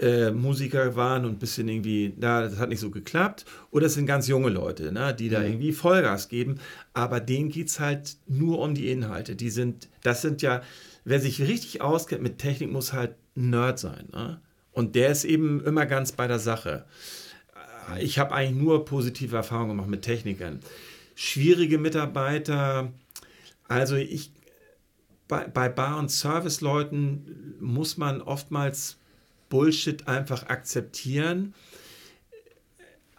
äh, 0.00 0.30
Musiker 0.30 0.96
waren 0.96 1.24
und 1.24 1.32
ein 1.32 1.38
bisschen 1.38 1.68
irgendwie, 1.68 2.14
na, 2.18 2.42
das 2.42 2.58
hat 2.58 2.68
nicht 2.68 2.80
so 2.80 2.90
geklappt, 2.90 3.44
oder 3.70 3.86
es 3.86 3.94
sind 3.94 4.06
ganz 4.06 4.26
junge 4.26 4.50
Leute, 4.50 4.92
ne, 4.92 5.14
die 5.14 5.28
da 5.28 5.42
irgendwie 5.42 5.72
Vollgas 5.72 6.28
geben, 6.28 6.56
aber 6.92 7.20
denen 7.20 7.48
geht 7.48 7.68
es 7.68 7.80
halt 7.80 8.16
nur 8.26 8.58
um 8.58 8.74
die 8.74 8.90
Inhalte. 8.90 9.36
Die 9.36 9.50
sind, 9.50 9.88
das 10.02 10.22
sind 10.22 10.42
ja, 10.42 10.62
wer 11.04 11.20
sich 11.20 11.40
richtig 11.40 11.80
auskennt 11.80 12.22
mit 12.22 12.38
Technik, 12.38 12.72
muss 12.72 12.92
halt 12.92 13.14
Nerd 13.36 13.78
sein. 13.78 14.08
Ne? 14.12 14.40
Und 14.72 14.94
der 14.96 15.10
ist 15.10 15.24
eben 15.24 15.64
immer 15.64 15.86
ganz 15.86 16.12
bei 16.12 16.26
der 16.26 16.38
Sache. 16.38 16.84
Ich 18.00 18.18
habe 18.18 18.34
eigentlich 18.34 18.62
nur 18.62 18.84
positive 18.84 19.36
Erfahrungen 19.36 19.70
gemacht 19.70 19.88
mit 19.88 20.02
Technikern. 20.02 20.60
Schwierige 21.14 21.78
Mitarbeiter, 21.78 22.92
also 23.68 23.96
ich, 23.96 24.32
bei, 25.28 25.46
bei 25.46 25.68
Bar- 25.68 25.98
und 25.98 26.10
Serviceleuten 26.10 27.56
muss 27.60 27.96
man 27.96 28.20
oftmals 28.20 28.98
Bullshit 29.48 30.06
einfach 30.08 30.44
akzeptieren. 30.48 31.54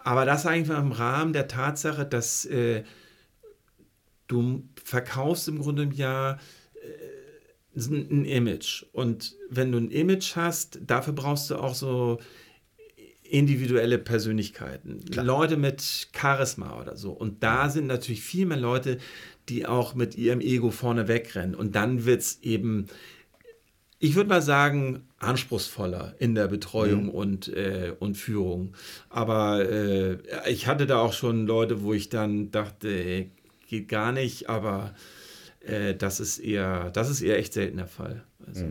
Aber 0.04 0.26
das 0.26 0.46
eigentlich 0.46 0.78
im 0.78 0.92
Rahmen 0.92 1.34
der 1.34 1.48
Tatsache, 1.48 2.06
dass 2.06 2.46
äh, 2.46 2.84
du 4.28 4.68
verkaufst 4.84 5.48
im 5.48 5.60
Grunde 5.60 5.84
im 5.84 5.92
Jahr 5.92 6.40
äh, 6.76 7.80
ein, 7.80 8.26
Image. 8.26 8.86
Und 8.92 9.36
wenn 9.50 9.72
du 9.72 9.80
ein 9.80 9.90
Image 9.90 10.36
hast, 10.36 10.80
dafür 10.86 11.14
brauchst 11.14 11.50
du 11.50 11.56
auch 11.56 11.74
so 11.74 12.20
individuelle 13.30 13.98
Persönlichkeiten. 13.98 15.02
Leute 15.14 15.58
mit 15.58 16.10
Charisma 16.16 16.80
oder 16.80 16.96
so. 16.96 17.12
Und 17.12 17.44
da 17.44 17.70
sind 17.70 17.88
natürlich 17.88 18.22
viel 18.22 18.46
mehr 18.46 18.58
Leute, 18.58 18.98
die 19.50 19.66
auch 19.66 19.96
mit 19.96 20.16
ihrem 20.16 20.42
Ego 20.42 20.72
vorne 20.72 21.08
wegrennen. 21.08 21.56
Und 21.56 21.76
dann 21.76 22.06
wird 22.06 22.22
es 22.22 22.40
eben, 22.42 22.88
ich 24.00 24.16
würde 24.16 24.30
mal 24.30 24.42
sagen, 24.42 25.08
anspruchsvoller 25.18 26.16
in 26.20 26.36
der 26.36 26.48
Betreuung 26.48 27.10
und, 27.10 27.48
äh, 27.50 27.94
und 28.00 28.16
Führung. 28.16 28.74
Aber 29.10 29.70
äh, 29.70 30.18
ich 30.48 30.68
hatte 30.68 30.86
da 30.86 31.00
auch 31.00 31.14
schon 31.14 31.48
Leute, 31.48 31.82
wo 31.82 31.94
ich 31.94 32.10
dann 32.10 32.52
dachte, 32.52 32.90
ey, 32.90 33.32
geht 33.68 33.90
gar 33.90 34.12
nicht, 34.12 34.50
aber 34.50 34.94
äh, 35.62 35.96
das 35.96 36.20
ist 36.20 36.40
eher, 36.40 36.92
das 36.92 37.10
ist 37.10 37.22
eher 37.22 37.38
echt 37.38 37.54
selten 37.54 37.78
der 37.78 37.88
Fall. 37.88 38.24
Also, 38.46 38.66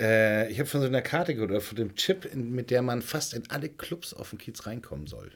Äh, 0.00 0.50
ich 0.50 0.58
habe 0.58 0.68
von 0.68 0.80
so 0.80 0.86
einer 0.86 1.02
Karte 1.02 1.34
gehört, 1.34 1.50
oder 1.50 1.60
von 1.60 1.76
dem 1.76 1.94
Chip, 1.94 2.24
in, 2.24 2.52
mit 2.52 2.70
der 2.70 2.82
man 2.82 3.02
fast 3.02 3.34
in 3.34 3.42
alle 3.50 3.68
Clubs 3.68 4.14
auf 4.14 4.30
dem 4.30 4.38
Kiez 4.38 4.66
reinkommen 4.66 5.06
soll. 5.06 5.30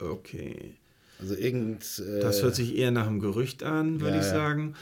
Okay. 0.00 0.76
Also 1.20 1.36
irgend. 1.36 1.84
Äh, 1.98 2.20
Das 2.20 2.42
hört 2.42 2.54
sich 2.54 2.76
eher 2.76 2.90
nach 2.90 3.06
einem 3.06 3.20
Gerücht 3.20 3.62
an, 3.62 4.00
würde 4.00 4.16
Ja, 4.16 4.22
ich 4.22 4.28
sagen. 4.28 4.74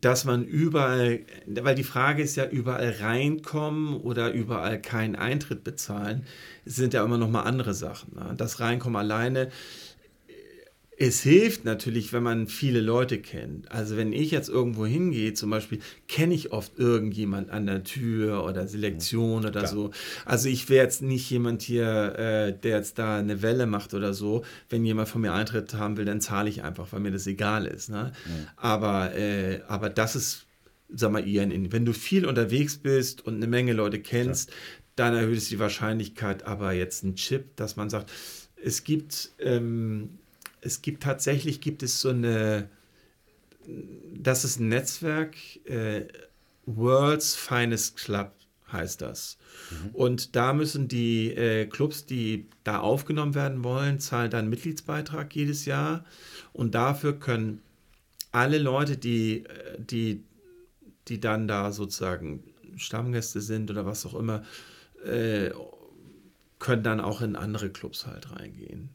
Dass 0.00 0.24
man 0.26 0.44
überall, 0.44 1.20
weil 1.46 1.74
die 1.74 1.84
Frage 1.84 2.22
ist 2.22 2.36
ja, 2.36 2.46
überall 2.46 2.90
reinkommen 3.00 3.96
oder 3.96 4.30
überall 4.32 4.80
keinen 4.80 5.16
Eintritt 5.16 5.64
bezahlen, 5.64 6.26
sind 6.66 6.92
ja 6.92 7.02
immer 7.02 7.16
noch 7.16 7.30
mal 7.30 7.42
andere 7.42 7.72
Sachen. 7.72 8.14
Ne? 8.14 8.34
Das 8.36 8.60
Reinkommen 8.60 8.96
alleine, 8.96 9.50
es 10.96 11.22
hilft 11.22 11.64
natürlich, 11.64 12.12
wenn 12.12 12.22
man 12.22 12.46
viele 12.46 12.80
Leute 12.80 13.18
kennt. 13.18 13.70
Also 13.72 13.96
wenn 13.96 14.12
ich 14.12 14.30
jetzt 14.30 14.48
irgendwo 14.48 14.86
hingehe, 14.86 15.34
zum 15.34 15.50
Beispiel, 15.50 15.80
kenne 16.06 16.34
ich 16.34 16.52
oft 16.52 16.78
irgendjemand 16.78 17.50
an 17.50 17.66
der 17.66 17.82
Tür 17.82 18.44
oder 18.44 18.68
Selektion 18.68 19.44
oder 19.44 19.60
Klar. 19.60 19.66
so. 19.66 19.90
Also 20.24 20.48
ich 20.48 20.68
wäre 20.68 20.84
jetzt 20.84 21.02
nicht 21.02 21.28
jemand 21.30 21.62
hier, 21.62 22.14
äh, 22.18 22.58
der 22.58 22.76
jetzt 22.78 22.98
da 22.98 23.18
eine 23.18 23.42
Welle 23.42 23.66
macht 23.66 23.94
oder 23.94 24.14
so. 24.14 24.44
Wenn 24.68 24.84
jemand 24.84 25.08
von 25.08 25.20
mir 25.20 25.32
Eintritt 25.32 25.74
haben 25.74 25.96
will, 25.96 26.04
dann 26.04 26.20
zahle 26.20 26.48
ich 26.48 26.62
einfach, 26.62 26.92
weil 26.92 27.00
mir 27.00 27.12
das 27.12 27.26
egal 27.26 27.66
ist. 27.66 27.88
Ne? 27.88 28.12
Aber, 28.56 29.14
äh, 29.16 29.62
aber 29.66 29.90
das 29.90 30.14
ist, 30.14 30.46
sag 30.88 31.10
mal, 31.10 31.24
ein, 31.24 31.72
wenn 31.72 31.84
du 31.84 31.92
viel 31.92 32.24
unterwegs 32.24 32.76
bist 32.76 33.26
und 33.26 33.36
eine 33.36 33.48
Menge 33.48 33.72
Leute 33.72 34.00
kennst, 34.00 34.52
dann 34.94 35.14
erhöht 35.14 35.38
es 35.38 35.48
die 35.48 35.58
Wahrscheinlichkeit, 35.58 36.44
aber 36.44 36.72
jetzt 36.72 37.02
ein 37.02 37.16
Chip, 37.16 37.56
dass 37.56 37.74
man 37.74 37.90
sagt, 37.90 38.12
es 38.62 38.84
gibt, 38.84 39.32
ähm, 39.40 40.18
es 40.64 40.82
gibt 40.82 41.02
tatsächlich, 41.02 41.60
gibt 41.60 41.82
es 41.82 42.00
so 42.00 42.08
eine, 42.08 42.68
das 44.14 44.44
ist 44.44 44.60
ein 44.60 44.68
Netzwerk, 44.68 45.36
äh, 45.66 46.06
World's 46.66 47.34
Finest 47.36 47.96
Club 47.96 48.32
heißt 48.72 49.02
das. 49.02 49.36
Und 49.92 50.34
da 50.34 50.52
müssen 50.52 50.88
die 50.88 51.30
äh, 51.32 51.66
Clubs, 51.66 52.06
die 52.06 52.48
da 52.64 52.80
aufgenommen 52.80 53.34
werden 53.34 53.62
wollen, 53.62 54.00
zahlen 54.00 54.30
dann 54.30 54.40
einen 54.40 54.50
Mitgliedsbeitrag 54.50 55.34
jedes 55.36 55.66
Jahr. 55.66 56.04
Und 56.52 56.74
dafür 56.74 57.18
können 57.18 57.62
alle 58.32 58.58
Leute, 58.58 58.96
die, 58.96 59.44
äh, 59.44 59.78
die, 59.78 60.24
die 61.08 61.20
dann 61.20 61.46
da 61.46 61.72
sozusagen 61.72 62.42
Stammgäste 62.76 63.40
sind 63.40 63.70
oder 63.70 63.86
was 63.86 64.06
auch 64.06 64.14
immer, 64.14 64.42
äh, 65.04 65.50
können 66.58 66.82
dann 66.82 67.00
auch 67.00 67.20
in 67.20 67.36
andere 67.36 67.70
Clubs 67.70 68.06
halt 68.06 68.32
reingehen. 68.32 68.88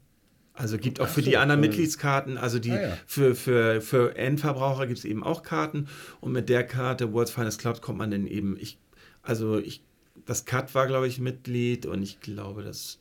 Also 0.61 0.77
gibt 0.77 0.99
auch 0.99 1.07
für 1.07 1.21
die 1.21 1.37
anderen 1.37 1.61
Mitgliedskarten, 1.61 2.37
also 2.37 2.59
die 2.59 2.71
Ah, 2.71 2.81
ja. 2.81 2.97
für, 3.07 3.33
für, 3.33 3.79
für 3.79 4.17
Endverbraucher 4.17 4.87
gibt 4.87 4.99
es 4.99 5.05
eben 5.05 5.23
auch 5.23 5.41
Karten 5.41 5.87
und 6.19 6.33
mit 6.33 6.49
der 6.49 6.65
Karte 6.65 7.13
World's 7.13 7.31
Finest 7.31 7.61
Club 7.61 7.79
kommt 7.81 7.97
man 7.97 8.11
dann 8.11 8.27
eben, 8.27 8.57
ich, 8.59 8.77
also 9.21 9.57
ich, 9.57 9.81
das 10.25 10.43
Cut 10.43 10.75
war 10.75 10.85
glaube 10.87 11.07
ich 11.07 11.17
Mitglied 11.17 11.85
und 11.85 12.03
ich 12.03 12.19
glaube 12.19 12.63
das 12.63 12.99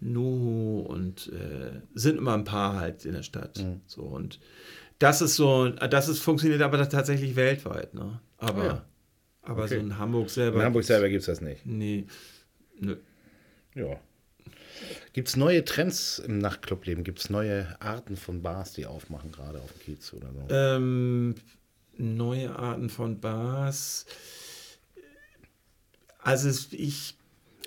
Nuhu 0.00 0.80
und 0.82 1.32
äh, 1.32 1.80
sind 1.94 2.16
immer 2.18 2.34
ein 2.34 2.44
paar 2.44 2.76
halt 2.78 3.04
in 3.04 3.14
der 3.14 3.24
Stadt. 3.24 3.58
Mhm. 3.58 3.80
So 3.86 4.02
und 4.02 4.38
das 5.00 5.20
ist 5.20 5.34
so, 5.34 5.68
das 5.70 6.08
ist 6.08 6.20
funktioniert 6.20 6.62
aber 6.62 6.88
tatsächlich 6.88 7.34
weltweit, 7.34 7.94
ne? 7.94 8.20
Aber, 8.38 8.62
Ah, 8.62 8.66
ja. 8.66 8.84
aber 9.42 9.64
Okay. 9.64 9.74
so 9.74 9.80
in 9.80 9.98
Hamburg 9.98 10.30
selber. 10.30 10.58
in 10.60 10.64
Hamburg 10.66 10.84
selber 10.84 11.08
gibt 11.08 11.22
es 11.22 11.26
das 11.26 11.40
nicht. 11.40 11.66
Nee. 11.66 12.06
Nö. 12.78 12.96
Ja. 13.74 13.98
Gibt 15.12 15.28
es 15.28 15.36
neue 15.36 15.64
Trends 15.64 16.18
im 16.18 16.38
Nachtclubleben? 16.38 17.04
Gibt 17.04 17.20
es 17.20 17.30
neue 17.30 17.76
Arten 17.80 18.16
von 18.16 18.42
Bars, 18.42 18.72
die 18.72 18.86
aufmachen, 18.86 19.32
gerade 19.32 19.58
auf 19.60 19.72
dem 19.72 19.80
Kiez 19.80 20.12
oder 20.12 20.28
so? 20.32 20.54
Ähm, 20.54 21.34
neue 21.96 22.56
Arten 22.56 22.90
von 22.90 23.20
Bars. 23.20 24.06
Also 26.20 26.48
ich, 26.72 27.16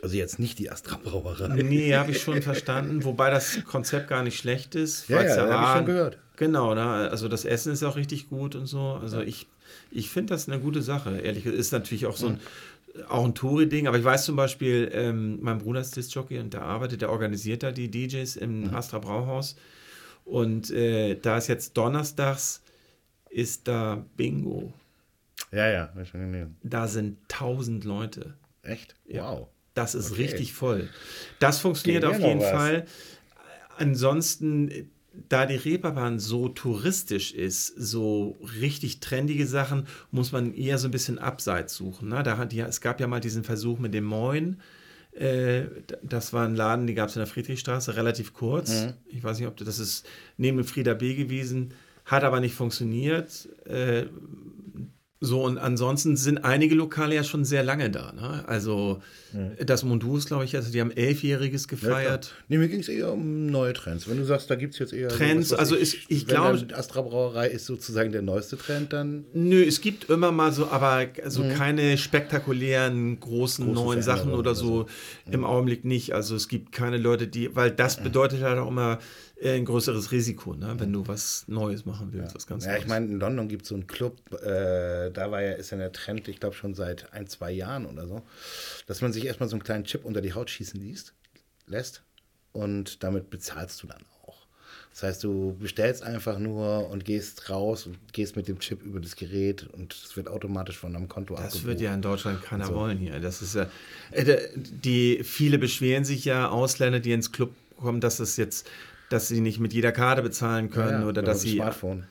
Also 0.01 0.17
jetzt 0.17 0.39
nicht 0.39 0.60
die 0.60 0.69
Astra 0.71 0.97
Brauerei. 0.97 1.47
nee, 1.49 1.93
habe 1.95 2.12
ich 2.12 2.21
schon 2.21 2.41
verstanden, 2.41 3.03
wobei 3.03 3.30
das 3.30 3.63
Konzept 3.65 4.08
gar 4.10 4.23
nicht 4.23 4.38
schlecht 4.38 4.75
ist. 4.75 5.08
Ja, 5.08 5.17
weil's 5.17 5.36
ja, 5.36 5.47
hab 5.47 5.63
ich 5.69 5.77
schon 5.77 5.86
gehört. 5.86 6.17
Genau, 6.38 6.75
ne? 6.75 7.10
also 7.10 7.27
das 7.27 7.45
Essen 7.45 7.73
ist 7.73 7.84
auch 7.84 7.95
richtig 7.95 8.30
gut 8.30 8.56
und 8.56 8.67
so. 8.67 8.99
Also 9.01 9.21
ich, 9.21 9.47
ich 9.91 10.10
finde 10.10 10.34
das 10.34 10.47
eine 10.47 10.60
gute 10.60 10.82
Sache. 10.82 11.19
Ehrlich 11.19 11.43
gesagt, 11.43 11.60
ist 11.60 11.71
natürlich 11.71 12.06
auch 12.06 12.15
so 12.17 12.27
ein, 12.27 12.39
auch 13.10 13.26
ein 13.26 13.36
Touri-Ding, 13.36 13.88
aber 13.88 13.98
ich 13.98 14.04
weiß 14.04 14.26
zum 14.26 14.36
Beispiel, 14.36 14.90
ähm, 14.94 15.40
mein 15.42 15.58
Bruder 15.60 15.82
ist 15.82 15.96
Disc-Jockey 15.96 16.40
und 16.40 16.54
der 16.54 16.62
arbeitet, 16.64 17.02
der 17.02 17.12
organisiert 17.12 17.64
da 17.64 17.72
die 17.72 17.90
DJs 17.90 18.36
im 18.38 18.74
Astra 18.74 19.00
Brauhaus. 19.00 19.56
Und 20.26 20.72
äh, 20.72 21.16
da 21.16 21.38
ist 21.38 21.48
jetzt 21.48 21.78
donnerstags, 21.78 22.62
ist 23.30 23.68
da 23.68 24.06
Bingo. 24.18 24.74
Ja, 25.52 25.70
ja, 25.70 25.82
hab 25.94 26.02
ich 26.02 26.10
schon 26.10 26.32
gelesen. 26.32 26.58
Da 26.64 26.88
sind 26.88 27.18
1000 27.32 27.86
Leute. 27.86 28.34
Echt? 28.64 28.96
Ja. 29.06 29.32
Wow. 29.32 29.48
Das 29.74 29.96
ist 29.96 30.12
Okay. 30.12 30.24
richtig 30.24 30.54
voll. 30.54 30.90
Das 31.40 31.60
funktioniert 31.60 32.04
Geht 32.04 32.12
auf 32.12 32.20
jeden. 32.20 32.42
Fall. 32.42 32.86
Ansonsten, 33.78 34.90
da 35.30 35.45
die 35.45 35.56
Reeperbahn 35.56 36.19
so 36.19 36.49
touristisch 36.49 37.34
ist, 37.34 37.67
so 37.67 38.38
richtig 38.60 38.99
trendige 38.99 39.47
Sachen, 39.47 39.88
muss 40.12 40.32
man 40.32 40.53
eher 40.53 40.77
so 40.77 40.88
ein 40.88 40.91
bisschen 40.91 41.19
abseits 41.19 41.75
suchen. 41.75 42.10
Ne? 42.10 42.23
Da 42.23 42.38
hat 42.38 42.53
ja, 42.53 42.67
es 42.67 42.82
gab 42.82 42.99
ja 42.99 43.08
mal 43.08 43.19
diesen 43.19 43.43
Versuch 43.43 43.80
mit 43.80 43.93
dem 43.93 44.06
Moin. 44.06 44.58
Äh, 45.12 45.63
das 46.03 46.34
war 46.34 46.45
ein 46.45 46.55
Laden, 46.55 46.88
die 46.88 46.93
gab 46.93 47.09
es 47.09 47.15
in 47.15 47.22
der 47.22 47.28
Friedrichstraße, 47.28 47.95
relativ 47.95 48.34
kurz. 48.34 48.70
Mhm. 48.70 48.93
Ich 49.07 49.24
weiß 49.24 49.39
nicht, 49.39 49.47
ob 49.47 49.57
das 49.57 49.80
ist 49.80 50.05
neben 50.38 50.63
Frieda 50.63 50.93
B 50.93 51.15
gewesen, 51.15 51.74
hat 52.05 52.24
aber 52.24 52.39
nicht 52.39 52.55
funktioniert. 52.55 53.49
Äh, 53.65 54.05
So, 55.20 55.43
und 55.43 55.57
ansonsten 55.57 56.15
sind 56.15 56.45
einige 56.45 56.76
Lokale 56.76 57.15
ja 57.15 57.24
schon 57.24 57.43
sehr 57.43 57.63
lange 57.63 57.89
da. 57.89 58.11
Ne? 58.11 58.43
Also 58.45 59.01
mhm. 59.34 59.65
das 59.65 59.84
Mundus, 59.84 60.28
glaube 60.28 60.45
ich, 60.45 60.55
also 60.55 60.72
die 60.72 60.80
haben 60.80 60.91
elfjähriges 60.91 61.68
gefeiert. 61.68 62.26
Ja, 62.26 62.43
nee, 62.49 62.57
mir 62.59 62.68
ging 62.68 62.82
es 62.82 62.88
eher 62.88 63.11
um 63.11 63.47
neue 63.47 63.74
Trends. 63.74 64.07
Wenn 64.07 64.18
du 64.18 64.26
sagst, 64.26 64.47
da 64.51 64.55
gibt 64.55 64.74
es 64.74 64.80
jetzt 64.80 64.93
eher 64.93 65.09
Trends, 65.09 65.49
sowas, 65.49 65.59
also 65.59 65.76
ich, 65.76 66.05
ich, 66.09 66.11
ich 66.11 66.28
glaube. 66.28 66.68
Astra 66.72 67.01
Brauerei 67.01 67.47
ist 67.47 67.65
sozusagen 67.65 68.11
der 68.11 68.22
neueste 68.22 68.59
Trend 68.59 68.93
dann. 68.93 69.26
Nö, 69.34 69.63
es 69.63 69.82
gibt 69.82 70.07
immer 70.11 70.32
mal 70.32 70.51
so, 70.51 70.68
aber 70.68 71.07
so 71.26 71.43
mhm. 71.43 71.53
keine 71.53 71.97
spektakulären 71.97 73.20
großen 73.20 73.65
Große 73.65 73.84
neuen 73.84 74.01
Sachen 74.03 74.34
oder 74.34 74.53
so, 74.53 74.84
so. 74.84 74.88
im 75.32 75.39
mhm. 75.39 75.45
Augenblick 75.47 75.84
nicht. 75.84 76.13
Also 76.13 76.36
es 76.36 76.47
gibt 76.47 76.72
keine 76.72 76.97
Leute, 76.97 77.28
die, 77.28 77.55
weil 77.55 77.72
das 77.72 77.99
mhm. 77.99 78.03
bedeutet 78.03 78.43
halt 78.43 78.59
auch 78.59 78.68
immer 78.68 78.99
ein 79.44 79.66
größeres 79.66 80.12
Risiko, 80.12 80.56
ne? 80.56 80.76
wenn 80.78 80.92
du 80.92 81.08
was 81.08 81.48
Neues 81.48 81.86
machen 81.86 82.10
willst. 82.12 82.32
Ja, 82.32 82.36
was 82.36 82.48
ganz 82.48 82.66
ja 82.66 82.78
ich 82.78 82.88
meine, 82.88 83.06
in 83.06 83.20
London 83.20 83.48
gibt 83.48 83.64
es 83.64 83.70
so 83.70 83.76
einen 83.76 83.88
Club, 83.88 84.18
äh, 84.42 85.12
da 85.12 85.30
war 85.30 85.42
ja, 85.42 85.54
ist 85.54 85.70
ja 85.70 85.78
der 85.78 85.92
Trend, 85.92 86.28
ich 86.28 86.40
glaube 86.40 86.56
schon 86.56 86.74
seit 86.74 87.14
ein, 87.14 87.28
zwei 87.28 87.52
Jahren 87.52 87.86
oder 87.86 88.08
so, 88.08 88.24
dass 88.88 89.02
man 89.02 89.14
sich 89.14 89.26
erstmal 89.26 89.48
so 89.48 89.56
einen 89.56 89.64
kleinen 89.64 89.84
Chip 89.84 90.06
unter 90.06 90.22
die 90.22 90.34
Haut 90.34 90.50
schießen 90.50 90.80
liest, 90.80 91.14
lässt 91.68 92.04
und 92.52 93.04
damit 93.04 93.30
bezahlst 93.30 93.84
du 93.84 93.88
dann 93.88 94.02
auch. 94.26 94.48
Das 94.92 95.04
heißt, 95.04 95.24
du 95.24 95.56
bestellst 95.60 96.02
einfach 96.02 96.40
nur 96.40 96.90
und 96.90 97.06
gehst 97.06 97.52
raus 97.52 97.86
und 97.86 98.00
gehst 98.14 98.36
mit 98.36 98.48
dem 98.48 98.58
Chip 98.58 98.82
über 98.82 99.00
das 99.00 99.16
Gerät 99.16 99.68
und 99.72 99.94
es 99.94 100.18
wird 100.18 100.28
automatisch 100.28 100.78
von 100.78 100.94
deinem 100.94 101.08
Konto 101.08 101.36
das 101.36 101.44
abgebucht. 101.44 101.64
Das 101.64 101.68
wird 101.68 101.82
ja 101.82 101.94
in 101.94 102.02
Deutschland 102.02 102.42
keiner 102.42 102.66
so. 102.66 102.74
wollen 102.74 102.98
hier. 102.98 103.20
Das 103.20 103.44
ist 103.44 103.54
ja, 103.54 103.70
äh, 104.10 104.40
die, 104.56 105.24
viele 105.24 105.60
beschweren 105.60 106.04
sich 106.06 106.26
ja, 106.26 106.50
Ausländer, 106.50 107.00
die 107.00 107.12
ins 107.12 107.32
Club 107.32 107.54
kommen, 107.78 108.02
dass 108.02 108.20
es 108.20 108.38
jetzt 108.38 108.68
dass 109.10 109.28
sie 109.28 109.41
nicht 109.41 109.60
mit 109.60 109.74
jeder 109.74 109.91
Karte 109.91 110.22
bezahlen 110.22 110.70
können 110.70 111.01
ja, 111.01 111.08
oder 111.08 111.22
dass 111.22 111.41
sie 111.41 111.55
Smartphone. 111.55 112.05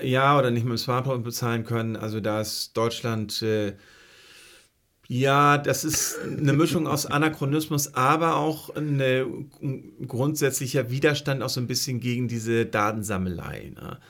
Äh, 0.00 0.08
ja 0.08 0.38
oder 0.38 0.50
nicht 0.50 0.64
mit 0.64 0.72
dem 0.72 0.78
Smartphone 0.78 1.22
bezahlen 1.22 1.64
können. 1.64 1.96
Also 1.96 2.20
da 2.20 2.40
ist 2.40 2.76
Deutschland 2.76 3.42
äh, 3.42 3.74
ja, 5.06 5.58
das 5.58 5.84
ist 5.84 6.18
eine 6.22 6.54
Mischung 6.54 6.86
aus 6.86 7.04
Anachronismus, 7.04 7.94
aber 7.94 8.36
auch 8.36 8.74
ein 8.74 9.50
grundsätzlicher 10.06 10.90
Widerstand 10.90 11.42
auch 11.42 11.50
so 11.50 11.60
ein 11.60 11.66
bisschen 11.66 12.00
gegen 12.00 12.26
diese 12.26 12.64
Datensammelei. 12.64 13.72
Ne? 13.74 13.82
Ja. 13.82 14.00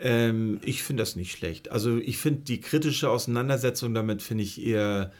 Ähm, 0.00 0.60
ich 0.64 0.82
finde 0.82 1.02
das 1.02 1.16
nicht 1.16 1.32
schlecht. 1.32 1.70
Also 1.70 1.98
ich 1.98 2.16
finde 2.16 2.40
die 2.40 2.60
kritische 2.60 3.10
Auseinandersetzung 3.10 3.92
damit 3.92 4.22
finde 4.22 4.44
ich 4.44 4.64
eher 4.64 5.12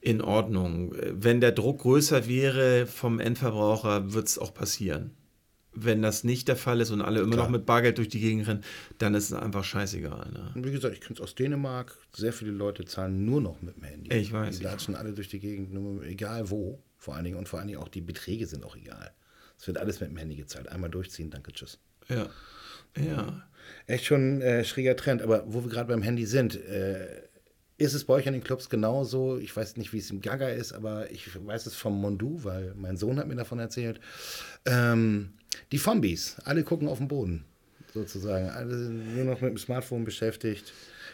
in 0.00 0.20
Ordnung. 0.20 0.94
Wenn 1.10 1.40
der 1.40 1.50
Druck 1.50 1.80
größer 1.80 2.28
wäre 2.28 2.86
vom 2.86 3.18
Endverbraucher, 3.18 4.12
wird 4.12 4.28
es 4.28 4.38
auch 4.38 4.54
passieren 4.54 5.10
wenn 5.76 6.02
das 6.02 6.24
nicht 6.24 6.48
der 6.48 6.56
Fall 6.56 6.80
ist 6.80 6.90
und 6.90 7.02
alle 7.02 7.20
immer 7.20 7.34
Klar. 7.34 7.44
noch 7.44 7.50
mit 7.50 7.66
Bargeld 7.66 7.98
durch 7.98 8.08
die 8.08 8.20
Gegend 8.20 8.48
rennen, 8.48 8.64
dann 8.98 9.14
ist 9.14 9.24
es 9.24 9.32
einfach 9.32 9.62
scheißegal. 9.62 10.30
Ne? 10.32 10.64
Wie 10.64 10.72
gesagt, 10.72 10.94
ich 10.94 11.00
kenne 11.00 11.14
es 11.14 11.20
aus 11.20 11.34
Dänemark. 11.34 11.96
Sehr 12.14 12.32
viele 12.32 12.50
Leute 12.50 12.84
zahlen 12.84 13.24
nur 13.24 13.40
noch 13.40 13.60
mit 13.62 13.76
dem 13.76 13.84
Handy. 13.84 14.14
Ich 14.14 14.32
weiß. 14.32 14.58
Die 14.58 14.64
latschen 14.64 14.96
alle 14.96 15.12
durch 15.12 15.28
die 15.28 15.38
Gegend, 15.38 15.72
nur, 15.72 16.02
egal 16.04 16.50
wo, 16.50 16.82
vor 16.96 17.14
allen 17.14 17.24
Dingen. 17.24 17.36
Und 17.36 17.48
vor 17.48 17.58
allen 17.58 17.68
Dingen 17.68 17.80
auch 17.80 17.88
die 17.88 18.00
Beträge 18.00 18.46
sind 18.46 18.64
auch 18.64 18.76
egal. 18.76 19.12
Es 19.58 19.66
wird 19.66 19.78
alles 19.78 20.00
mit 20.00 20.10
dem 20.10 20.16
Handy 20.16 20.36
gezahlt. 20.36 20.68
Einmal 20.68 20.90
durchziehen, 20.90 21.30
danke, 21.30 21.52
tschüss. 21.52 21.78
Ja. 22.08 22.28
Ja. 22.96 23.42
Echt 23.86 24.06
schon 24.06 24.38
ein 24.38 24.42
äh, 24.42 24.64
schräger 24.64 24.96
Trend. 24.96 25.22
Aber 25.22 25.44
wo 25.46 25.62
wir 25.64 25.70
gerade 25.70 25.88
beim 25.88 26.02
Handy 26.02 26.26
sind, 26.26 26.56
äh, 26.56 27.06
ist 27.78 27.94
es 27.94 28.04
bei 28.04 28.14
euch 28.14 28.26
an 28.26 28.32
den 28.32 28.44
Clubs 28.44 28.70
genauso? 28.70 29.38
Ich 29.38 29.54
weiß 29.54 29.76
nicht, 29.76 29.92
wie 29.92 29.98
es 29.98 30.10
im 30.10 30.20
Gaga 30.20 30.48
ist, 30.48 30.72
aber 30.72 31.10
ich 31.10 31.28
weiß 31.46 31.66
es 31.66 31.74
vom 31.74 32.00
Mondu, 32.00 32.42
weil 32.42 32.74
mein 32.74 32.96
Sohn 32.96 33.18
hat 33.18 33.28
mir 33.28 33.36
davon 33.36 33.58
erzählt. 33.58 34.00
Ähm, 34.64 35.34
die 35.72 35.78
Zombies, 35.78 36.36
alle 36.44 36.64
gucken 36.64 36.88
auf 36.88 36.98
den 36.98 37.08
Boden, 37.08 37.44
sozusagen. 37.92 38.48
Alle 38.50 38.78
sind 38.78 39.16
nur 39.16 39.24
noch 39.24 39.40
mit 39.40 39.50
dem 39.50 39.58
Smartphone 39.58 40.04
beschäftigt. 40.04 40.72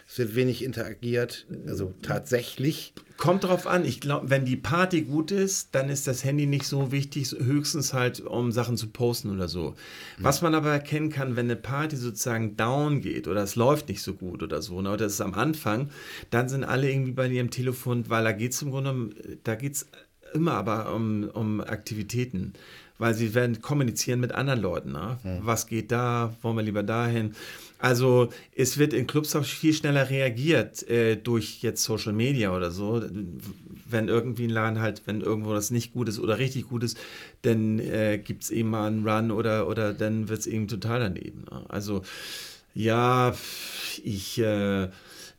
Es 0.08 0.18
wird 0.18 0.34
wenig 0.34 0.64
interagiert, 0.64 1.46
also 1.66 1.94
tatsächlich. 2.02 2.92
Kommt 3.16 3.44
drauf 3.44 3.66
an. 3.66 3.84
Ich 3.84 4.00
glaube, 4.00 4.30
wenn 4.30 4.44
die 4.44 4.56
Party 4.56 5.02
gut 5.02 5.30
ist, 5.30 5.74
dann 5.74 5.88
ist 5.88 6.06
das 6.06 6.24
Handy 6.24 6.46
nicht 6.46 6.66
so 6.66 6.90
wichtig, 6.90 7.30
höchstens 7.30 7.94
halt, 7.94 8.20
um 8.20 8.50
Sachen 8.50 8.76
zu 8.76 8.88
posten 8.88 9.30
oder 9.30 9.48
so. 9.48 9.74
Was 10.18 10.42
man 10.42 10.54
aber 10.54 10.70
erkennen 10.70 11.08
kann, 11.08 11.36
wenn 11.36 11.46
eine 11.46 11.56
Party 11.56 11.96
sozusagen 11.96 12.56
down 12.56 13.00
geht 13.00 13.28
oder 13.28 13.42
es 13.42 13.54
läuft 13.54 13.88
nicht 13.88 14.02
so 14.02 14.14
gut 14.14 14.42
oder 14.42 14.60
so, 14.60 14.82
ne, 14.82 14.88
oder 14.88 15.04
das 15.04 15.14
ist 15.14 15.20
am 15.20 15.34
Anfang, 15.34 15.90
dann 16.30 16.48
sind 16.48 16.64
alle 16.64 16.90
irgendwie 16.90 17.12
bei 17.12 17.28
ihrem 17.28 17.50
Telefon, 17.50 18.10
weil 18.10 18.24
da 18.24 18.32
geht 18.32 18.52
es 18.52 18.62
im 18.62 18.70
Grunde, 18.70 19.10
da 19.44 19.54
geht 19.54 19.74
es 19.74 19.86
immer 20.34 20.52
aber 20.54 20.94
um, 20.94 21.24
um 21.32 21.60
Aktivitäten 21.60 22.54
weil 23.02 23.14
sie 23.14 23.34
werden 23.34 23.60
kommunizieren 23.60 24.20
mit 24.20 24.30
anderen 24.30 24.60
Leuten. 24.60 24.92
Ne? 24.92 25.18
Mhm. 25.24 25.40
Was 25.42 25.66
geht 25.66 25.90
da? 25.90 26.36
Wollen 26.40 26.56
wir 26.56 26.62
lieber 26.62 26.84
dahin? 26.84 27.34
Also 27.80 28.28
es 28.54 28.78
wird 28.78 28.92
in 28.92 29.08
Clubs 29.08 29.34
auch 29.34 29.44
viel 29.44 29.74
schneller 29.74 30.08
reagiert 30.08 30.88
äh, 30.88 31.16
durch 31.16 31.62
jetzt 31.62 31.82
Social 31.82 32.12
Media 32.12 32.56
oder 32.56 32.70
so. 32.70 33.02
Wenn 33.90 34.06
irgendwie 34.06 34.44
ein 34.44 34.50
Laden 34.50 34.80
halt, 34.80 35.02
wenn 35.06 35.20
irgendwo 35.20 35.52
das 35.52 35.72
nicht 35.72 35.92
gut 35.92 36.08
ist 36.08 36.20
oder 36.20 36.38
richtig 36.38 36.68
gut 36.68 36.84
ist, 36.84 36.96
dann 37.42 37.80
äh, 37.80 38.18
gibt 38.18 38.44
es 38.44 38.50
eben 38.50 38.70
mal 38.70 38.86
einen 38.86 39.04
Run 39.04 39.32
oder, 39.32 39.66
oder 39.66 39.92
dann 39.92 40.28
wird 40.28 40.38
es 40.38 40.46
eben 40.46 40.68
total 40.68 41.00
daneben. 41.00 41.44
Ne? 41.50 41.64
Also 41.68 42.02
ja, 42.72 43.34
ich, 44.04 44.38
äh, 44.38 44.90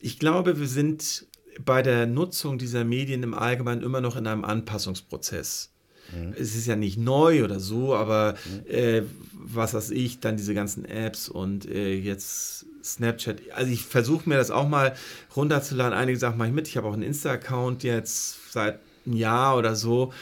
ich 0.02 0.20
glaube, 0.20 0.60
wir 0.60 0.68
sind 0.68 1.28
bei 1.64 1.82
der 1.82 2.08
Nutzung 2.08 2.58
dieser 2.58 2.84
Medien 2.84 3.24
im 3.24 3.34
Allgemeinen 3.34 3.84
immer 3.84 4.02
noch 4.02 4.18
in 4.18 4.28
einem 4.28 4.44
Anpassungsprozess. 4.44 5.73
Mhm. 6.12 6.34
Es 6.38 6.56
ist 6.56 6.68
ja 6.68 6.76
nicht 6.76 6.98
neu 6.98 7.44
oder 7.44 7.60
so, 7.60 7.96
aber 7.96 8.36
mhm. 8.46 8.72
äh, 8.72 9.04
was 9.34 9.74
weiß 9.74 9.92
ich, 9.92 10.20
dann 10.20 10.38
diese 10.38 10.54
ganzen 10.54 10.86
Apps 10.86 11.30
und 11.30 11.70
äh, 11.70 11.96
jetzt 11.96 12.66
Snapchat. 12.84 13.42
Also 13.54 13.72
ich 13.72 13.84
versuche 13.84 14.28
mir 14.28 14.38
das 14.38 14.52
auch 14.52 14.68
mal 14.68 14.96
runterzuladen. 15.36 15.94
Einige 15.94 16.18
Sachen 16.18 16.38
mache 16.38 16.50
ich 16.50 16.54
mit. 16.54 16.68
Ich 16.68 16.78
habe 16.78 16.88
auch 16.88 16.94
einen 16.94 17.04
Insta-Account 17.04 17.84
jetzt 17.84 18.52
seit 18.52 18.80
einem 19.06 19.16
Jahr 19.16 19.58
oder 19.58 19.76
so. 19.76 20.14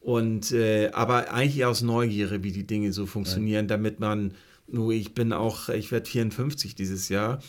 Und 0.00 0.52
äh, 0.52 0.90
aber 0.92 1.32
eigentlich 1.32 1.64
aus 1.64 1.82
Neugierde, 1.82 2.42
wie 2.42 2.52
die 2.52 2.66
Dinge 2.66 2.92
so 2.92 3.06
funktionieren, 3.06 3.68
damit 3.68 4.00
man, 4.00 4.32
nur 4.66 4.92
ich 4.92 5.14
bin 5.14 5.32
auch, 5.32 5.68
ich 5.68 5.92
werde 5.92 6.08
54 6.08 6.74
dieses 6.74 7.08
Jahr 7.10 7.40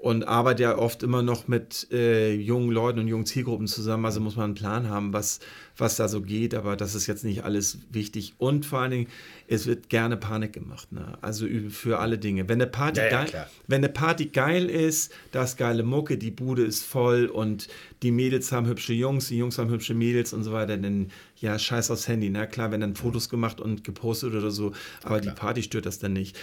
und 0.00 0.26
arbeite 0.26 0.62
ja 0.62 0.78
oft 0.78 1.02
immer 1.02 1.22
noch 1.22 1.46
mit 1.46 1.86
äh, 1.92 2.32
jungen 2.32 2.70
Leuten 2.70 3.00
und 3.00 3.08
jungen 3.08 3.26
Zielgruppen 3.26 3.66
zusammen. 3.66 4.06
Also 4.06 4.18
muss 4.18 4.34
man 4.34 4.46
einen 4.46 4.54
Plan 4.54 4.88
haben, 4.88 5.12
was, 5.12 5.40
was 5.76 5.96
da 5.96 6.08
so 6.08 6.22
geht, 6.22 6.54
aber 6.54 6.74
das 6.74 6.94
ist 6.94 7.06
jetzt 7.06 7.22
nicht 7.22 7.44
alles 7.44 7.80
wichtig. 7.90 8.32
Und 8.38 8.64
vor 8.64 8.78
allen 8.78 8.92
Dingen, 8.92 9.06
es 9.46 9.66
wird 9.66 9.90
gerne 9.90 10.16
Panik 10.16 10.54
gemacht. 10.54 10.90
Ne? 10.90 11.18
Also 11.20 11.46
für 11.68 11.98
alle 11.98 12.16
Dinge. 12.16 12.48
Wenn 12.48 12.62
eine, 12.62 12.70
Party 12.70 12.98
ja, 13.00 13.10
ja, 13.10 13.24
geil, 13.24 13.46
wenn 13.66 13.84
eine 13.84 13.90
Party 13.90 14.26
geil 14.26 14.70
ist, 14.70 15.12
da 15.32 15.44
ist 15.44 15.58
geile 15.58 15.82
Mucke, 15.82 16.16
die 16.16 16.30
Bude 16.30 16.64
ist 16.64 16.82
voll 16.82 17.26
und 17.26 17.68
die 18.02 18.10
Mädels 18.10 18.52
haben 18.52 18.66
hübsche 18.66 18.94
Jungs, 18.94 19.28
die 19.28 19.36
Jungs 19.36 19.58
haben 19.58 19.68
hübsche 19.68 19.92
Mädels 19.92 20.32
und 20.32 20.44
so 20.44 20.52
weiter, 20.52 20.78
dann 20.78 21.10
ja, 21.36 21.58
scheiß 21.58 21.90
aufs 21.90 22.08
Handy. 22.08 22.30
Na 22.30 22.40
ne? 22.40 22.48
klar, 22.48 22.70
wenn 22.70 22.80
dann 22.80 22.96
Fotos 22.96 23.28
gemacht 23.28 23.60
und 23.60 23.84
gepostet 23.84 24.32
oder 24.32 24.50
so, 24.50 24.72
aber 25.02 25.16
ja, 25.16 25.20
die 25.20 25.30
Party 25.38 25.62
stört 25.62 25.84
das 25.84 25.98
dann 25.98 26.14
nicht 26.14 26.38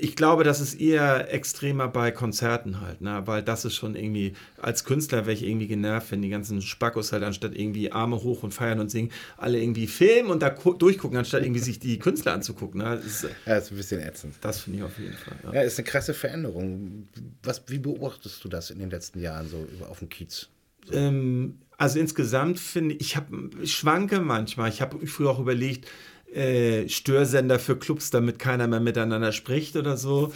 ich 0.00 0.16
glaube, 0.16 0.44
das 0.44 0.60
ist 0.60 0.80
eher 0.80 1.32
extremer 1.32 1.88
bei 1.88 2.10
Konzerten 2.10 2.80
halt, 2.80 3.00
ne? 3.00 3.22
weil 3.26 3.42
das 3.42 3.64
ist 3.64 3.74
schon 3.74 3.96
irgendwie, 3.96 4.34
als 4.60 4.84
Künstler 4.84 5.26
wäre 5.26 5.32
ich 5.32 5.42
irgendwie 5.42 5.66
genervt, 5.66 6.10
wenn 6.10 6.22
die 6.22 6.28
ganzen 6.28 6.62
Spackos 6.62 7.12
halt 7.12 7.22
anstatt 7.22 7.54
irgendwie 7.54 7.92
Arme 7.92 8.22
hoch 8.22 8.42
und 8.42 8.52
feiern 8.52 8.80
und 8.80 8.90
singen, 8.90 9.10
alle 9.36 9.60
irgendwie 9.60 9.86
filmen 9.86 10.30
und 10.30 10.42
da 10.42 10.50
durchgucken, 10.50 11.18
anstatt 11.18 11.42
irgendwie 11.42 11.60
sich 11.60 11.78
die 11.78 11.98
Künstler 11.98 12.32
anzugucken. 12.32 12.80
Ne? 12.80 12.96
Das 12.96 13.04
ist, 13.04 13.22
ja, 13.22 13.30
das 13.46 13.64
ist 13.64 13.70
ein 13.72 13.76
bisschen 13.76 14.00
ätzend. 14.00 14.34
Das 14.40 14.60
finde 14.60 14.78
ich 14.78 14.84
auf 14.84 14.98
jeden 14.98 15.16
Fall. 15.16 15.36
Ja. 15.44 15.54
ja, 15.54 15.62
ist 15.62 15.78
eine 15.78 15.86
krasse 15.86 16.14
Veränderung. 16.14 17.08
Was, 17.42 17.62
wie 17.66 17.78
beobachtest 17.78 18.42
du 18.44 18.48
das 18.48 18.70
in 18.70 18.78
den 18.78 18.90
letzten 18.90 19.20
Jahren 19.20 19.48
so 19.48 19.66
auf 19.88 19.98
dem 19.98 20.08
Kiez? 20.08 20.48
So? 20.86 20.94
Ähm, 20.94 21.58
also 21.76 22.00
insgesamt 22.00 22.58
finde 22.58 22.96
ich, 22.96 23.00
ich, 23.00 23.16
hab, 23.16 23.28
ich 23.62 23.74
schwanke 23.74 24.20
manchmal. 24.20 24.68
Ich 24.68 24.82
habe 24.82 25.06
früher 25.06 25.30
auch 25.30 25.38
überlegt, 25.38 25.88
äh, 26.34 26.88
Störsender 26.88 27.58
für 27.58 27.76
Clubs, 27.76 28.10
damit 28.10 28.38
keiner 28.38 28.66
mehr 28.66 28.80
miteinander 28.80 29.32
spricht 29.32 29.76
oder 29.76 29.96
so. 29.96 30.32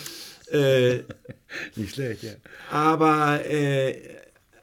Äh, 0.50 1.00
Nicht 1.76 1.94
schlecht, 1.94 2.22
ja. 2.22 2.32
Aber 2.70 3.44
äh, 3.46 3.96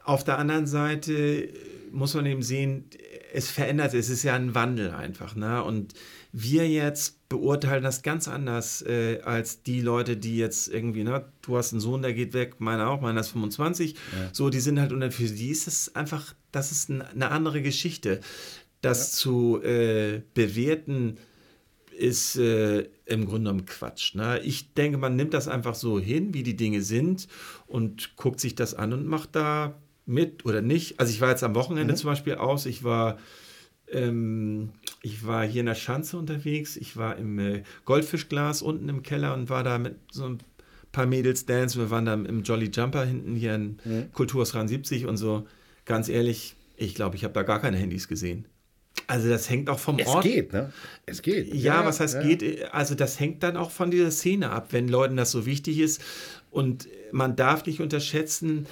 auf 0.04 0.24
der 0.24 0.38
anderen 0.38 0.66
Seite 0.66 1.48
muss 1.92 2.14
man 2.14 2.26
eben 2.26 2.42
sehen, 2.42 2.90
es 3.32 3.50
verändert, 3.50 3.94
es 3.94 4.08
ist 4.08 4.22
ja 4.22 4.34
ein 4.34 4.54
Wandel 4.54 4.90
einfach. 4.90 5.36
Ne? 5.36 5.62
Und 5.62 5.94
wir 6.32 6.68
jetzt 6.68 7.28
beurteilen 7.28 7.82
das 7.82 8.02
ganz 8.02 8.28
anders 8.28 8.82
äh, 8.82 9.20
als 9.22 9.62
die 9.62 9.80
Leute, 9.80 10.16
die 10.16 10.36
jetzt 10.36 10.68
irgendwie, 10.68 11.04
ne, 11.04 11.24
du 11.42 11.56
hast 11.56 11.72
einen 11.72 11.80
Sohn, 11.80 12.02
der 12.02 12.12
geht 12.12 12.34
weg, 12.34 12.56
meiner 12.58 12.88
auch, 12.88 13.00
meiner 13.00 13.20
ist 13.20 13.30
25. 13.30 13.94
Ja. 13.94 13.98
So, 14.32 14.50
die 14.50 14.60
sind 14.60 14.80
halt, 14.80 14.92
und 14.92 15.12
für 15.12 15.24
die 15.24 15.48
ist 15.48 15.66
es 15.66 15.94
einfach, 15.94 16.34
das 16.52 16.72
ist 16.72 16.90
eine 16.90 17.30
andere 17.30 17.62
Geschichte 17.62 18.20
das 18.80 19.12
ja. 19.12 19.18
zu 19.18 19.62
äh, 19.62 20.22
bewerten, 20.34 21.18
ist 22.00 22.36
äh, 22.36 22.88
im 23.04 23.26
Grunde 23.26 23.50
genommen 23.50 23.66
Quatsch. 23.66 24.14
Ne? 24.14 24.40
Ich 24.42 24.72
denke, 24.74 24.96
man 24.96 25.16
nimmt 25.16 25.34
das 25.34 25.48
einfach 25.48 25.74
so 25.74 26.00
hin, 26.00 26.32
wie 26.32 26.42
die 26.42 26.56
Dinge 26.56 26.82
sind 26.82 27.28
und 27.66 28.16
guckt 28.16 28.40
sich 28.40 28.54
das 28.54 28.74
an 28.74 28.92
und 28.92 29.06
macht 29.06 29.36
da 29.36 29.78
mit 30.06 30.46
oder 30.46 30.62
nicht. 30.62 30.98
Also 30.98 31.12
ich 31.12 31.20
war 31.20 31.28
jetzt 31.28 31.44
am 31.44 31.54
Wochenende 31.54 31.92
mhm. 31.92 31.98
zum 31.98 32.10
Beispiel 32.10 32.34
aus, 32.36 32.64
ich 32.66 32.84
war, 32.84 33.18
ähm, 33.88 34.70
ich 35.02 35.26
war 35.26 35.44
hier 35.46 35.60
in 35.60 35.66
der 35.66 35.74
Schanze 35.74 36.16
unterwegs, 36.16 36.76
ich 36.76 36.96
war 36.96 37.16
im 37.16 37.38
äh, 37.38 37.62
Goldfischglas 37.84 38.62
unten 38.62 38.88
im 38.88 39.02
Keller 39.02 39.34
und 39.34 39.50
war 39.50 39.62
da 39.62 39.78
mit 39.78 39.96
so 40.10 40.24
ein 40.24 40.38
paar 40.92 41.06
Mädels 41.06 41.46
Dance. 41.46 41.78
Wir 41.78 41.90
waren 41.90 42.06
da 42.06 42.14
im 42.14 42.42
Jolly 42.42 42.70
Jumper 42.72 43.04
hinten 43.04 43.36
hier 43.36 43.54
in 43.54 43.78
mhm. 43.84 44.12
Kulturhaus 44.12 44.52
73 44.52 45.06
und 45.06 45.18
so. 45.18 45.46
Ganz 45.84 46.08
ehrlich, 46.08 46.56
ich 46.76 46.94
glaube, 46.94 47.16
ich 47.16 47.24
habe 47.24 47.34
da 47.34 47.42
gar 47.42 47.60
keine 47.60 47.76
Handys 47.76 48.08
gesehen. 48.08 48.46
Also 49.10 49.28
das 49.28 49.50
hängt 49.50 49.68
auch 49.68 49.80
vom 49.80 49.98
es 49.98 50.06
Ort. 50.06 50.24
Es 50.24 50.32
geht, 50.32 50.52
ne? 50.52 50.72
Es 51.04 51.22
geht. 51.22 51.52
Ja, 51.52 51.80
ja 51.80 51.84
was 51.84 51.98
heißt 51.98 52.14
ja. 52.14 52.22
geht? 52.22 52.72
Also 52.72 52.94
das 52.94 53.18
hängt 53.18 53.42
dann 53.42 53.56
auch 53.56 53.72
von 53.72 53.90
dieser 53.90 54.12
Szene 54.12 54.50
ab, 54.50 54.68
wenn 54.70 54.86
Leuten 54.86 55.16
das 55.16 55.32
so 55.32 55.46
wichtig 55.46 55.80
ist. 55.80 56.00
Und 56.52 56.86
man 57.10 57.34
darf 57.34 57.66
nicht 57.66 57.80
unterschätzen, 57.80 58.66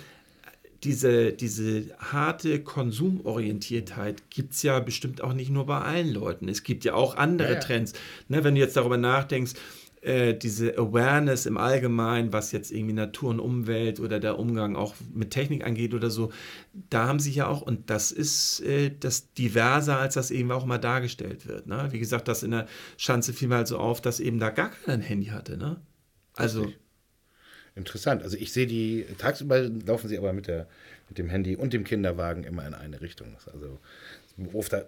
diese, 0.84 1.32
diese 1.32 1.86
harte 1.98 2.62
Konsumorientiertheit 2.62 4.30
gibt 4.30 4.52
es 4.52 4.62
ja 4.62 4.78
bestimmt 4.78 5.22
auch 5.22 5.32
nicht 5.32 5.50
nur 5.50 5.66
bei 5.66 5.80
allen 5.80 6.14
Leuten. 6.14 6.48
Es 6.48 6.62
gibt 6.62 6.84
ja 6.84 6.94
auch 6.94 7.16
andere 7.16 7.54
ja, 7.54 7.58
Trends. 7.58 7.94
Ne, 8.28 8.44
wenn 8.44 8.54
du 8.54 8.60
jetzt 8.60 8.76
darüber 8.76 8.96
nachdenkst, 8.96 9.54
äh, 10.08 10.34
diese 10.34 10.78
Awareness 10.78 11.44
im 11.44 11.58
Allgemeinen, 11.58 12.32
was 12.32 12.50
jetzt 12.52 12.72
irgendwie 12.72 12.94
Natur 12.94 13.30
und 13.30 13.40
Umwelt 13.40 14.00
oder 14.00 14.18
der 14.18 14.38
Umgang 14.38 14.74
auch 14.74 14.94
mit 15.12 15.30
Technik 15.30 15.66
angeht 15.66 15.92
oder 15.92 16.08
so, 16.08 16.32
da 16.88 17.06
haben 17.06 17.20
sie 17.20 17.32
ja 17.32 17.46
auch, 17.46 17.60
und 17.60 17.90
das 17.90 18.10
ist 18.10 18.60
äh, 18.60 18.90
das 18.98 19.34
diverser, 19.34 19.98
als 19.98 20.14
das 20.14 20.30
eben 20.30 20.50
auch 20.50 20.64
mal 20.64 20.78
dargestellt 20.78 21.46
wird. 21.46 21.66
Ne? 21.66 21.88
Wie 21.90 21.98
gesagt, 21.98 22.26
das 22.26 22.42
in 22.42 22.52
der 22.52 22.66
Schanze 22.96 23.34
fiel 23.34 23.48
mal 23.48 23.66
so 23.66 23.78
auf, 23.78 24.00
dass 24.00 24.18
eben 24.18 24.38
da 24.38 24.48
gar 24.48 24.70
keiner 24.70 24.94
ein 24.94 25.02
Handy 25.02 25.26
hatte. 25.26 25.58
Ne? 25.58 25.76
Also. 26.34 26.62
Richtig. 26.62 26.80
Interessant. 27.74 28.24
Also 28.24 28.36
ich 28.36 28.52
sehe 28.52 28.66
die, 28.66 29.06
tagsüber 29.18 29.60
laufen 29.60 30.08
sie 30.08 30.18
aber 30.18 30.32
mit, 30.32 30.48
der, 30.48 30.66
mit 31.08 31.16
dem 31.16 31.28
Handy 31.28 31.54
und 31.54 31.72
dem 31.72 31.84
Kinderwagen 31.84 32.42
immer 32.42 32.66
in 32.66 32.74
eine 32.74 33.00
Richtung. 33.00 33.36
Also 33.52 33.78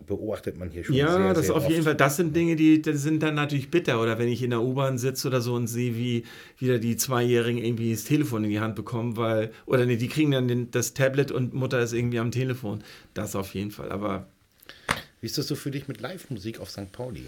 beobachtet 0.07 0.59
man 0.59 0.71
hier 0.71 0.85
schon. 0.85 0.95
Ja, 0.95 1.13
sehr, 1.13 1.35
das 1.35 1.47
sehr 1.47 1.57
auf 1.57 1.63
oft. 1.63 1.71
jeden 1.71 1.83
Fall. 1.83 1.97
Das 1.97 2.17
sind 2.17 2.35
Dinge, 2.35 2.57
die, 2.57 2.81
die 2.81 2.93
sind 2.95 3.23
dann 3.23 3.35
natürlich 3.35 3.71
bitter. 3.71 4.01
Oder 4.01 4.19
wenn 4.19 4.29
ich 4.29 4.43
in 4.43 4.51
der 4.51 4.63
U-Bahn 4.63 4.97
sitze 4.97 5.29
oder 5.29 5.41
so 5.41 5.55
und 5.55 5.67
sehe, 5.67 5.97
wie 5.97 6.25
wieder 6.59 6.79
die 6.79 6.97
Zweijährigen 6.97 7.63
irgendwie 7.63 7.93
das 7.93 8.05
Telefon 8.05 8.45
in 8.45 8.51
die 8.51 8.61
Hand 8.61 8.77
bekommen, 8.77 9.17
weil, 9.17 9.51
oder 9.67 9.87
nee, 9.87 9.97
die 9.97 10.09
kriegen 10.09 10.31
dann 10.31 10.49
den, 10.49 10.71
das 10.71 10.95
Tablet 10.95 11.33
und 11.33 11.53
Mutter 11.53 11.81
ist 11.81 11.93
irgendwie 11.93 12.21
am 12.21 12.31
Telefon. 12.31 12.83
Das 13.15 13.35
auf 13.35 13.55
jeden 13.55 13.71
Fall. 13.71 13.91
Aber. 13.91 14.29
Wie 15.21 15.27
ist 15.27 15.37
das 15.37 15.49
so 15.49 15.57
für 15.57 15.71
dich 15.71 15.89
mit 15.89 16.01
Live-Musik 16.01 16.61
auf 16.61 16.71
St. 16.71 16.93
Pauli? 16.93 17.27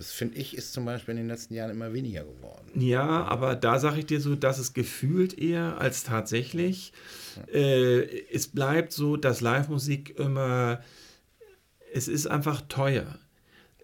Das 0.00 0.12
finde 0.12 0.38
ich 0.38 0.56
ist 0.56 0.72
zum 0.72 0.86
Beispiel 0.86 1.12
in 1.12 1.18
den 1.18 1.28
letzten 1.28 1.52
Jahren 1.52 1.70
immer 1.70 1.92
weniger 1.92 2.24
geworden. 2.24 2.70
Ja, 2.74 3.24
aber 3.24 3.54
da 3.54 3.78
sage 3.78 3.98
ich 3.98 4.06
dir 4.06 4.20
so, 4.20 4.34
dass 4.34 4.58
es 4.58 4.72
gefühlt 4.72 5.38
eher 5.38 5.78
als 5.78 6.04
tatsächlich. 6.04 6.94
Äh, 7.52 8.22
es 8.32 8.48
bleibt 8.48 8.92
so, 8.92 9.18
dass 9.18 9.42
Live-Musik 9.42 10.18
immer, 10.18 10.82
es 11.92 12.08
ist 12.08 12.26
einfach 12.26 12.62
teuer. 12.68 13.18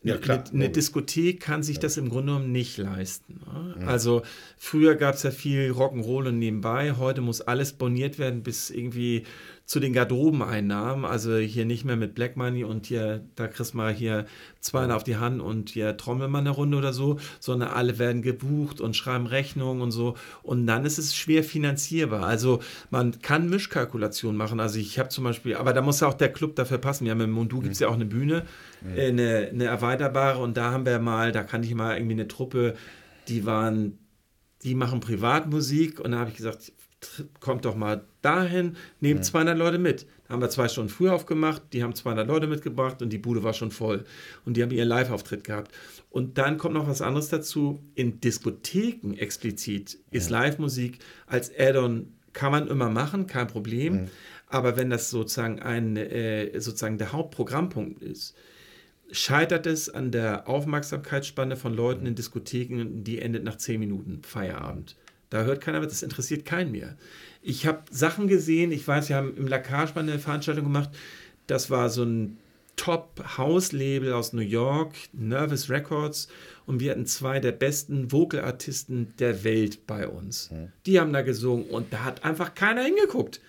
Ja, 0.03 0.19
klar, 0.19 0.45
eine, 0.53 0.65
eine 0.65 0.69
Diskothek 0.71 1.41
kann 1.41 1.65
sich 1.65 1.81
das 1.81 1.97
im 1.97 2.09
Grunde 2.11 2.33
genommen 2.33 2.53
nicht 2.53 2.77
leisten. 2.79 3.41
Ne? 3.45 3.75
Mhm. 3.77 3.89
Also 3.89 4.23
früher 4.57 4.95
gab 4.95 5.17
es 5.17 5.25
ja 5.25 5.33
viel 5.33 5.73
Rock'n'Roll 5.73 6.29
und 6.29 6.39
nebenbei, 6.39 6.93
heute 6.93 7.23
muss 7.23 7.41
alles 7.41 7.73
boniert 7.73 8.19
werden 8.19 8.45
bis 8.45 8.71
irgendwie 8.71 9.25
zu 9.67 9.81
den 9.81 9.93
Garderobeneinnahmen, 9.93 11.05
also 11.05 11.37
hier 11.37 11.65
nicht 11.65 11.85
mehr 11.85 11.97
mit 11.97 12.15
Black 12.15 12.37
Money 12.37 12.63
und 12.63 12.87
hier, 12.87 13.25
da 13.35 13.49
kriegst 13.49 13.75
du 13.75 13.79
mal 13.79 13.93
hier 13.93 14.27
zwei 14.61 14.89
auf 14.93 15.03
die 15.03 15.17
Hand 15.17 15.43
und 15.43 15.71
hier 15.71 15.97
trommeln 15.97 16.31
wir 16.31 16.39
eine 16.39 16.51
Runde 16.51 16.79
oder 16.79 16.93
so, 16.93 17.19
sondern 17.41 17.71
alle 17.71 17.99
werden 17.99 18.23
gebucht 18.23 18.81
und 18.81 18.95
schreiben 18.95 19.27
Rechnungen 19.27 19.83
und 19.83 19.91
so. 19.91 20.15
Und 20.45 20.69
dann 20.69 20.85
ist 20.85 20.99
es 20.99 21.17
schwer 21.17 21.43
finanzierbar. 21.43 22.25
Also 22.25 22.61
man 22.91 23.21
kann 23.23 23.51
Mischkalkulationen 23.51 24.37
machen. 24.37 24.61
Also 24.61 24.79
ich 24.79 25.01
habe 25.01 25.09
zum 25.09 25.25
Beispiel, 25.25 25.57
aber 25.57 25.73
da 25.73 25.83
muss 25.83 25.99
ja 25.99 26.07
auch 26.07 26.15
der 26.15 26.33
Club 26.33 26.55
dafür 26.55 26.79
passen. 26.79 27.05
Wir 27.05 27.11
haben 27.11 27.21
im 27.21 27.33
Mundu 27.33 27.61
gibt 27.61 27.75
es 27.75 27.81
ja 27.81 27.89
auch 27.89 27.95
eine 27.95 28.07
Bühne, 28.07 28.45
mhm. 28.83 29.01
eine, 29.01 29.49
eine 29.53 29.65
erweiterbare 29.65 30.41
und 30.41 30.57
da 30.57 30.71
haben 30.71 30.87
wir 30.87 31.01
mal, 31.01 31.33
da 31.33 31.43
kann 31.43 31.65
ich 31.65 31.75
mal 31.75 31.97
irgendwie 31.97 32.15
eine 32.15 32.29
Truppe, 32.29 32.75
die 33.27 33.45
waren 33.45 33.99
die 34.63 34.75
machen 34.75 35.01
Privatmusik 35.01 36.01
und 36.01 36.13
da 36.13 36.19
habe 36.19 36.31
ich 36.31 36.37
gesagt, 36.37 36.73
kommt 37.41 37.65
doch 37.65 37.77
mal 37.77 38.05
dahin, 38.23 38.77
nehmt 39.01 39.21
ja. 39.21 39.23
200 39.25 39.57
Leute 39.57 39.79
mit. 39.79 40.07
Da 40.27 40.35
haben 40.35 40.41
wir 40.41 40.51
zwei 40.51 40.69
Stunden 40.69 40.89
früh 40.89 41.09
aufgemacht, 41.09 41.63
die 41.73 41.83
haben 41.83 41.95
200 41.95 42.27
Leute 42.27 42.47
mitgebracht 42.47 43.03
und 43.03 43.11
die 43.11 43.19
Bude 43.19 43.43
war 43.43 43.53
schon 43.53 43.71
voll. 43.71 44.05
Und 44.45 44.57
die 44.57 44.63
haben 44.63 44.71
ihren 44.71 44.89
Live-Auftritt 44.89 45.45
gehabt. 45.45 45.73
Und 46.11 46.39
dann 46.39 46.59
kommt 46.59 46.75
noch 46.75 46.89
was 46.89 47.03
anderes 47.03 47.29
dazu. 47.29 47.83
In 47.95 48.21
Diskotheken 48.21 49.15
explizit 49.15 49.99
ist 50.11 50.31
ja. 50.31 50.41
Live-Musik 50.41 50.99
als 51.27 51.53
Add-on, 51.57 52.13
kann 52.33 52.53
man 52.53 52.69
immer 52.69 52.91
machen, 52.91 53.27
kein 53.27 53.47
Problem. 53.47 53.95
Ja. 53.95 54.05
Aber 54.49 54.77
wenn 54.77 54.91
das 54.91 55.11
sozusagen, 55.11 55.61
ein, 55.61 55.97
äh, 55.97 56.61
sozusagen 56.61 56.99
der 56.99 57.13
Hauptprogrammpunkt 57.13 58.03
ist, 58.03 58.37
scheitert 59.11 59.67
es 59.67 59.89
an 59.89 60.11
der 60.11 60.49
Aufmerksamkeitsspanne 60.49 61.57
von 61.57 61.75
Leuten 61.75 62.07
in 62.07 62.15
Diskotheken, 62.15 63.05
die 63.05 63.21
endet 63.21 63.45
nach 63.45 63.57
10 63.57 63.81
Minuten 63.81 64.23
Feierabend. 64.23 64.97
Da 65.31 65.45
hört 65.45 65.61
keiner, 65.61 65.81
das 65.81 66.03
interessiert 66.03 66.45
keinen 66.45 66.73
mehr. 66.73 66.97
Ich 67.43 67.67
habe 67.67 67.83
Sachen 67.91 68.29
gesehen, 68.29 68.73
ich 68.73 68.87
weiß, 68.87 69.09
wir 69.09 69.17
haben 69.17 69.37
im 69.37 69.47
Lacage 69.47 69.93
mal 69.95 70.03
eine 70.03 70.19
Veranstaltung 70.19 70.65
gemacht, 70.65 70.91
das 71.47 71.71
war 71.71 71.91
so 71.91 72.05
ein 72.05 72.39
Top-House-Label 72.77 74.13
aus 74.13 74.33
New 74.33 74.43
York, 74.43 74.95
Nervous 75.13 75.71
Records, 75.71 76.29
und 76.67 76.81
wir 76.81 76.91
hatten 76.91 77.07
zwei 77.07 77.41
der 77.41 77.53
besten 77.53 78.13
Vocal-Artisten 78.13 79.15
der 79.19 79.45
Welt 79.45 79.87
bei 79.87 80.07
uns. 80.09 80.51
Mhm. 80.51 80.73
Die 80.85 81.01
haben 81.01 81.13
da 81.13 81.23
gesungen 81.23 81.67
und 81.67 81.93
da 81.93 82.05
hat 82.05 82.25
einfach 82.25 82.55
keiner 82.55 82.83
hingeguckt 82.83 83.41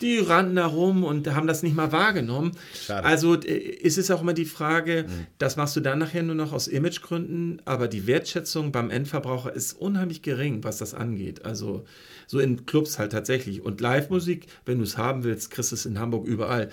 die 0.00 0.18
rannten 0.18 0.56
da 0.56 0.66
rum 0.66 1.04
und 1.04 1.32
haben 1.34 1.46
das 1.46 1.62
nicht 1.62 1.74
mal 1.74 1.92
wahrgenommen. 1.92 2.52
Schade. 2.74 3.06
Also 3.06 3.34
äh, 3.34 3.78
es 3.82 3.98
ist 3.98 4.10
auch 4.10 4.22
immer 4.22 4.34
die 4.34 4.44
Frage, 4.44 5.06
mhm. 5.08 5.26
das 5.38 5.56
machst 5.56 5.76
du 5.76 5.80
dann 5.80 5.98
nachher 5.98 6.22
nur 6.22 6.34
noch 6.34 6.52
aus 6.52 6.68
Imagegründen, 6.68 7.62
aber 7.64 7.88
die 7.88 8.06
Wertschätzung 8.06 8.72
beim 8.72 8.90
Endverbraucher 8.90 9.54
ist 9.54 9.72
unheimlich 9.72 10.22
gering, 10.22 10.64
was 10.64 10.78
das 10.78 10.94
angeht. 10.94 11.44
Also 11.44 11.84
so 12.26 12.38
in 12.38 12.66
Clubs 12.66 12.98
halt 12.98 13.12
tatsächlich. 13.12 13.62
Und 13.62 13.80
Live-Musik, 13.80 14.46
wenn 14.64 14.78
du 14.78 14.84
es 14.84 14.98
haben 14.98 15.24
willst, 15.24 15.50
kriegst 15.50 15.72
du 15.72 15.76
es 15.76 15.86
in 15.86 15.98
Hamburg 15.98 16.26
überall. 16.26 16.70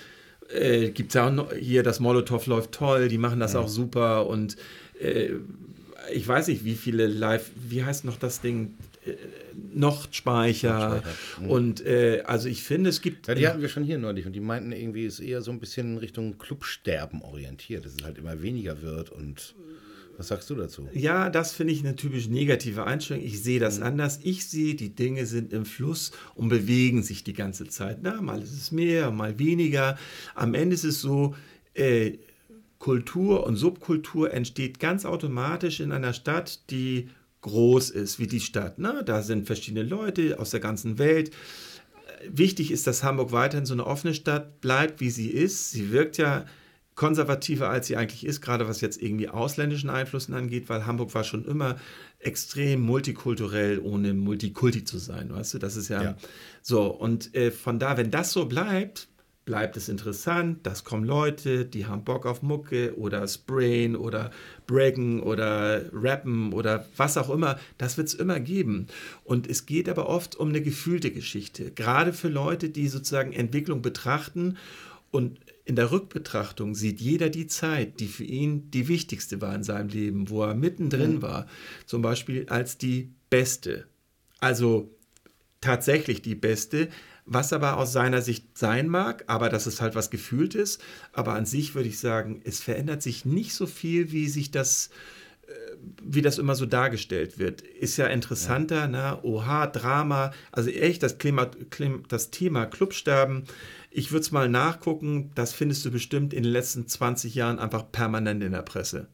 Äh, 0.53 0.89
Gibt 0.89 1.09
es 1.09 1.15
ja 1.15 1.27
auch 1.27 1.31
noch, 1.31 1.53
hier, 1.53 1.83
das 1.83 1.99
Molotow 1.99 2.45
läuft 2.47 2.73
toll, 2.73 3.07
die 3.07 3.17
machen 3.17 3.39
das 3.39 3.53
mhm. 3.53 3.59
auch 3.59 3.67
super 3.69 4.27
und 4.27 4.57
äh, 4.99 5.29
ich 6.11 6.27
weiß 6.27 6.47
nicht, 6.47 6.65
wie 6.65 6.75
viele 6.75 7.07
Live, 7.07 7.51
wie 7.55 7.83
heißt 7.83 8.03
noch 8.03 8.17
das 8.17 8.41
Ding? 8.41 8.73
Nordspeicher. 9.73 11.03
Mhm. 11.39 11.49
Und 11.49 11.85
äh, 11.85 12.23
also 12.25 12.47
ich 12.47 12.63
finde, 12.63 12.89
es 12.89 13.01
gibt. 13.01 13.27
Ja, 13.27 13.35
die 13.35 13.47
hatten 13.47 13.61
wir 13.61 13.69
schon 13.69 13.83
hier 13.83 13.97
neulich 13.97 14.25
und 14.25 14.33
die 14.33 14.39
meinten 14.39 14.71
irgendwie, 14.71 15.05
es 15.05 15.19
ist 15.19 15.25
eher 15.25 15.41
so 15.41 15.51
ein 15.51 15.59
bisschen 15.59 15.93
in 15.93 15.97
Richtung 15.97 16.37
Clubsterben 16.37 17.21
orientiert, 17.21 17.85
dass 17.85 17.93
es 17.93 18.03
halt 18.03 18.17
immer 18.17 18.41
weniger 18.41 18.81
wird 18.81 19.11
und. 19.11 19.55
Was 20.15 20.27
sagst 20.27 20.47
du 20.51 20.53
dazu? 20.53 20.87
Ja, 20.93 21.31
das 21.31 21.53
finde 21.53 21.73
ich 21.73 21.79
eine 21.79 21.95
typisch 21.95 22.27
negative 22.27 22.83
Einstellung. 22.83 23.23
Ich 23.23 23.41
sehe 23.41 23.59
das 23.59 23.79
mhm. 23.79 23.85
anders. 23.85 24.19
Ich 24.21 24.45
sehe, 24.45 24.75
die 24.75 24.93
Dinge 24.93 25.25
sind 25.25 25.51
im 25.53 25.65
Fluss 25.65 26.11
und 26.35 26.49
bewegen 26.49 27.01
sich 27.01 27.23
die 27.23 27.33
ganze 27.33 27.67
Zeit. 27.67 27.97
Na, 28.03 28.21
mal 28.21 28.39
ist 28.39 28.53
es 28.53 28.71
mehr, 28.71 29.09
mal 29.09 29.39
weniger. 29.39 29.97
Am 30.35 30.53
Ende 30.53 30.75
ist 30.75 30.83
es 30.83 31.01
so, 31.01 31.35
äh, 31.73 32.19
Kultur 32.77 33.45
und 33.47 33.55
Subkultur 33.55 34.33
entsteht 34.33 34.79
ganz 34.79 35.05
automatisch 35.05 35.79
in 35.79 35.91
einer 35.91 36.13
Stadt, 36.13 36.69
die 36.69 37.09
groß 37.43 37.91
ist 37.91 38.19
wie 38.19 38.27
die 38.27 38.39
Stadt. 38.39 38.79
Ne? 38.79 39.03
Da 39.05 39.21
sind 39.21 39.45
verschiedene 39.45 39.83
Leute 39.83 40.39
aus 40.39 40.49
der 40.49 40.59
ganzen 40.59 40.97
Welt. 40.97 41.31
Wichtig 42.27 42.71
ist, 42.71 42.87
dass 42.87 43.03
Hamburg 43.03 43.31
weiterhin 43.31 43.65
so 43.65 43.73
eine 43.73 43.85
offene 43.85 44.13
Stadt 44.13 44.59
bleibt, 44.61 44.99
wie 44.99 45.11
sie 45.11 45.29
ist. 45.29 45.71
Sie 45.71 45.91
wirkt 45.91 46.17
ja 46.17 46.45
konservativer, 46.95 47.69
als 47.69 47.87
sie 47.87 47.97
eigentlich 47.97 48.25
ist, 48.25 48.41
gerade 48.41 48.67
was 48.67 48.81
jetzt 48.81 49.01
irgendwie 49.01 49.29
ausländischen 49.29 49.89
Einflüssen 49.89 50.33
angeht, 50.33 50.69
weil 50.69 50.85
Hamburg 50.85 51.13
war 51.15 51.23
schon 51.23 51.45
immer 51.45 51.77
extrem 52.19 52.81
multikulturell, 52.81 53.79
ohne 53.79 54.13
Multikulti 54.13 54.83
zu 54.83 54.97
sein, 54.97 55.33
weißt 55.33 55.55
du? 55.55 55.59
Das 55.59 55.75
ist 55.75 55.89
ja, 55.89 56.03
ja. 56.03 56.15
so. 56.61 56.85
Und 56.85 57.35
äh, 57.35 57.51
von 57.51 57.79
da, 57.79 57.97
wenn 57.97 58.11
das 58.11 58.31
so 58.31 58.45
bleibt, 58.45 59.07
bleibt 59.45 59.75
es 59.75 59.89
interessant, 59.89 60.59
das 60.63 60.83
kommen 60.83 61.03
Leute, 61.03 61.65
die 61.65 61.85
haben 61.85 62.03
Bock 62.03 62.25
auf 62.25 62.41
Mucke 62.41 62.97
oder 62.97 63.27
Sprayen 63.27 63.95
oder 63.95 64.31
Breaken 64.67 65.21
oder 65.21 65.83
Rappen 65.93 66.53
oder 66.53 66.85
was 66.95 67.17
auch 67.17 67.29
immer, 67.29 67.59
das 67.77 67.97
wird 67.97 68.07
es 68.07 68.13
immer 68.13 68.39
geben. 68.39 68.87
Und 69.23 69.47
es 69.47 69.65
geht 69.65 69.89
aber 69.89 70.07
oft 70.07 70.35
um 70.35 70.49
eine 70.49 70.61
gefühlte 70.61 71.11
Geschichte, 71.11 71.71
gerade 71.71 72.13
für 72.13 72.29
Leute, 72.29 72.69
die 72.69 72.87
sozusagen 72.87 73.33
Entwicklung 73.33 73.81
betrachten 73.81 74.57
und 75.11 75.39
in 75.65 75.75
der 75.75 75.91
Rückbetrachtung 75.91 76.75
sieht 76.75 76.99
jeder 76.99 77.29
die 77.29 77.47
Zeit, 77.47 77.99
die 77.99 78.07
für 78.07 78.25
ihn 78.25 78.69
die 78.71 78.87
wichtigste 78.87 79.41
war 79.41 79.55
in 79.55 79.63
seinem 79.63 79.89
Leben, 79.89 80.29
wo 80.29 80.43
er 80.43 80.55
mittendrin 80.55 81.15
mhm. 81.15 81.21
war, 81.21 81.47
zum 81.85 82.01
Beispiel 82.01 82.45
als 82.49 82.77
die 82.77 83.11
beste. 83.29 83.85
Also 84.39 84.89
tatsächlich 85.61 86.21
die 86.21 86.35
beste, 86.35 86.89
was 87.25 87.53
aber 87.53 87.77
aus 87.77 87.93
seiner 87.93 88.21
Sicht 88.21 88.57
sein 88.57 88.87
mag, 88.87 89.23
aber 89.27 89.49
das 89.49 89.67
ist 89.67 89.81
halt 89.81 89.95
was 89.95 90.09
Gefühltes. 90.09 90.79
Aber 91.13 91.33
an 91.33 91.45
sich 91.45 91.75
würde 91.75 91.89
ich 91.89 91.99
sagen, 91.99 92.41
es 92.43 92.59
verändert 92.59 93.01
sich 93.01 93.25
nicht 93.25 93.53
so 93.53 93.65
viel, 93.65 94.11
wie 94.11 94.27
sich 94.27 94.51
das 94.51 94.89
äh, 95.47 95.53
wie 96.01 96.21
das 96.21 96.37
immer 96.37 96.55
so 96.55 96.65
dargestellt 96.65 97.37
wird. 97.37 97.61
Ist 97.61 97.97
ja 97.97 98.07
interessanter, 98.07 98.75
ja. 98.75 98.87
ne? 98.87 99.19
Oha, 99.23 99.67
Drama, 99.67 100.31
also 100.51 100.69
echt 100.69 101.03
das, 101.03 101.17
Klima, 101.17 101.51
das 102.07 102.31
Thema 102.31 102.65
Clubsterben. 102.65 103.43
Ich 103.91 104.11
würde 104.11 104.21
es 104.21 104.31
mal 104.31 104.49
nachgucken, 104.49 105.31
das 105.35 105.53
findest 105.53 105.85
du 105.85 105.91
bestimmt 105.91 106.33
in 106.33 106.43
den 106.43 106.51
letzten 106.51 106.87
20 106.87 107.35
Jahren 107.35 107.59
einfach 107.59 107.91
permanent 107.91 108.43
in 108.43 108.53
der 108.53 108.61
Presse. 108.61 109.07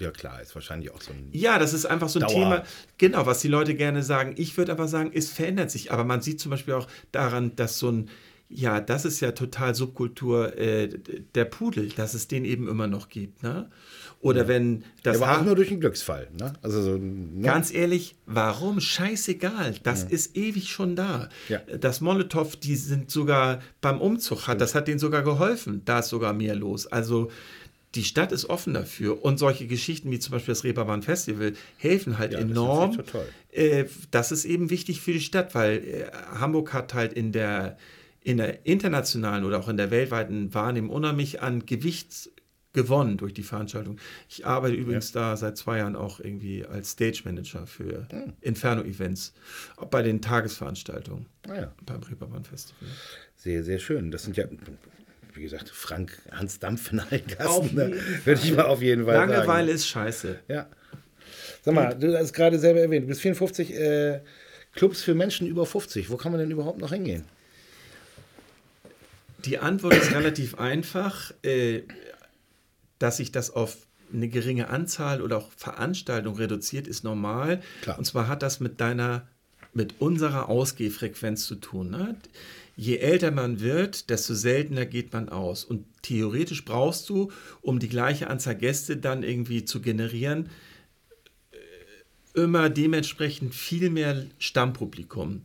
Ja, 0.00 0.10
klar, 0.10 0.40
ist 0.40 0.54
wahrscheinlich 0.54 0.90
auch 0.92 1.00
so 1.00 1.12
ein. 1.12 1.28
Ja, 1.32 1.58
das 1.58 1.72
ist 1.72 1.86
einfach 1.86 2.08
so 2.08 2.18
ein 2.18 2.26
Dauer. 2.26 2.32
Thema, 2.32 2.64
genau, 2.98 3.26
was 3.26 3.40
die 3.40 3.48
Leute 3.48 3.74
gerne 3.74 4.02
sagen. 4.02 4.34
Ich 4.36 4.56
würde 4.56 4.72
aber 4.72 4.88
sagen, 4.88 5.10
es 5.14 5.30
verändert 5.30 5.70
sich. 5.70 5.92
Aber 5.92 6.04
man 6.04 6.22
sieht 6.22 6.40
zum 6.40 6.50
Beispiel 6.50 6.74
auch 6.74 6.88
daran, 7.12 7.54
dass 7.56 7.78
so 7.78 7.90
ein, 7.90 8.08
ja, 8.48 8.80
das 8.80 9.04
ist 9.04 9.20
ja 9.20 9.32
total 9.32 9.74
Subkultur, 9.74 10.56
äh, 10.58 10.88
der 11.34 11.44
Pudel, 11.44 11.88
dass 11.90 12.14
es 12.14 12.26
den 12.28 12.44
eben 12.44 12.68
immer 12.68 12.86
noch 12.86 13.08
gibt. 13.08 13.42
Ne? 13.42 13.70
Oder 14.20 14.46
wenn 14.46 14.84
das 15.02 15.18
Der 15.18 15.26
war 15.26 15.40
auch 15.40 15.44
nur 15.44 15.56
durch 15.56 15.70
einen 15.70 15.80
Glücksfall. 15.80 16.28
Ne? 16.38 16.52
Also 16.62 16.80
so, 16.80 16.96
ne? 16.96 17.42
Ganz 17.42 17.72
ehrlich, 17.72 18.14
warum? 18.26 18.80
Scheißegal. 18.80 19.74
Das 19.82 20.04
ist 20.04 20.36
ewig 20.36 20.70
schon 20.70 20.96
da. 20.96 21.28
Ja. 21.48 21.58
Das 21.58 22.00
Molotow, 22.00 22.54
die 22.56 22.76
sind 22.76 23.10
sogar 23.10 23.60
beim 23.80 24.00
Umzug, 24.00 24.46
hat, 24.46 24.60
das 24.60 24.74
hat 24.74 24.86
denen 24.86 25.00
sogar 25.00 25.22
geholfen. 25.22 25.82
Da 25.84 26.00
ist 26.00 26.08
sogar 26.08 26.32
mehr 26.34 26.54
los. 26.54 26.86
Also 26.86 27.30
die 27.94 28.04
Stadt 28.04 28.32
ist 28.32 28.46
offen 28.48 28.74
dafür. 28.74 29.22
Und 29.24 29.38
solche 29.38 29.66
Geschichten 29.66 30.10
wie 30.10 30.18
zum 30.18 30.32
Beispiel 30.32 30.52
das 30.52 30.64
Reeperbahn 30.64 31.02
Festival 31.02 31.52
helfen 31.76 32.18
halt 32.18 32.32
Ja, 32.32 32.40
das 32.40 32.50
enorm. 32.50 33.04
toll. 33.06 33.26
Äh, 33.52 33.84
das 34.10 34.32
ist 34.32 34.44
eben 34.44 34.70
wichtig 34.70 35.00
für 35.00 35.12
die 35.12 35.20
Stadt, 35.20 35.54
weil 35.54 35.78
äh, 35.78 36.10
Hamburg 36.38 36.72
hat 36.72 36.94
halt 36.94 37.12
in 37.12 37.32
der, 37.32 37.76
in 38.22 38.38
der 38.38 38.64
internationalen 38.66 39.44
oder 39.44 39.58
auch 39.60 39.68
in 39.68 39.76
der 39.76 39.90
weltweiten 39.90 40.54
Wahrnehmung 40.54 40.90
unheimlich 40.90 41.42
an 41.42 41.66
Gewicht 41.66 42.30
gewonnen 42.74 43.18
durch 43.18 43.34
die 43.34 43.42
Veranstaltung. 43.42 43.98
Ich 44.30 44.46
arbeite 44.46 44.74
übrigens 44.74 45.12
da 45.12 45.36
seit 45.36 45.58
zwei 45.58 45.76
Jahren 45.76 45.94
auch 45.94 46.20
irgendwie 46.20 46.64
als 46.64 46.92
Stage 46.92 47.20
Manager 47.26 47.66
für 47.66 48.06
Hm. 48.10 48.32
Inferno-Events, 48.40 49.34
auch 49.76 49.88
bei 49.88 50.00
den 50.02 50.22
Tagesveranstaltungen 50.22 51.26
Ah 51.46 51.54
ja. 51.54 51.74
beim 51.84 52.02
Reeperbahn 52.02 52.44
Festival. 52.44 52.88
Sehr, 53.36 53.62
sehr 53.64 53.78
schön. 53.78 54.10
Das 54.10 54.22
sind 54.22 54.38
ja, 54.38 54.44
wie 55.34 55.42
gesagt, 55.42 55.70
Frank 55.70 56.18
Hans 56.30 56.58
Dampf 56.58 56.92
in 56.92 57.00
allen 57.00 57.26
Gassen. 57.26 57.74
Ne? 57.74 57.96
Würde 58.24 58.40
ich 58.42 58.54
mal 58.54 58.66
auf 58.66 58.82
jeden 58.82 59.04
Fall 59.04 59.14
Langeweile 59.14 59.66
sagen. 59.66 59.68
ist 59.68 59.88
scheiße. 59.88 60.38
Ja. 60.48 60.68
Sag 61.64 61.74
mal, 61.74 61.94
du 61.94 62.16
hast 62.18 62.32
gerade 62.32 62.58
selber 62.58 62.80
erwähnt, 62.80 63.04
du 63.04 63.08
bist 63.08 63.20
54 63.20 63.74
äh, 63.74 64.20
Clubs 64.74 65.02
für 65.02 65.14
Menschen 65.14 65.46
über 65.46 65.66
50. 65.66 66.10
Wo 66.10 66.16
kann 66.16 66.32
man 66.32 66.40
denn 66.40 66.50
überhaupt 66.50 66.78
noch 66.78 66.92
hingehen? 66.92 67.24
Die 69.44 69.58
Antwort 69.58 69.94
ist 69.94 70.12
relativ 70.12 70.58
einfach, 70.58 71.32
äh, 71.42 71.82
dass 72.98 73.16
sich 73.16 73.32
das 73.32 73.50
auf 73.50 73.76
eine 74.12 74.28
geringe 74.28 74.68
Anzahl 74.68 75.22
oder 75.22 75.38
auch 75.38 75.50
Veranstaltung 75.56 76.36
reduziert, 76.36 76.86
ist 76.86 77.02
normal. 77.02 77.60
Klar. 77.82 77.98
Und 77.98 78.04
zwar 78.04 78.28
hat 78.28 78.42
das 78.42 78.60
mit 78.60 78.80
deiner, 78.80 79.26
mit 79.74 80.00
unserer 80.00 80.48
Ausgehfrequenz 80.48 81.46
zu 81.46 81.56
tun. 81.56 81.90
Ne? 81.90 82.16
Je 82.76 82.96
älter 82.98 83.30
man 83.30 83.60
wird, 83.60 84.10
desto 84.10 84.34
seltener 84.34 84.86
geht 84.86 85.12
man 85.12 85.28
aus. 85.28 85.64
Und 85.64 85.84
theoretisch 86.02 86.64
brauchst 86.64 87.08
du, 87.08 87.30
um 87.60 87.78
die 87.78 87.88
gleiche 87.88 88.28
Anzahl 88.28 88.56
Gäste 88.56 88.96
dann 88.96 89.22
irgendwie 89.22 89.64
zu 89.64 89.80
generieren, 89.80 90.48
äh, 91.52 92.40
immer 92.40 92.70
dementsprechend 92.70 93.54
viel 93.54 93.90
mehr 93.90 94.24
Stammpublikum. 94.38 95.42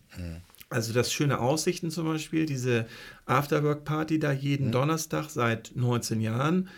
Also 0.70 0.92
das 0.94 1.14
schöne 1.14 1.40
Aussichten 1.40 1.92
zum 1.92 2.06
Beispiel, 2.08 2.46
diese 2.46 2.86
Afterwork-Party 3.26 4.20
da 4.20 4.34
jeden 4.34 4.72
Donnerstag 4.72 5.30
seit 5.30 5.72
19 5.76 6.20
Jahren. 6.22 6.70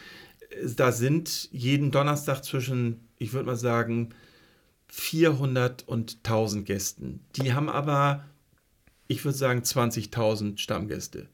Äh, 0.52 0.68
Da 0.76 0.92
sind 0.92 1.50
jeden 1.52 1.90
Donnerstag 1.92 2.44
zwischen, 2.44 3.00
ich 3.18 3.34
würde 3.34 3.48
mal 3.48 3.56
sagen, 3.56 4.10
400 4.90 5.88
und 5.88 6.18
1000 6.24 6.66
Gästen. 6.66 7.22
Die 7.36 7.54
haben 7.54 7.70
aber, 7.70 8.26
ich 9.08 9.24
würde 9.24 9.38
sagen, 9.38 9.62
20.000 9.62 10.58
Stammgäste 10.58 11.28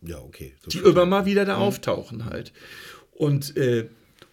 Ja, 0.00 0.18
okay. 0.18 0.54
So 0.62 0.70
die 0.70 0.78
immer 0.78 1.06
mal 1.06 1.26
wieder 1.26 1.44
da 1.44 1.56
auftauchen 1.56 2.24
halt. 2.24 2.52
Und, 3.12 3.56
äh, 3.56 3.88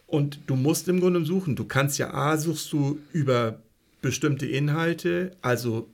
und 0.07 0.39
du 0.47 0.55
musst 0.55 0.87
im 0.87 0.99
Grunde 0.99 1.25
suchen. 1.25 1.55
Du 1.55 1.65
kannst 1.65 1.97
ja 1.97 2.13
A, 2.13 2.37
suchst 2.37 2.71
du 2.71 2.99
über 3.11 3.59
bestimmte 4.01 4.45
Inhalte, 4.45 5.35
also 5.41 5.89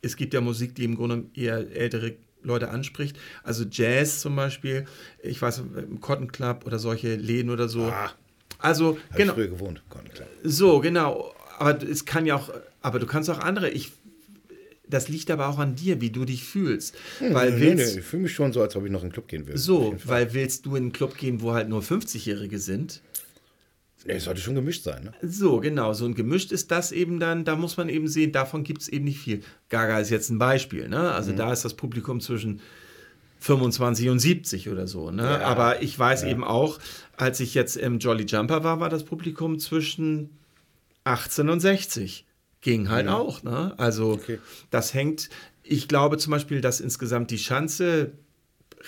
es 0.00 0.16
gibt 0.16 0.32
ja 0.34 0.40
Musik, 0.40 0.76
die 0.76 0.84
im 0.84 0.94
Grunde 0.94 1.24
eher 1.34 1.56
ältere 1.74 2.14
Leute 2.42 2.70
anspricht. 2.70 3.18
Also 3.42 3.64
Jazz 3.68 4.20
zum 4.20 4.36
Beispiel, 4.36 4.86
ich 5.22 5.42
weiß, 5.42 5.58
im 5.58 6.00
Cotton 6.00 6.30
Club 6.30 6.64
oder 6.64 6.78
solche 6.78 7.16
Läden 7.16 7.50
oder 7.50 7.68
so. 7.68 7.82
Ah. 7.82 8.12
Also, 8.58 8.98
Hab 9.10 9.16
genau. 9.16 9.32
ich 9.32 9.36
früher 9.36 9.48
gewohnt. 9.48 9.82
Gott, 9.90 10.08
klar. 10.14 10.28
So, 10.42 10.80
genau. 10.80 11.34
Aber 11.58 11.82
es 11.82 12.04
kann 12.04 12.26
ja 12.26 12.36
auch, 12.36 12.50
aber 12.82 12.98
du 12.98 13.06
kannst 13.06 13.30
auch 13.30 13.38
andere. 13.38 13.70
Ich, 13.70 13.92
das 14.88 15.08
liegt 15.08 15.30
aber 15.30 15.48
auch 15.48 15.58
an 15.58 15.74
dir, 15.74 16.00
wie 16.00 16.10
du 16.10 16.24
dich 16.24 16.44
fühlst. 16.44 16.94
weil 17.20 17.52
Nee, 17.52 17.60
willst, 17.60 17.94
nee, 17.94 18.00
ich 18.00 18.06
fühle 18.06 18.22
mich 18.24 18.32
schon 18.34 18.52
so, 18.52 18.60
als 18.62 18.76
ob 18.76 18.84
ich 18.84 18.90
noch 18.92 19.02
in 19.02 19.08
den 19.08 19.12
Club 19.12 19.28
gehen 19.28 19.46
würde. 19.46 19.58
So, 19.58 19.96
weil 20.04 20.32
willst 20.34 20.66
du 20.66 20.76
in 20.76 20.84
einen 20.84 20.92
Club 20.92 21.16
gehen, 21.16 21.40
wo 21.40 21.52
halt 21.52 21.68
nur 21.68 21.82
50-Jährige 21.82 22.58
sind? 22.58 23.00
Nee, 24.04 24.12
es 24.14 24.24
sollte 24.24 24.40
schon 24.40 24.54
gemischt 24.54 24.84
sein, 24.84 25.02
ne? 25.04 25.12
So, 25.22 25.58
genau. 25.58 25.92
So 25.92 26.04
ein 26.04 26.14
gemischt 26.14 26.52
ist 26.52 26.70
das 26.70 26.92
eben 26.92 27.18
dann, 27.18 27.44
da 27.44 27.56
muss 27.56 27.76
man 27.76 27.88
eben 27.88 28.06
sehen, 28.06 28.30
davon 28.30 28.62
gibt 28.62 28.82
es 28.82 28.88
eben 28.88 29.04
nicht 29.04 29.18
viel. 29.18 29.40
Gaga 29.68 29.98
ist 29.98 30.10
jetzt 30.10 30.30
ein 30.30 30.38
Beispiel, 30.38 30.88
ne? 30.88 31.10
Also 31.10 31.32
Mhm. 31.32 31.36
da 31.36 31.52
ist 31.52 31.64
das 31.64 31.74
Publikum 31.74 32.20
zwischen 32.20 32.60
25 33.40 34.08
und 34.08 34.18
70 34.20 34.68
oder 34.68 34.86
so, 34.86 35.10
ne? 35.10 35.22
Ja, 35.24 35.40
Aber 35.40 35.82
ich 35.82 35.98
weiß 35.98 36.22
eben 36.22 36.44
auch, 36.44 36.78
als 37.16 37.40
ich 37.40 37.54
jetzt 37.54 37.76
im 37.76 37.98
Jolly 37.98 38.24
Jumper 38.26 38.62
war, 38.62 38.78
war 38.78 38.88
das 38.90 39.02
Publikum 39.04 39.58
zwischen 39.58 40.30
18 41.06 41.48
und 41.48 41.60
60. 41.60 42.26
Ging 42.60 42.88
halt 42.88 43.08
auch, 43.08 43.42
ne? 43.42 43.74
Also 43.78 44.12
Okay. 44.12 44.38
das 44.70 44.92
hängt, 44.92 45.30
ich 45.62 45.86
glaube 45.88 46.18
zum 46.18 46.32
Beispiel, 46.32 46.60
dass 46.60 46.80
insgesamt 46.80 47.30
die 47.30 47.38
Schanze 47.38 48.12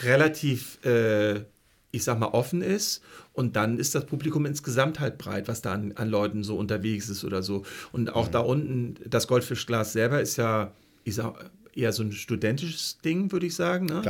relativ, 0.03 0.85
äh, 0.85 1.45
ich 1.91 2.05
sag 2.05 2.19
mal, 2.19 2.29
offen 2.29 2.61
ist 2.61 3.03
und 3.33 3.57
dann 3.57 3.79
ist 3.79 3.95
das 3.95 4.05
Publikum 4.07 4.47
insgesamt 4.47 4.99
halt 5.01 5.17
breit, 5.17 5.49
was 5.49 5.63
da 5.63 5.73
an, 5.73 5.93
an 5.97 6.09
Leuten 6.09 6.43
so 6.43 6.57
unterwegs 6.57 7.09
ist 7.09 7.25
oder 7.25 7.43
so. 7.43 7.65
Und 7.93 8.13
auch 8.15 8.29
da 8.29 8.41
unten, 8.41 8.97
das 9.07 9.29
Goldfischglas 9.29 9.93
selber 9.93 10.21
ist 10.21 10.37
ja, 10.37 10.73
ich 11.05 11.15
sag, 11.15 11.51
eher 11.75 11.93
so 11.93 12.03
ein 12.03 12.13
studentisches 12.13 12.99
Ding, 13.05 13.31
würde 13.31 13.47
ich 13.47 13.55
sagen. 13.55 13.87
Ne? 13.87 14.03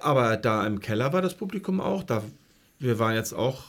Aber 0.00 0.36
da 0.36 0.66
im 0.66 0.80
Keller 0.80 1.12
war 1.12 1.22
das 1.22 1.34
Publikum 1.34 1.80
auch. 1.80 2.02
Da, 2.02 2.24
wir 2.80 2.98
waren 2.98 3.14
jetzt 3.14 3.32
auch 3.32 3.64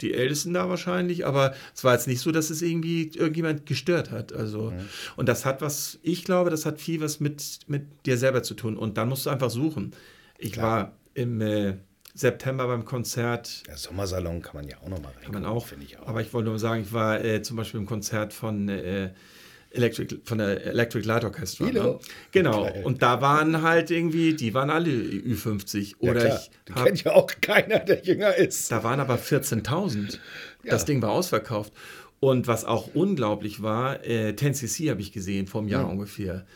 die 0.00 0.12
Ältesten 0.14 0.52
da 0.54 0.68
wahrscheinlich, 0.68 1.26
aber 1.26 1.54
es 1.74 1.84
war 1.84 1.94
jetzt 1.94 2.06
nicht 2.06 2.20
so, 2.20 2.32
dass 2.32 2.50
es 2.50 2.62
irgendwie 2.62 3.08
irgendjemand 3.14 3.66
gestört 3.66 4.10
hat. 4.10 4.32
Also, 4.32 4.72
und 5.16 5.28
das 5.28 5.44
hat 5.44 5.62
was, 5.62 5.98
ich 6.02 6.24
glaube, 6.24 6.50
das 6.50 6.66
hat 6.66 6.80
viel 6.80 7.00
was 7.00 7.20
mit, 7.20 7.60
mit 7.66 7.84
dir 8.06 8.18
selber 8.18 8.42
zu 8.42 8.54
tun. 8.54 8.76
Und 8.76 8.98
dann 8.98 9.08
musst 9.08 9.26
du 9.26 9.30
einfach 9.30 9.50
suchen. 9.50 9.92
Ich 10.38 10.58
war 10.58 10.92
im 11.14 11.40
äh, 11.40 11.74
September 12.14 12.66
beim 12.66 12.84
Konzert, 12.84 13.66
Der 13.66 13.76
Sommersalon 13.76 14.42
kann 14.42 14.56
man 14.56 14.68
ja 14.68 14.76
auch 14.82 14.88
noch 14.88 15.00
mal 15.02 15.12
rein. 15.12 15.24
kann 15.24 15.32
man 15.34 15.44
auch, 15.46 15.66
Finde 15.66 15.84
ich 15.86 15.98
auch. 15.98 16.06
aber 16.08 16.20
ich 16.20 16.32
wollte 16.32 16.48
nur 16.48 16.58
sagen, 16.58 16.82
ich 16.82 16.92
war 16.92 17.22
äh, 17.24 17.42
zum 17.42 17.56
Beispiel 17.56 17.80
im 17.80 17.86
Konzert 17.86 18.32
von 18.32 18.68
äh, 18.68 19.10
Electric, 19.76 20.20
von 20.24 20.38
der 20.38 20.64
Electric 20.64 21.06
Light 21.06 21.24
Orchestra. 21.24 21.70
Ne? 21.70 21.98
Genau. 22.32 22.68
Und 22.84 23.02
da 23.02 23.20
waren 23.20 23.62
halt 23.62 23.90
irgendwie, 23.90 24.34
die 24.34 24.54
waren 24.54 24.70
alle 24.70 24.90
Ü50. 24.90 25.96
ja, 26.00 26.10
Oder 26.10 26.20
klar. 26.20 26.40
ich 26.66 26.74
hab, 26.74 26.84
kennt 26.84 27.04
ja 27.04 27.12
auch 27.12 27.30
keiner, 27.40 27.78
der 27.80 28.02
jünger 28.04 28.34
ist. 28.34 28.70
da 28.72 28.82
waren 28.82 29.00
aber 29.00 29.16
14.000. 29.16 30.18
Das 30.64 30.84
Ding 30.84 31.00
war 31.02 31.10
ausverkauft. 31.10 31.72
Und 32.18 32.46
was 32.46 32.64
auch 32.64 32.94
unglaublich 32.94 33.62
war, 33.62 34.04
äh, 34.04 34.30
10cc 34.30 34.90
habe 34.90 35.00
ich 35.00 35.12
gesehen, 35.12 35.46
vor 35.46 35.60
einem 35.60 35.68
Jahr 35.68 35.88
ungefähr. 35.88 36.46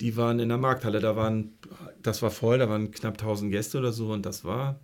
Die 0.00 0.16
waren 0.16 0.38
in 0.40 0.50
der 0.50 0.58
Markthalle, 0.58 1.00
da 1.00 1.16
waren, 1.16 1.54
das 2.02 2.20
war 2.20 2.30
voll, 2.30 2.58
da 2.58 2.68
waren 2.68 2.90
knapp 2.90 3.14
1000 3.14 3.50
Gäste 3.50 3.78
oder 3.78 3.92
so 3.92 4.12
und 4.12 4.26
das 4.26 4.44
war, 4.44 4.78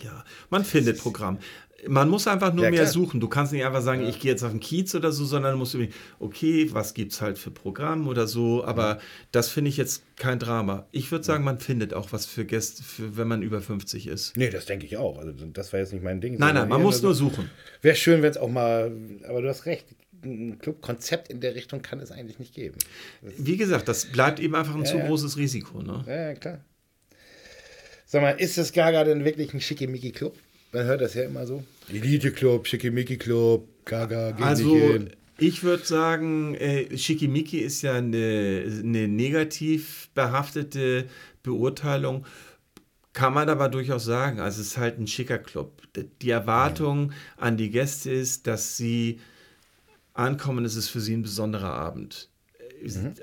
ja, 0.00 0.24
man 0.48 0.64
findet 0.64 0.98
Programm. 0.98 1.38
Man 1.86 2.08
muss 2.08 2.26
einfach 2.26 2.52
nur 2.52 2.64
Ja, 2.64 2.70
mehr 2.70 2.80
klar. 2.80 2.92
suchen. 2.92 3.20
Du 3.20 3.28
kannst 3.28 3.52
nicht 3.52 3.64
einfach 3.64 3.82
sagen, 3.82 4.04
ich 4.04 4.18
gehe 4.18 4.32
jetzt 4.32 4.42
auf 4.42 4.50
den 4.50 4.58
Kiez 4.58 4.94
oder 4.96 5.12
so, 5.12 5.24
sondern 5.24 5.52
du 5.52 5.58
musst 5.58 5.74
überlegen, 5.74 5.94
okay, 6.18 6.68
was 6.72 6.92
gibt 6.92 7.12
es 7.12 7.20
halt 7.20 7.38
für 7.38 7.52
Programm 7.52 8.08
oder 8.08 8.26
so. 8.26 8.64
Aber 8.64 8.98
das 9.30 9.48
finde 9.48 9.68
ich 9.68 9.76
jetzt 9.76 10.02
kein 10.16 10.40
Drama. 10.40 10.86
Ich 10.90 11.12
würde 11.12 11.24
sagen, 11.24 11.44
man 11.44 11.60
findet 11.60 11.94
auch 11.94 12.12
was 12.12 12.26
für 12.26 12.44
Gäste, 12.44 12.82
für, 12.82 13.16
wenn 13.16 13.28
man 13.28 13.42
über 13.42 13.60
50 13.60 14.08
ist. 14.08 14.36
Nee, 14.36 14.50
das 14.50 14.66
denke 14.66 14.86
ich 14.86 14.96
auch. 14.96 15.18
Also 15.18 15.32
das 15.32 15.72
war 15.72 15.78
jetzt 15.78 15.92
nicht 15.92 16.02
mein 16.02 16.20
Ding. 16.20 16.36
Nein, 16.38 16.56
nein, 16.56 16.68
man 16.68 16.82
muss 16.82 17.00
nur 17.02 17.14
so. 17.14 17.28
suchen. 17.28 17.48
Wäre 17.80 17.94
schön, 17.94 18.22
wenn 18.22 18.30
es 18.30 18.38
auch 18.38 18.50
mal. 18.50 18.90
Aber 19.28 19.40
du 19.42 19.48
hast 19.48 19.66
recht. 19.66 19.86
Ein 20.24 20.58
Clubkonzept 20.58 21.28
in 21.28 21.40
der 21.40 21.54
Richtung 21.54 21.80
kann 21.80 22.00
es 22.00 22.10
eigentlich 22.10 22.40
nicht 22.40 22.52
geben. 22.52 22.74
Wie 23.22 23.56
gesagt, 23.56 23.86
das 23.86 24.06
bleibt 24.06 24.40
eben 24.40 24.56
einfach 24.56 24.74
ein 24.74 24.84
zu 24.84 24.98
ja. 24.98 25.06
großes 25.06 25.36
Risiko. 25.36 25.80
Ne? 25.80 26.02
Ja, 26.08 26.16
ja, 26.30 26.34
klar. 26.34 26.64
Sag 28.04 28.22
mal, 28.22 28.32
ist 28.32 28.58
das 28.58 28.72
Gaga 28.72 29.04
denn 29.04 29.24
wirklich 29.24 29.54
ein 29.54 29.60
Schickimicki-Club? 29.60 30.34
Man 30.72 30.84
hört 30.84 31.00
das 31.00 31.14
ja 31.14 31.24
immer 31.24 31.46
so. 31.46 31.64
Elite-Club, 31.88 32.66
Schickimicki-Club, 32.66 33.66
Gaga, 33.84 34.32
geht 34.32 34.44
Also, 34.44 34.74
hin. 34.76 35.10
ich 35.38 35.62
würde 35.62 35.84
sagen, 35.84 36.54
äh, 36.56 36.96
Schickimicki 36.96 37.58
ist 37.58 37.82
ja 37.82 37.94
eine, 37.94 38.64
eine 38.82 39.08
negativ 39.08 40.10
behaftete 40.14 41.06
Beurteilung. 41.42 42.26
Kann 43.14 43.32
man 43.32 43.48
aber 43.48 43.68
durchaus 43.68 44.04
sagen. 44.04 44.40
Also, 44.40 44.60
es 44.60 44.68
ist 44.68 44.76
halt 44.76 44.98
ein 45.00 45.06
schicker 45.06 45.38
Club. 45.38 45.82
Die 46.22 46.30
Erwartung 46.30 47.12
an 47.38 47.56
die 47.56 47.70
Gäste 47.70 48.10
ist, 48.10 48.46
dass 48.46 48.76
sie 48.76 49.20
ankommen, 50.12 50.64
es 50.64 50.76
ist 50.76 50.88
für 50.90 51.00
sie 51.00 51.16
ein 51.16 51.22
besonderer 51.22 51.72
Abend. 51.72 52.28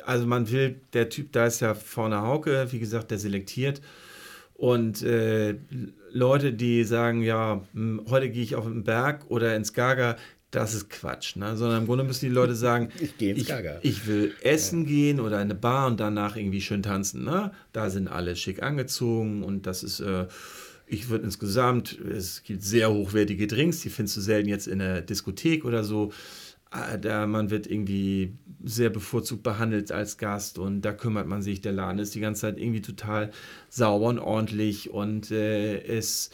Also, 0.05 0.25
man 0.25 0.49
will, 0.51 0.81
der 0.93 1.09
Typ, 1.09 1.31
da 1.31 1.45
ist 1.45 1.61
ja 1.61 1.75
vorne 1.75 2.21
Hauke, 2.23 2.67
wie 2.71 2.79
gesagt, 2.79 3.11
der 3.11 3.19
selektiert. 3.19 3.81
Und 4.55 5.03
äh, 5.03 5.55
Leute, 6.11 6.53
die 6.53 6.85
sagen, 6.85 7.21
ja, 7.21 7.61
hm, 7.73 8.01
heute 8.09 8.29
gehe 8.29 8.41
ich 8.41 8.55
auf 8.55 8.63
den 8.65 8.83
Berg 8.83 9.25
oder 9.29 9.55
ins 9.55 9.73
Gaga, 9.73 10.15
das 10.49 10.73
ist 10.73 10.89
Quatsch, 10.89 11.35
ne? 11.35 11.57
sondern 11.57 11.81
im 11.81 11.85
Grunde 11.85 12.05
müssen 12.05 12.25
die 12.25 12.31
Leute 12.31 12.55
sagen, 12.55 12.89
ich, 13.01 13.17
gehe 13.17 13.31
ins 13.31 13.41
ich, 13.41 13.47
Gaga. 13.49 13.79
ich 13.81 14.07
will 14.07 14.33
essen 14.41 14.83
ja. 14.83 14.87
gehen 14.87 15.19
oder 15.19 15.35
in 15.37 15.43
eine 15.43 15.55
Bar 15.55 15.87
und 15.87 15.99
danach 15.99 16.37
irgendwie 16.37 16.61
schön 16.61 16.81
tanzen. 16.81 17.25
Ne? 17.25 17.51
Da 17.73 17.89
sind 17.89 18.07
alle 18.07 18.37
schick 18.37 18.63
angezogen 18.63 19.43
und 19.43 19.67
das 19.67 19.83
ist, 19.83 19.99
äh, 19.99 20.27
ich 20.87 21.09
würde 21.09 21.25
insgesamt, 21.25 21.99
es 21.99 22.43
gibt 22.43 22.63
sehr 22.63 22.93
hochwertige 22.93 23.47
Drinks, 23.47 23.81
die 23.81 23.89
findest 23.89 24.15
du 24.15 24.21
selten 24.21 24.47
jetzt 24.47 24.67
in 24.67 24.79
der 24.79 25.01
Diskothek 25.01 25.65
oder 25.65 25.83
so. 25.83 26.13
Äh, 26.75 26.99
da 26.99 27.27
man 27.27 27.49
wird 27.49 27.67
irgendwie 27.67 28.33
sehr 28.63 28.89
bevorzugt 28.89 29.43
behandelt 29.43 29.91
als 29.91 30.17
Gast 30.17 30.57
und 30.57 30.81
da 30.81 30.93
kümmert 30.93 31.27
man 31.27 31.41
sich. 31.41 31.61
Der 31.61 31.71
Laden 31.71 31.99
ist 31.99 32.15
die 32.15 32.19
ganze 32.19 32.41
Zeit 32.41 32.57
irgendwie 32.57 32.81
total 32.81 33.31
sauber 33.69 34.07
und 34.07 34.19
ordentlich 34.19 34.89
und 34.89 35.31
äh, 35.31 35.81
es 35.81 36.31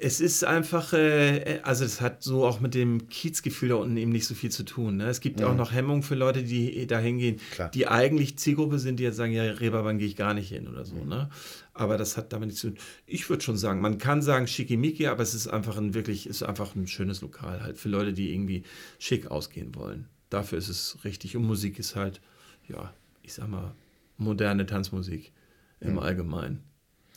es 0.00 0.20
ist 0.20 0.44
einfach, 0.44 0.92
äh, 0.92 1.60
also 1.62 1.84
es 1.84 2.00
hat 2.00 2.22
so 2.22 2.44
auch 2.44 2.60
mit 2.60 2.74
dem 2.74 3.08
Kiezgefühl 3.08 3.70
da 3.70 3.74
unten 3.76 3.96
eben 3.96 4.10
nicht 4.10 4.26
so 4.26 4.34
viel 4.34 4.50
zu 4.50 4.64
tun. 4.64 4.96
Ne? 4.96 5.06
Es 5.06 5.20
gibt 5.20 5.40
mhm. 5.40 5.46
auch 5.46 5.54
noch 5.54 5.72
Hemmungen 5.72 6.02
für 6.02 6.14
Leute, 6.14 6.42
die 6.42 6.86
da 6.86 6.98
hingehen, 6.98 7.40
die 7.74 7.86
eigentlich 7.86 8.38
Zielgruppe 8.38 8.78
sind, 8.78 8.98
die 8.98 9.04
jetzt 9.04 9.16
sagen, 9.16 9.32
ja, 9.32 9.44
Reeperbahn 9.44 9.98
gehe 9.98 10.08
ich 10.08 10.16
gar 10.16 10.34
nicht 10.34 10.48
hin 10.48 10.66
oder 10.66 10.84
so. 10.84 10.96
Mhm. 10.96 11.08
Ne? 11.08 11.30
Aber 11.74 11.96
das 11.96 12.16
hat 12.16 12.32
damit 12.32 12.48
nichts 12.48 12.60
zu 12.60 12.70
tun. 12.70 12.78
Ich 13.06 13.28
würde 13.30 13.42
schon 13.42 13.56
sagen, 13.56 13.80
man 13.80 13.98
kann 13.98 14.20
sagen 14.20 14.46
schickimicki, 14.46 15.06
aber 15.06 15.22
es 15.22 15.34
ist 15.34 15.48
einfach 15.48 15.78
ein 15.78 15.94
wirklich, 15.94 16.26
ist 16.26 16.42
einfach 16.42 16.74
ein 16.74 16.86
schönes 16.86 17.22
Lokal 17.22 17.62
halt 17.62 17.78
für 17.78 17.88
Leute, 17.88 18.12
die 18.12 18.32
irgendwie 18.32 18.64
schick 18.98 19.30
ausgehen 19.30 19.74
wollen. 19.74 20.06
Dafür 20.28 20.58
ist 20.58 20.68
es 20.68 20.98
richtig. 21.04 21.36
Und 21.36 21.44
Musik 21.44 21.78
ist 21.78 21.96
halt, 21.96 22.20
ja, 22.68 22.92
ich 23.22 23.32
sag 23.32 23.48
mal, 23.48 23.74
moderne 24.18 24.66
Tanzmusik 24.66 25.32
im 25.80 25.92
mhm. 25.92 25.98
Allgemeinen. 26.00 26.62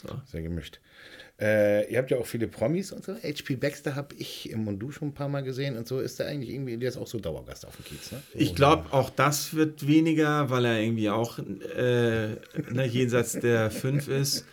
So. 0.01 0.21
Sehr 0.25 0.41
gemischt. 0.41 0.79
Äh, 1.37 1.91
ihr 1.91 1.97
habt 1.97 2.11
ja 2.11 2.17
auch 2.17 2.25
viele 2.25 2.47
Promis 2.47 2.93
und 2.93 3.03
so. 3.03 3.13
HP 3.13 3.57
Baxter 3.57 3.95
habe 3.95 4.15
ich 4.17 4.49
im 4.49 4.63
Mondu 4.63 4.91
schon 4.91 5.09
ein 5.09 5.13
paar 5.13 5.27
Mal 5.27 5.41
gesehen 5.43 5.75
und 5.77 5.85
so. 5.85 5.99
Ist 5.99 6.19
der 6.19 6.27
eigentlich 6.27 6.49
irgendwie, 6.49 6.77
der 6.77 6.87
ist 6.87 6.97
auch 6.97 7.07
so 7.07 7.19
Dauergast 7.19 7.67
auf 7.67 7.75
dem 7.75 7.83
Kiez, 7.83 8.13
ne? 8.13 8.21
So 8.31 8.39
ich 8.39 8.55
glaube, 8.55 8.93
auch 8.93 9.09
das 9.09 9.53
wird 9.53 9.85
weniger, 9.85 10.49
weil 10.49 10.63
er 10.63 10.79
irgendwie 10.79 11.09
auch 11.09 11.37
äh, 11.39 12.35
ne, 12.71 12.85
jenseits 12.89 13.33
der 13.33 13.69
fünf 13.69 14.07
ist. 14.07 14.45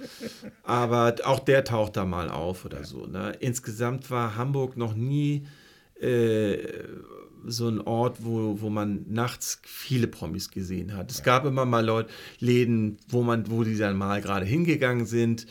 Aber 0.65 1.15
auch 1.23 1.39
der 1.39 1.63
taucht 1.63 1.97
da 1.97 2.05
mal 2.05 2.29
auf 2.29 2.65
oder 2.65 2.83
so. 2.83 3.07
Ne? 3.07 3.33
Insgesamt 3.39 4.11
war 4.11 4.37
Hamburg 4.37 4.77
noch 4.77 4.95
nie 4.95 5.47
äh, 6.01 6.59
so 7.47 7.69
ein 7.69 7.81
Ort, 7.81 8.25
wo, 8.25 8.61
wo 8.61 8.71
man 8.71 9.05
nachts 9.09 9.61
viele 9.65 10.09
Promis 10.09 10.51
gesehen 10.51 10.97
hat. 10.97 11.13
Es 11.13 11.19
ja. 11.19 11.25
gab 11.25 11.45
immer 11.45 11.65
mal 11.65 11.85
Leute, 11.85 12.11
Läden, 12.41 12.99
wo 13.09 13.23
man, 13.23 13.51
wo 13.51 13.63
die 13.63 13.77
dann 13.77 13.97
mal 13.97 14.21
gerade 14.21 14.47
hingegangen 14.47 15.07
sind. 15.07 15.47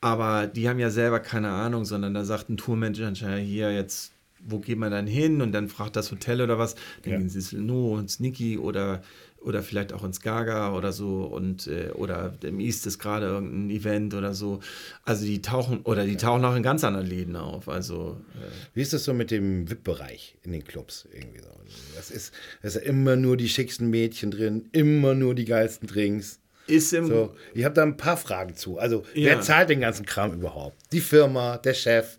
Aber 0.00 0.46
die 0.46 0.68
haben 0.68 0.78
ja 0.78 0.90
selber 0.90 1.20
keine 1.20 1.50
Ahnung, 1.50 1.84
sondern 1.84 2.14
da 2.14 2.24
sagt 2.24 2.48
ein 2.48 2.56
Tourmanager 2.56 3.36
hier 3.36 3.72
jetzt, 3.72 4.12
wo 4.40 4.58
geht 4.58 4.78
man 4.78 4.92
dann 4.92 5.06
hin? 5.06 5.40
Und 5.42 5.52
dann 5.52 5.68
fragt 5.68 5.96
das 5.96 6.10
Hotel 6.10 6.40
oder 6.40 6.58
was. 6.58 6.76
Dann 7.02 7.12
ja. 7.12 7.18
gehen 7.18 7.28
sie 7.28 7.38
ins 7.38 7.52
No, 7.52 7.98
ins 7.98 8.20
Niki 8.20 8.58
oder, 8.58 9.02
oder 9.40 9.62
vielleicht 9.62 9.92
auch 9.92 10.04
ins 10.04 10.20
Gaga 10.20 10.72
oder 10.74 10.92
so. 10.92 11.24
Und, 11.24 11.66
äh, 11.66 11.90
oder 11.94 12.34
im 12.42 12.60
East 12.60 12.86
ist 12.86 13.00
gerade 13.00 13.26
irgendein 13.26 13.70
Event 13.70 14.14
oder 14.14 14.34
so. 14.34 14.60
Also 15.04 15.24
die 15.24 15.42
tauchen, 15.42 15.80
oder 15.82 16.04
die 16.04 16.16
tauchen 16.16 16.44
auch 16.44 16.54
in 16.54 16.62
ganz 16.62 16.84
anderen 16.84 17.06
Läden 17.06 17.34
auf. 17.34 17.68
Also, 17.68 18.20
äh. 18.34 18.74
Wie 18.74 18.82
ist 18.82 18.92
das 18.92 19.04
so 19.04 19.12
mit 19.12 19.32
dem 19.32 19.68
VIP-Bereich 19.68 20.36
in 20.44 20.52
den 20.52 20.62
Clubs? 20.62 21.08
Irgendwie 21.12 21.40
so? 21.40 21.48
Das 21.96 22.12
ist, 22.12 22.32
das 22.62 22.76
ist 22.76 22.84
immer 22.84 23.16
nur 23.16 23.36
die 23.36 23.48
schicksten 23.48 23.90
Mädchen 23.90 24.30
drin, 24.30 24.68
immer 24.72 25.14
nur 25.14 25.34
die 25.34 25.44
geilsten 25.44 25.88
Drinks. 25.88 26.38
Ist 26.68 26.92
im 26.92 27.06
so, 27.06 27.34
ich 27.54 27.64
habe 27.64 27.74
da 27.74 27.82
ein 27.82 27.96
paar 27.96 28.16
Fragen 28.16 28.54
zu. 28.54 28.78
Also, 28.78 29.04
ja. 29.14 29.30
wer 29.30 29.40
zahlt 29.40 29.70
den 29.70 29.80
ganzen 29.80 30.04
Kram 30.06 30.34
überhaupt? 30.34 30.76
Die 30.92 31.00
Firma, 31.00 31.56
der 31.58 31.74
Chef? 31.74 32.16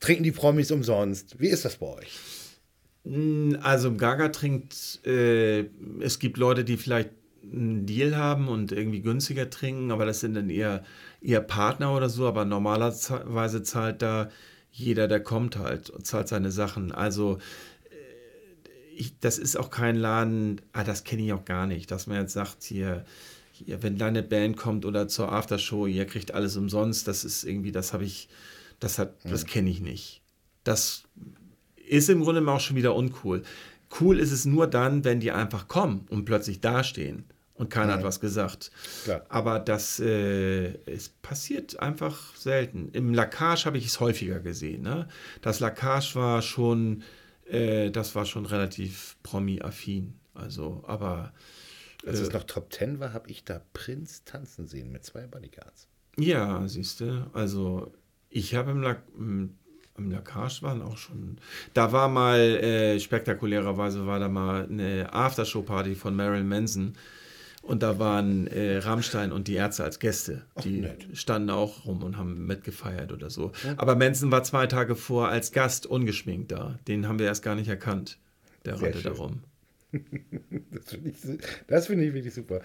Trinken 0.00 0.24
die 0.24 0.32
Promis 0.32 0.70
umsonst? 0.70 1.40
Wie 1.40 1.48
ist 1.48 1.64
das 1.64 1.76
bei 1.76 1.86
euch? 1.86 2.18
Hm, 3.04 3.58
also, 3.62 3.94
Gaga 3.94 4.28
trinkt, 4.28 5.00
äh, 5.06 5.66
es 6.00 6.18
gibt 6.18 6.36
Leute, 6.36 6.64
die 6.64 6.76
vielleicht 6.76 7.10
einen 7.42 7.86
Deal 7.86 8.16
haben 8.16 8.48
und 8.48 8.72
irgendwie 8.72 9.00
günstiger 9.00 9.48
trinken, 9.50 9.90
aber 9.90 10.06
das 10.06 10.20
sind 10.20 10.34
dann 10.34 10.50
eher, 10.50 10.82
eher 11.20 11.40
Partner 11.40 11.94
oder 11.94 12.08
so. 12.08 12.26
Aber 12.26 12.44
normalerweise 12.44 13.62
zahlt 13.62 14.02
da 14.02 14.30
jeder, 14.72 15.06
der 15.06 15.20
kommt 15.20 15.56
halt 15.56 15.90
und 15.90 16.06
zahlt 16.06 16.28
seine 16.28 16.50
Sachen. 16.50 16.90
Also, 16.90 17.38
äh, 17.90 18.96
ich, 18.96 19.20
das 19.20 19.38
ist 19.38 19.56
auch 19.56 19.70
kein 19.70 19.96
Laden, 19.96 20.60
ah, 20.72 20.82
das 20.84 21.04
kenne 21.04 21.22
ich 21.22 21.32
auch 21.32 21.44
gar 21.44 21.66
nicht, 21.66 21.90
dass 21.90 22.06
man 22.06 22.20
jetzt 22.20 22.32
sagt, 22.32 22.64
hier, 22.64 23.04
hier, 23.64 23.82
wenn 23.82 23.98
deine 23.98 24.22
Band 24.22 24.56
kommt 24.56 24.84
oder 24.84 25.08
zur 25.08 25.32
Aftershow, 25.32 25.86
ihr 25.86 26.06
kriegt 26.06 26.32
alles 26.32 26.56
umsonst, 26.56 27.08
das 27.08 27.24
ist 27.24 27.44
irgendwie, 27.44 27.72
das 27.72 27.92
habe 27.92 28.04
ich, 28.04 28.28
das 28.80 28.98
hat, 28.98 29.14
das 29.24 29.46
kenne 29.46 29.70
ich 29.70 29.80
nicht. 29.80 30.22
Das 30.64 31.04
ist 31.88 32.08
im 32.08 32.22
Grunde 32.22 32.50
auch 32.50 32.60
schon 32.60 32.76
wieder 32.76 32.94
uncool. 32.94 33.42
Cool 34.00 34.18
ist 34.18 34.32
es 34.32 34.44
nur 34.44 34.66
dann, 34.66 35.04
wenn 35.04 35.20
die 35.20 35.30
einfach 35.30 35.68
kommen 35.68 36.06
und 36.10 36.24
plötzlich 36.24 36.60
dastehen 36.60 37.24
und 37.54 37.70
keiner 37.70 37.92
ja. 37.92 37.96
hat 37.98 38.04
was 38.04 38.20
gesagt. 38.20 38.70
Klar. 39.04 39.24
Aber 39.28 39.60
das 39.60 40.00
äh, 40.00 40.74
es 40.86 41.08
passiert 41.08 41.78
einfach 41.78 42.34
selten. 42.36 42.88
Im 42.92 43.14
Lackage 43.14 43.66
habe 43.66 43.78
ich 43.78 43.86
es 43.86 44.00
häufiger 44.00 44.40
gesehen. 44.40 44.82
Ne? 44.82 45.08
Das 45.40 45.60
Lackage 45.60 46.16
war 46.16 46.42
schon, 46.42 47.02
äh, 47.46 47.90
das 47.90 48.14
war 48.14 48.26
schon 48.26 48.46
relativ 48.46 49.16
promi-affin. 49.22 50.14
Also, 50.34 50.82
aber 50.86 51.32
als 52.06 52.20
es 52.20 52.28
äh, 52.28 52.32
noch 52.32 52.44
Top 52.44 52.70
Ten 52.70 53.00
war, 53.00 53.12
habe 53.12 53.30
ich 53.30 53.44
da 53.44 53.60
Prinz 53.72 54.24
tanzen 54.24 54.66
sehen 54.66 54.92
mit 54.92 55.04
zwei 55.04 55.26
Bodyguards. 55.26 55.88
Ja, 56.18 56.66
siehst 56.68 57.00
du. 57.00 57.30
Also 57.32 57.92
ich 58.30 58.54
habe 58.54 58.70
im, 58.70 58.82
La 58.82 58.96
im 59.96 60.10
Lacage 60.10 60.62
waren 60.62 60.82
auch 60.82 60.96
schon. 60.96 61.38
Da 61.72 61.92
war 61.92 62.08
mal 62.08 62.38
äh, 62.38 62.98
spektakulärerweise 62.98 64.06
war 64.06 64.18
da 64.18 64.28
mal 64.28 64.64
eine 64.64 65.12
Aftershow-Party 65.12 65.94
von 65.94 66.16
Marilyn 66.16 66.48
Manson. 66.48 66.94
Und 67.62 67.82
da 67.82 67.98
waren 67.98 68.46
äh, 68.48 68.78
Rammstein 68.78 69.32
und 69.32 69.48
die 69.48 69.54
Ärzte 69.54 69.84
als 69.84 69.98
Gäste. 69.98 70.44
Die 70.64 70.86
Ach, 70.86 71.16
standen 71.16 71.48
auch 71.48 71.86
rum 71.86 72.02
und 72.02 72.18
haben 72.18 72.46
mitgefeiert 72.46 73.10
oder 73.10 73.30
so. 73.30 73.52
Ja. 73.64 73.74
Aber 73.78 73.96
Manson 73.96 74.30
war 74.30 74.42
zwei 74.42 74.66
Tage 74.66 74.94
vor 74.94 75.28
als 75.28 75.50
Gast 75.50 75.86
ungeschminkt 75.86 76.52
da. 76.52 76.78
Den 76.86 77.08
haben 77.08 77.18
wir 77.18 77.26
erst 77.26 77.42
gar 77.42 77.54
nicht 77.54 77.68
erkannt. 77.68 78.18
Der 78.66 78.80
rannte 78.80 79.02
da 79.02 79.12
rum. 79.12 79.44
das 80.70 80.90
finde 80.90 81.10
ich, 81.10 81.16
find 81.86 82.02
ich 82.02 82.14
wirklich 82.14 82.34
super. 82.34 82.60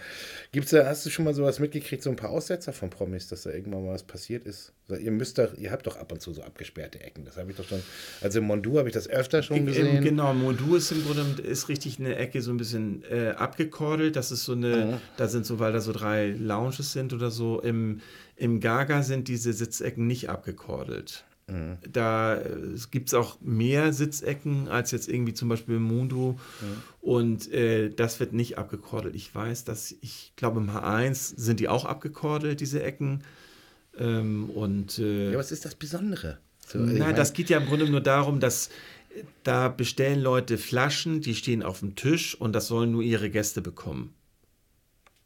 Gibt's 0.52 0.72
da, 0.72 0.86
hast 0.86 1.06
du 1.06 1.10
schon 1.10 1.26
mal 1.26 1.34
sowas 1.34 1.60
mitgekriegt, 1.60 2.04
so 2.04 2.10
ein 2.10 2.16
paar 2.16 2.30
Aussetzer 2.30 2.74
von 2.74 2.90
Promis, 2.90 3.28
dass 3.28 3.44
da 3.44 3.52
irgendwann 3.52 3.86
mal 3.86 3.94
was 3.94 4.04
passiert 4.04 4.46
ist? 4.46 4.74
Also 4.88 5.02
ihr 5.02 5.12
müsst 5.12 5.38
doch, 5.38 5.56
ihr 5.58 5.72
habt 5.72 5.86
doch 5.88 5.98
ab 5.98 6.12
und 6.12 6.22
zu 6.22 6.34
so 6.34 6.42
abgesperrte 6.42 7.00
Ecken. 7.00 7.26
Das 7.26 7.38
habe 7.38 7.52
ich 7.52 7.58
doch 7.58 7.68
schon. 7.68 7.82
Also 8.22 8.40
im 8.40 8.46
Mondu 8.46 8.78
habe 8.78 8.90
ich 8.90 8.94
das 8.94 9.08
öfter 9.08 9.44
schon 9.44 9.66
gesehen. 9.66 10.04
Genau, 10.04 10.34
Mondu 10.34 10.76
ist 10.76 10.92
im 10.92 11.04
Grunde 11.04 11.42
ist 11.42 11.70
richtig 11.70 12.00
eine 12.00 12.16
Ecke 12.16 12.42
so 12.42 12.52
ein 12.52 12.58
bisschen 12.58 13.04
äh, 13.10 13.30
abgekordelt. 13.30 14.16
Das 14.16 14.32
ist 14.32 14.46
so 14.46 14.54
eine, 14.54 14.86
mhm. 14.86 14.98
da 15.18 15.28
sind 15.28 15.46
so, 15.46 15.60
weil 15.60 15.74
da 15.74 15.80
so 15.80 15.92
drei 15.92 16.28
Lounges 16.28 16.92
sind 16.94 17.14
oder 17.14 17.30
so. 17.30 17.62
Im, 17.62 18.02
im 18.36 18.60
Gaga 18.60 19.04
sind 19.04 19.28
diese 19.28 19.54
Sitzecken 19.54 20.08
nicht 20.08 20.30
abgekordelt. 20.30 21.26
Mhm. 21.50 21.78
Da 21.92 22.36
äh, 22.36 22.58
gibt 22.92 23.10
es 23.10 23.14
auch 23.14 23.40
mehr 23.42 23.94
Sitzecken 23.94 24.68
als 24.68 24.92
jetzt 24.92 25.10
irgendwie 25.10 25.34
zum 25.34 25.50
Beispiel 25.50 25.76
im 25.76 25.84
Mundo. 25.84 26.40
Mhm. 26.62 26.66
Und 27.02 27.52
äh, 27.52 27.90
das 27.90 28.20
wird 28.20 28.34
nicht 28.34 28.58
abgekordelt. 28.58 29.16
Ich 29.16 29.34
weiß, 29.34 29.64
dass 29.64 29.96
ich 30.02 30.34
glaube, 30.36 30.60
im 30.60 30.70
H1 30.70 31.34
sind 31.38 31.60
die 31.60 31.68
auch 31.68 31.86
abgekordelt, 31.86 32.60
diese 32.60 32.84
Ecken. 32.84 33.24
Ähm, 33.98 34.50
und, 34.50 35.00
äh, 35.00 35.32
ja, 35.32 35.38
was 35.38 35.52
ist 35.52 35.66
das 35.66 35.76
Besondere? 35.76 36.40
So, 36.68 36.78
na, 36.80 37.14
das 37.14 37.34
geht 37.34 37.50
ja 37.50 37.58
im 37.58 37.66
Grunde 37.66 37.90
nur 37.90 38.02
darum, 38.02 38.40
dass 38.40 38.68
äh, 39.16 39.24
da 39.44 39.70
bestellen 39.70 40.22
Leute 40.22 40.58
Flaschen, 40.58 41.22
die 41.22 41.36
stehen 41.36 41.64
auf 41.64 41.80
dem 41.80 41.96
Tisch 41.96 42.36
und 42.36 42.54
das 42.54 42.68
sollen 42.68 42.92
nur 42.92 43.02
ihre 43.02 43.30
Gäste 43.30 43.62
bekommen. 43.62 44.14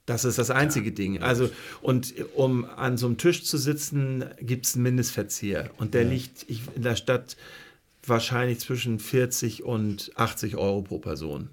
Das 0.05 0.25
ist 0.25 0.37
das 0.37 0.49
einzige 0.49 0.89
ja, 0.89 0.95
Ding. 0.95 1.21
Also, 1.21 1.49
und 1.81 2.13
um 2.35 2.65
an 2.65 2.97
so 2.97 3.05
einem 3.05 3.17
Tisch 3.17 3.43
zu 3.45 3.57
sitzen, 3.57 4.25
gibt 4.41 4.65
es 4.65 4.75
einen 4.75 4.83
Mindestverzehr. 4.83 5.71
Und 5.77 5.93
der 5.93 6.03
ja. 6.03 6.09
liegt 6.09 6.43
in 6.43 6.81
der 6.81 6.95
Stadt 6.95 7.37
wahrscheinlich 8.05 8.59
zwischen 8.59 8.99
40 8.99 9.63
und 9.63 10.11
80 10.15 10.57
Euro 10.57 10.81
pro 10.81 10.99
Person. 10.99 11.49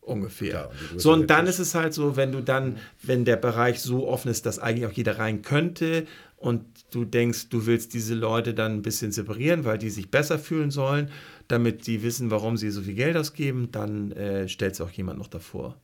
Ungefähr. 0.00 0.48
Ja, 0.48 0.70
und 0.92 1.00
so, 1.00 1.12
und 1.12 1.28
dann 1.28 1.46
ist 1.46 1.58
es 1.58 1.74
halt 1.74 1.92
so, 1.92 2.16
wenn 2.16 2.32
du 2.32 2.42
dann, 2.42 2.78
wenn 3.02 3.24
der 3.24 3.36
Bereich 3.36 3.80
so 3.80 4.08
offen 4.08 4.30
ist, 4.30 4.46
dass 4.46 4.58
eigentlich 4.58 4.86
auch 4.86 4.92
jeder 4.92 5.18
rein 5.18 5.42
könnte 5.42 6.06
und 6.36 6.64
du 6.90 7.04
denkst, 7.04 7.50
du 7.50 7.66
willst 7.66 7.92
diese 7.92 8.14
Leute 8.14 8.54
dann 8.54 8.72
ein 8.72 8.82
bisschen 8.82 9.12
separieren, 9.12 9.64
weil 9.64 9.76
die 9.76 9.90
sich 9.90 10.10
besser 10.10 10.38
fühlen 10.38 10.70
sollen, 10.70 11.10
damit 11.46 11.86
die 11.86 12.02
wissen, 12.02 12.30
warum 12.30 12.56
sie 12.56 12.70
so 12.70 12.80
viel 12.82 12.94
Geld 12.94 13.16
ausgeben, 13.16 13.68
dann 13.70 14.12
äh, 14.12 14.48
stellst 14.48 14.80
du 14.80 14.84
auch 14.84 14.90
jemand 14.90 15.18
noch 15.18 15.28
davor. 15.28 15.78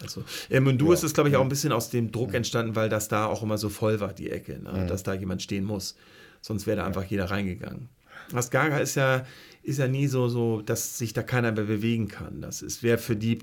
Also 0.00 0.24
im 0.48 0.64
Mundu 0.64 0.88
ja. 0.88 0.94
ist 0.94 1.02
es, 1.02 1.14
glaube 1.14 1.30
ich, 1.30 1.36
auch 1.36 1.42
ein 1.42 1.48
bisschen 1.48 1.72
aus 1.72 1.90
dem 1.90 2.12
Druck 2.12 2.34
entstanden, 2.34 2.76
weil 2.76 2.88
das 2.88 3.08
da 3.08 3.26
auch 3.26 3.42
immer 3.42 3.58
so 3.58 3.68
voll 3.68 4.00
war, 4.00 4.12
die 4.12 4.30
Ecke, 4.30 4.58
ne? 4.58 4.72
mhm. 4.72 4.86
dass 4.88 5.02
da 5.02 5.14
jemand 5.14 5.42
stehen 5.42 5.64
muss. 5.64 5.96
Sonst 6.40 6.66
wäre 6.66 6.78
da 6.78 6.86
einfach 6.86 7.04
jeder 7.04 7.30
reingegangen. 7.30 7.88
Das 8.30 8.50
Gaga 8.50 8.78
ist 8.78 8.94
ja, 8.94 9.24
ist 9.62 9.78
ja 9.78 9.88
nie 9.88 10.06
so, 10.06 10.28
so, 10.28 10.60
dass 10.62 10.98
sich 10.98 11.12
da 11.12 11.22
keiner 11.22 11.52
mehr 11.52 11.64
bewegen 11.64 12.08
kann. 12.08 12.40
Das 12.40 12.82
wäre 12.82 12.98
für 12.98 13.16
die 13.16 13.38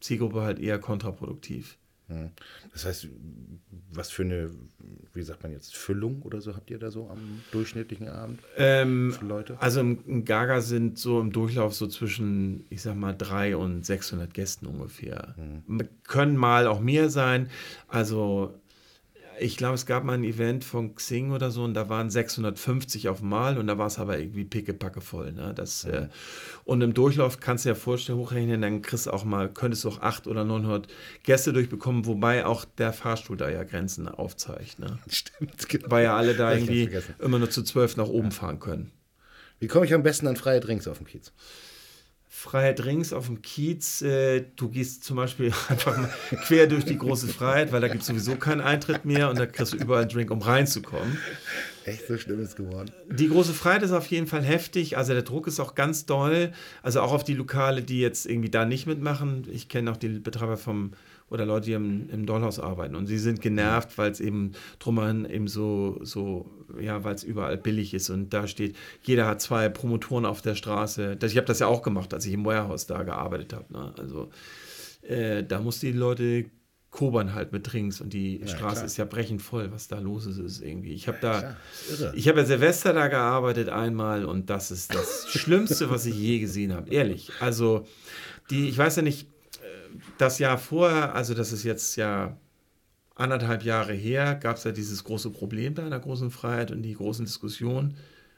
Zielgruppe 0.00 0.42
halt 0.42 0.58
eher 0.58 0.78
kontraproduktiv. 0.78 1.78
Mhm. 2.08 2.30
Das 2.72 2.84
heißt, 2.84 3.08
was 3.92 4.10
für 4.10 4.22
eine 4.22 4.50
wie 5.14 5.22
sagt 5.22 5.42
man 5.42 5.52
jetzt, 5.52 5.76
Füllung 5.76 6.22
oder 6.22 6.40
so 6.40 6.54
habt 6.54 6.70
ihr 6.70 6.78
da 6.78 6.90
so 6.90 7.08
am 7.08 7.40
durchschnittlichen 7.52 8.08
Abend 8.08 8.40
ähm, 8.56 9.12
für 9.12 9.24
Leute? 9.24 9.56
Also 9.60 9.80
im, 9.80 10.00
im, 10.06 10.24
Gaga 10.24 10.60
sind 10.60 10.98
so 10.98 11.20
im 11.20 11.32
Durchlauf 11.32 11.74
so 11.74 11.86
zwischen, 11.86 12.66
ich 12.68 12.82
sag 12.82 12.96
mal, 12.96 13.12
300 13.12 13.54
und 13.54 13.86
600 13.86 14.34
Gästen 14.34 14.66
ungefähr. 14.66 15.34
Mhm. 15.36 15.88
Können 16.02 16.36
mal 16.36 16.66
auch 16.66 16.80
mehr 16.80 17.10
sein. 17.10 17.48
Also 17.86 18.54
ich 19.38 19.56
glaube, 19.56 19.74
es 19.74 19.86
gab 19.86 20.04
mal 20.04 20.14
ein 20.14 20.24
Event 20.24 20.64
von 20.64 20.94
Xing 20.94 21.32
oder 21.32 21.50
so 21.50 21.64
und 21.64 21.74
da 21.74 21.88
waren 21.88 22.10
650 22.10 23.08
auf 23.08 23.22
Mal 23.22 23.58
und 23.58 23.66
da 23.66 23.78
war 23.78 23.86
es 23.86 23.98
aber 23.98 24.18
irgendwie 24.18 24.44
pickepacke 24.44 25.00
voll. 25.00 25.32
Ne? 25.32 25.52
Das, 25.54 25.84
mhm. 25.84 25.92
äh, 25.92 26.08
und 26.64 26.80
im 26.82 26.94
Durchlauf 26.94 27.40
kannst 27.40 27.64
du 27.64 27.70
dir 27.70 27.74
vorstellen, 27.74 28.18
hochrechnen, 28.18 28.62
dann 28.62 28.82
kriegst 28.82 29.06
du 29.06 29.10
auch 29.10 29.24
mal, 29.24 29.48
könntest 29.48 29.84
du 29.84 29.88
auch 29.88 30.00
800 30.00 30.26
oder 30.26 30.44
900 30.44 30.88
Gäste 31.22 31.52
durchbekommen, 31.52 32.06
wobei 32.06 32.46
auch 32.46 32.64
der 32.64 32.92
Fahrstuhl 32.92 33.36
da 33.36 33.48
ja 33.48 33.64
Grenzen 33.64 34.08
aufzeigt. 34.08 34.78
Ne? 34.78 34.98
Stimmt, 35.08 35.68
genau. 35.68 35.90
Weil 35.90 36.04
ja 36.04 36.16
alle 36.16 36.34
da 36.34 36.52
irgendwie 36.52 36.90
immer 37.18 37.38
nur 37.38 37.50
zu 37.50 37.62
zwölf 37.62 37.96
nach 37.96 38.08
oben 38.08 38.28
ja. 38.28 38.34
fahren 38.34 38.60
können. 38.60 38.92
Wie 39.60 39.68
komme 39.68 39.86
ich 39.86 39.94
am 39.94 40.02
besten 40.02 40.26
an 40.26 40.36
freie 40.36 40.60
Drinks 40.60 40.88
auf 40.88 40.98
dem 40.98 41.06
Kiez? 41.06 41.32
Freie 42.36 42.74
Drinks 42.74 43.12
auf 43.12 43.26
dem 43.26 43.42
Kiez. 43.42 44.02
Äh, 44.02 44.44
du 44.56 44.68
gehst 44.68 45.04
zum 45.04 45.16
Beispiel 45.16 45.52
einfach 45.68 45.96
mal 45.96 46.10
quer 46.44 46.66
durch 46.66 46.84
die 46.84 46.98
große 46.98 47.28
Freiheit, 47.28 47.70
weil 47.70 47.80
da 47.80 47.86
gibt 47.86 48.00
es 48.00 48.08
sowieso 48.08 48.34
keinen 48.34 48.60
Eintritt 48.60 49.04
mehr 49.04 49.30
und 49.30 49.38
da 49.38 49.46
kriegst 49.46 49.72
du 49.72 49.76
überall 49.76 50.02
einen 50.02 50.10
Drink, 50.10 50.30
um 50.32 50.42
reinzukommen. 50.42 51.16
Echt 51.84 52.08
so 52.08 52.18
schlimm 52.18 52.42
ist 52.42 52.56
geworden. 52.56 52.90
Die 53.08 53.28
große 53.28 53.54
Freiheit 53.54 53.82
ist 53.82 53.92
auf 53.92 54.06
jeden 54.08 54.26
Fall 54.26 54.42
heftig. 54.42 54.98
Also 54.98 55.12
der 55.12 55.22
Druck 55.22 55.46
ist 55.46 55.60
auch 55.60 55.74
ganz 55.74 56.06
doll. 56.06 56.50
Also 56.82 57.02
auch 57.02 57.12
auf 57.12 57.24
die 57.24 57.34
Lokale, 57.34 57.82
die 57.82 58.00
jetzt 58.00 58.26
irgendwie 58.26 58.50
da 58.50 58.64
nicht 58.64 58.86
mitmachen. 58.86 59.46
Ich 59.52 59.68
kenne 59.68 59.90
auch 59.92 59.96
die 59.96 60.08
Betreiber 60.08 60.56
vom 60.56 60.92
oder 61.30 61.46
Leute, 61.46 61.66
die 61.66 61.72
im, 61.72 62.08
im 62.10 62.26
Dollhaus 62.26 62.60
arbeiten. 62.60 62.94
Und 62.94 63.06
sie 63.06 63.18
sind 63.18 63.40
genervt, 63.40 63.96
weil 63.98 64.10
es 64.10 64.20
eben 64.20 64.52
drumherum 64.78 65.26
eben 65.26 65.48
so, 65.48 65.98
so 66.02 66.50
ja, 66.80 67.02
weil 67.04 67.14
es 67.14 67.24
überall 67.24 67.56
billig 67.56 67.94
ist. 67.94 68.10
Und 68.10 68.32
da 68.32 68.46
steht, 68.46 68.76
jeder 69.02 69.26
hat 69.26 69.40
zwei 69.40 69.68
Promotoren 69.68 70.26
auf 70.26 70.42
der 70.42 70.54
Straße. 70.54 71.16
Das, 71.16 71.32
ich 71.32 71.36
habe 71.36 71.46
das 71.46 71.58
ja 71.58 71.66
auch 71.66 71.82
gemacht, 71.82 72.12
als 72.14 72.26
ich 72.26 72.32
im 72.32 72.44
Warehouse 72.44 72.86
da 72.86 73.02
gearbeitet 73.02 73.52
habe. 73.52 73.72
Ne? 73.72 73.94
Also 73.98 74.30
äh, 75.02 75.42
da 75.42 75.60
mussten 75.60 75.86
die 75.86 75.92
Leute 75.92 76.46
kobern 76.94 77.34
halt 77.34 77.50
mit 77.52 77.72
Drinks 77.72 78.00
und 78.00 78.12
die 78.12 78.38
ja, 78.38 78.46
Straße 78.46 78.76
klar. 78.76 78.84
ist 78.86 78.96
ja 78.98 79.04
brechend 79.04 79.42
voll, 79.42 79.72
was 79.72 79.88
da 79.88 79.98
los 79.98 80.26
ist, 80.26 80.38
ist 80.38 80.62
irgendwie. 80.62 80.92
Ich 80.92 81.08
habe 81.08 81.18
da, 81.20 81.56
ich 82.14 82.28
habe 82.28 82.38
ja 82.38 82.46
Silvester 82.46 82.92
da 82.92 83.08
gearbeitet 83.08 83.68
einmal 83.68 84.24
und 84.24 84.48
das 84.48 84.70
ist 84.70 84.94
das 84.94 85.26
Schlimmste, 85.28 85.90
was 85.90 86.06
ich 86.06 86.14
je 86.14 86.38
gesehen 86.38 86.72
habe, 86.72 86.90
ehrlich. 86.90 87.32
Also 87.40 87.84
die, 88.48 88.68
ich 88.68 88.78
weiß 88.78 88.94
ja 88.94 89.02
nicht, 89.02 89.26
das 90.18 90.38
Jahr 90.38 90.58
vorher, 90.58 91.14
also 91.14 91.34
das 91.34 91.52
ist 91.52 91.64
jetzt 91.64 91.96
ja 91.96 92.36
anderthalb 93.14 93.62
Jahre 93.62 93.92
her, 93.92 94.34
gab 94.34 94.56
es 94.56 94.64
ja 94.64 94.72
dieses 94.72 95.04
große 95.04 95.30
Problem 95.30 95.74
da 95.74 95.84
in 95.84 95.90
der 95.90 96.00
großen 96.00 96.30
Freiheit 96.30 96.70
und 96.70 96.82
die 96.82 96.94
großen 96.94 97.24
Diskussionen. 97.24 97.96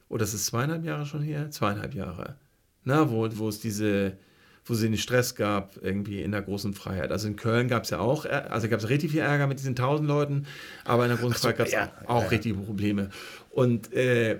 Oder 0.08 0.24
ist 0.24 0.34
es 0.34 0.46
zweieinhalb 0.46 0.84
Jahre 0.84 1.06
schon 1.06 1.22
her? 1.22 1.50
Zweieinhalb 1.50 1.94
Jahre. 1.94 2.36
Na, 2.84 3.10
wo, 3.10 3.28
wo 3.38 3.48
es 3.48 3.58
diese, 3.58 4.16
wo 4.64 4.74
es 4.74 4.80
den 4.80 4.96
Stress 4.96 5.34
gab, 5.34 5.82
irgendwie 5.82 6.22
in 6.22 6.30
der 6.30 6.42
großen 6.42 6.74
Freiheit. 6.74 7.10
Also 7.10 7.26
in 7.26 7.36
Köln 7.36 7.68
gab 7.68 7.84
es 7.84 7.90
ja 7.90 7.98
auch, 7.98 8.26
also 8.26 8.68
gab 8.68 8.80
es 8.80 8.88
richtig 8.88 9.10
viel 9.10 9.20
Ärger 9.20 9.46
mit 9.46 9.58
diesen 9.58 9.74
tausend 9.74 10.06
Leuten, 10.06 10.46
aber 10.84 11.04
in 11.04 11.08
der 11.08 11.18
großen 11.18 11.34
so, 11.34 11.40
Freiheit 11.40 11.56
gab 11.58 11.66
es 11.66 11.72
ja, 11.72 11.92
auch, 12.04 12.16
auch 12.16 12.22
ja. 12.22 12.28
richtige 12.28 12.54
Probleme. 12.54 13.10
Und 13.50 13.92
äh, 13.92 14.38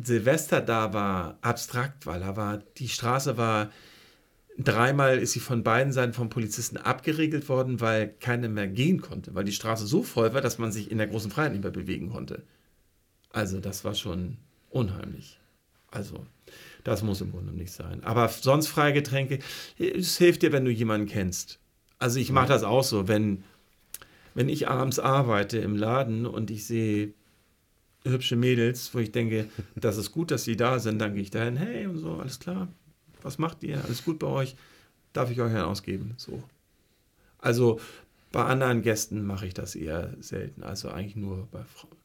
Silvester 0.00 0.60
da 0.60 0.92
war 0.92 1.38
abstrakt, 1.40 2.06
weil 2.06 2.20
da 2.20 2.36
war, 2.36 2.58
die 2.76 2.88
Straße 2.88 3.36
war 3.36 3.70
Dreimal 4.58 5.18
ist 5.18 5.32
sie 5.32 5.40
von 5.40 5.62
beiden 5.62 5.92
Seiten 5.92 6.12
vom 6.12 6.30
Polizisten 6.30 6.78
abgeriegelt 6.78 7.48
worden, 7.48 7.80
weil 7.80 8.08
keiner 8.08 8.48
mehr 8.48 8.66
gehen 8.66 9.00
konnte, 9.00 9.32
weil 9.34 9.44
die 9.44 9.52
Straße 9.52 9.86
so 9.86 10.02
voll 10.02 10.34
war, 10.34 10.40
dass 10.40 10.58
man 10.58 10.72
sich 10.72 10.90
in 10.90 10.98
der 10.98 11.06
großen 11.06 11.30
Freiheit 11.30 11.52
nicht 11.52 11.62
mehr 11.62 11.70
bewegen 11.70 12.10
konnte. 12.10 12.42
Also 13.30 13.60
das 13.60 13.84
war 13.84 13.94
schon 13.94 14.36
unheimlich. 14.68 15.38
Also 15.92 16.26
das 16.82 17.04
muss 17.04 17.20
im 17.20 17.30
Grunde 17.30 17.52
nicht 17.52 17.72
sein. 17.72 18.02
Aber 18.02 18.28
sonst 18.28 18.66
Freigetränke, 18.66 19.38
es 19.78 20.18
hilft 20.18 20.42
dir, 20.42 20.50
wenn 20.50 20.64
du 20.64 20.72
jemanden 20.72 21.06
kennst. 21.06 21.60
Also 22.00 22.18
ich 22.18 22.32
mache 22.32 22.48
das 22.48 22.64
auch 22.64 22.84
so, 22.84 23.06
wenn, 23.06 23.44
wenn 24.34 24.48
ich 24.48 24.68
abends 24.68 24.98
arbeite 24.98 25.58
im 25.58 25.76
Laden 25.76 26.26
und 26.26 26.50
ich 26.50 26.66
sehe 26.66 27.12
hübsche 28.04 28.36
Mädels, 28.36 28.92
wo 28.92 28.98
ich 28.98 29.12
denke, 29.12 29.48
das 29.76 29.98
ist 29.98 30.10
gut, 30.10 30.32
dass 30.32 30.42
sie 30.44 30.56
da 30.56 30.80
sind, 30.80 30.98
dann 30.98 31.14
gehe 31.14 31.22
ich 31.22 31.30
dahin, 31.30 31.56
hey 31.56 31.86
und 31.86 31.98
so, 31.98 32.14
alles 32.14 32.40
klar, 32.40 32.68
was 33.22 33.38
macht 33.38 33.62
ihr? 33.62 33.82
Alles 33.84 34.04
gut 34.04 34.18
bei 34.18 34.26
euch? 34.26 34.56
Darf 35.12 35.30
ich 35.30 35.40
euch 35.40 35.50
einen 35.50 35.62
ausgeben? 35.62 36.14
So. 36.16 36.42
Also 37.38 37.80
bei 38.32 38.44
anderen 38.44 38.82
Gästen 38.82 39.24
mache 39.24 39.46
ich 39.46 39.54
das 39.54 39.74
eher 39.74 40.14
selten. 40.20 40.62
Also 40.62 40.90
eigentlich 40.90 41.16
nur 41.16 41.48
bei 41.50 41.62
Frauen. 41.64 41.96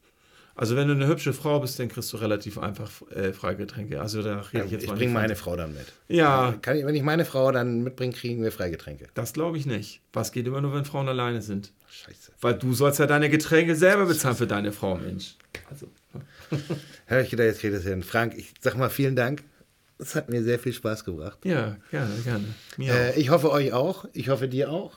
Also 0.56 0.76
wenn 0.76 0.86
du 0.86 0.94
eine 0.94 1.08
hübsche 1.08 1.32
Frau 1.32 1.58
bist, 1.58 1.80
dann 1.80 1.88
kriegst 1.88 2.12
du 2.12 2.16
relativ 2.16 2.58
einfach 2.58 2.90
äh, 3.10 3.32
Freigetränke. 3.32 4.00
Also 4.00 4.22
da 4.22 4.40
rede 4.40 4.66
ich 4.66 4.70
jetzt 4.70 4.84
ich 4.84 4.88
mal. 4.88 4.94
Ich 4.94 5.00
bringe 5.00 5.12
meine 5.12 5.34
Frau 5.34 5.56
dann 5.56 5.74
mit. 5.74 5.92
Ja. 6.06 6.54
Kann 6.62 6.86
wenn 6.86 6.94
ich 6.94 7.02
meine 7.02 7.24
Frau 7.24 7.50
dann 7.50 7.82
mitbringe, 7.82 8.12
kriegen 8.12 8.42
wir 8.42 8.52
Freigetränke. 8.52 9.08
Das 9.14 9.32
glaube 9.32 9.58
ich 9.58 9.66
nicht. 9.66 10.00
Was 10.12 10.30
geht 10.30 10.46
immer 10.46 10.60
nur, 10.60 10.72
wenn 10.72 10.84
Frauen 10.84 11.08
alleine 11.08 11.42
sind? 11.42 11.72
Scheiße. 11.88 12.32
Weil 12.40 12.54
du 12.54 12.72
sollst 12.72 13.00
ja 13.00 13.06
deine 13.06 13.30
Getränke 13.30 13.74
selber 13.74 14.06
bezahlen 14.06 14.36
für 14.36 14.46
deine 14.46 14.70
Frau, 14.70 14.96
Mensch. 14.96 15.34
Also. 15.68 15.88
Hör 17.06 17.20
ich 17.20 17.30
gedacht, 17.30 17.46
jetzt 17.46 17.60
geht 17.60 17.72
es 17.72 17.82
hin. 17.82 18.04
Frank, 18.04 18.34
ich 18.36 18.54
sag 18.60 18.76
mal 18.76 18.90
vielen 18.90 19.16
Dank. 19.16 19.42
Es 19.98 20.14
hat 20.14 20.28
mir 20.28 20.42
sehr 20.42 20.58
viel 20.58 20.72
Spaß 20.72 21.04
gebracht. 21.04 21.38
Ja, 21.44 21.76
gerne, 21.90 22.14
gerne. 22.24 22.44
Äh, 22.78 23.18
ich 23.18 23.30
hoffe 23.30 23.50
euch 23.50 23.72
auch. 23.72 24.06
Ich 24.12 24.28
hoffe 24.28 24.48
dir 24.48 24.70
auch. 24.70 24.92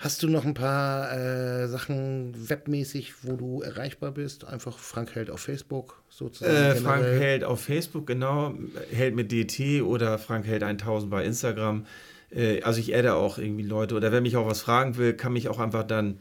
Hast 0.00 0.22
du 0.22 0.28
noch 0.28 0.46
ein 0.46 0.54
paar 0.54 1.12
äh, 1.12 1.68
Sachen 1.68 2.32
webmäßig, 2.48 3.22
wo 3.22 3.36
du 3.36 3.60
erreichbar 3.60 4.12
bist? 4.12 4.46
Einfach 4.46 4.78
Frank 4.78 5.14
Held 5.14 5.30
auf 5.30 5.40
Facebook 5.40 6.02
sozusagen. 6.08 6.56
Äh, 6.56 6.76
Frank 6.76 7.04
Held 7.04 7.44
auf 7.44 7.60
Facebook, 7.60 8.06
genau. 8.06 8.54
Held 8.90 9.14
mit 9.14 9.30
DT 9.30 9.82
oder 9.82 10.18
Frank 10.18 10.46
Held 10.46 10.62
1000 10.62 11.10
bei 11.10 11.24
Instagram. 11.24 11.84
Äh, 12.30 12.62
also 12.62 12.80
ich 12.80 12.96
adde 12.96 13.14
auch 13.14 13.36
irgendwie 13.36 13.64
Leute. 13.64 13.94
Oder 13.94 14.10
wer 14.10 14.22
mich 14.22 14.38
auch 14.38 14.46
was 14.46 14.62
fragen 14.62 14.96
will, 14.96 15.12
kann 15.12 15.34
mich 15.34 15.50
auch 15.50 15.58
einfach 15.58 15.84
dann 15.84 16.18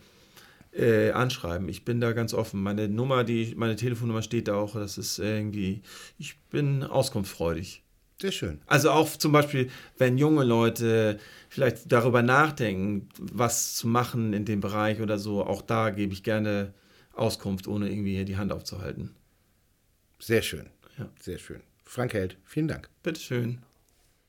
äh, 0.74 1.12
anschreiben. 1.12 1.70
Ich 1.70 1.86
bin 1.86 2.02
da 2.02 2.12
ganz 2.12 2.34
offen. 2.34 2.62
Meine 2.62 2.90
Nummer, 2.90 3.24
die, 3.24 3.54
meine 3.56 3.78
Telefonnummer 3.78 4.24
steht 4.24 4.50
da 4.50 4.56
auch. 4.56 4.74
Das 4.74 4.98
ist 4.98 5.20
irgendwie, 5.20 5.84
ich 6.18 6.38
bin 6.50 6.84
auskunftsfreudig. 6.84 7.84
Sehr 8.22 8.32
schön. 8.32 8.62
Also 8.68 8.92
auch 8.92 9.10
zum 9.10 9.32
Beispiel, 9.32 9.70
wenn 9.98 10.18
junge 10.18 10.44
Leute 10.44 11.20
vielleicht 11.50 11.92
darüber 11.92 12.22
nachdenken, 12.22 13.08
was 13.18 13.76
zu 13.76 13.88
machen 13.88 14.34
in 14.34 14.44
dem 14.44 14.60
Bereich 14.60 15.00
oder 15.00 15.18
so, 15.18 15.46
auch 15.46 15.62
da 15.62 15.90
gebe 15.90 16.12
ich 16.12 16.24
gerne 16.24 16.74
Auskunft, 17.14 17.68
ohne 17.68 17.90
irgendwie 17.90 18.26
die 18.26 18.38
Hand 18.38 18.52
aufzuhalten. 18.52 19.16
Sehr 20.20 20.42
schön. 20.42 20.70
Ja. 20.98 21.10
Sehr 21.20 21.38
schön. 21.38 21.62
Frank 21.86 22.14
Held, 22.14 22.38
vielen 22.44 22.68
Dank. 22.68 22.90
Bitteschön. 23.04 23.60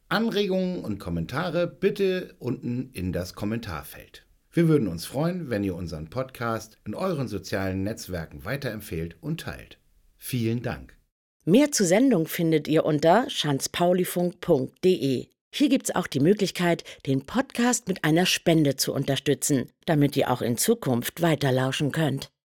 Anregungen 0.08 0.84
und 0.84 0.98
Kommentare 0.98 1.66
bitte 1.66 2.34
unten 2.38 2.90
in 2.92 3.12
das 3.12 3.34
Kommentarfeld. 3.34 4.24
Wir 4.52 4.66
würden 4.66 4.88
uns 4.88 5.04
freuen, 5.04 5.50
wenn 5.50 5.62
ihr 5.62 5.76
unseren 5.76 6.10
Podcast 6.10 6.78
in 6.84 6.94
euren 6.94 7.28
sozialen 7.28 7.84
Netzwerken 7.84 8.44
weiterempfehlt 8.44 9.16
und 9.20 9.40
teilt. 9.40 9.78
Vielen 10.16 10.62
Dank. 10.62 10.99
Mehr 11.44 11.72
zur 11.72 11.86
Sendung 11.86 12.26
findet 12.26 12.68
ihr 12.68 12.84
unter 12.84 13.28
schanzpaulifunk.de. 13.30 15.28
Hier 15.52 15.68
gibt's 15.68 15.94
auch 15.94 16.06
die 16.06 16.20
Möglichkeit, 16.20 16.84
den 17.06 17.24
Podcast 17.24 17.88
mit 17.88 18.04
einer 18.04 18.26
Spende 18.26 18.76
zu 18.76 18.92
unterstützen, 18.92 19.72
damit 19.86 20.16
ihr 20.16 20.30
auch 20.30 20.42
in 20.42 20.58
Zukunft 20.58 21.22
weiterlauschen 21.22 21.92
könnt. 21.92 22.30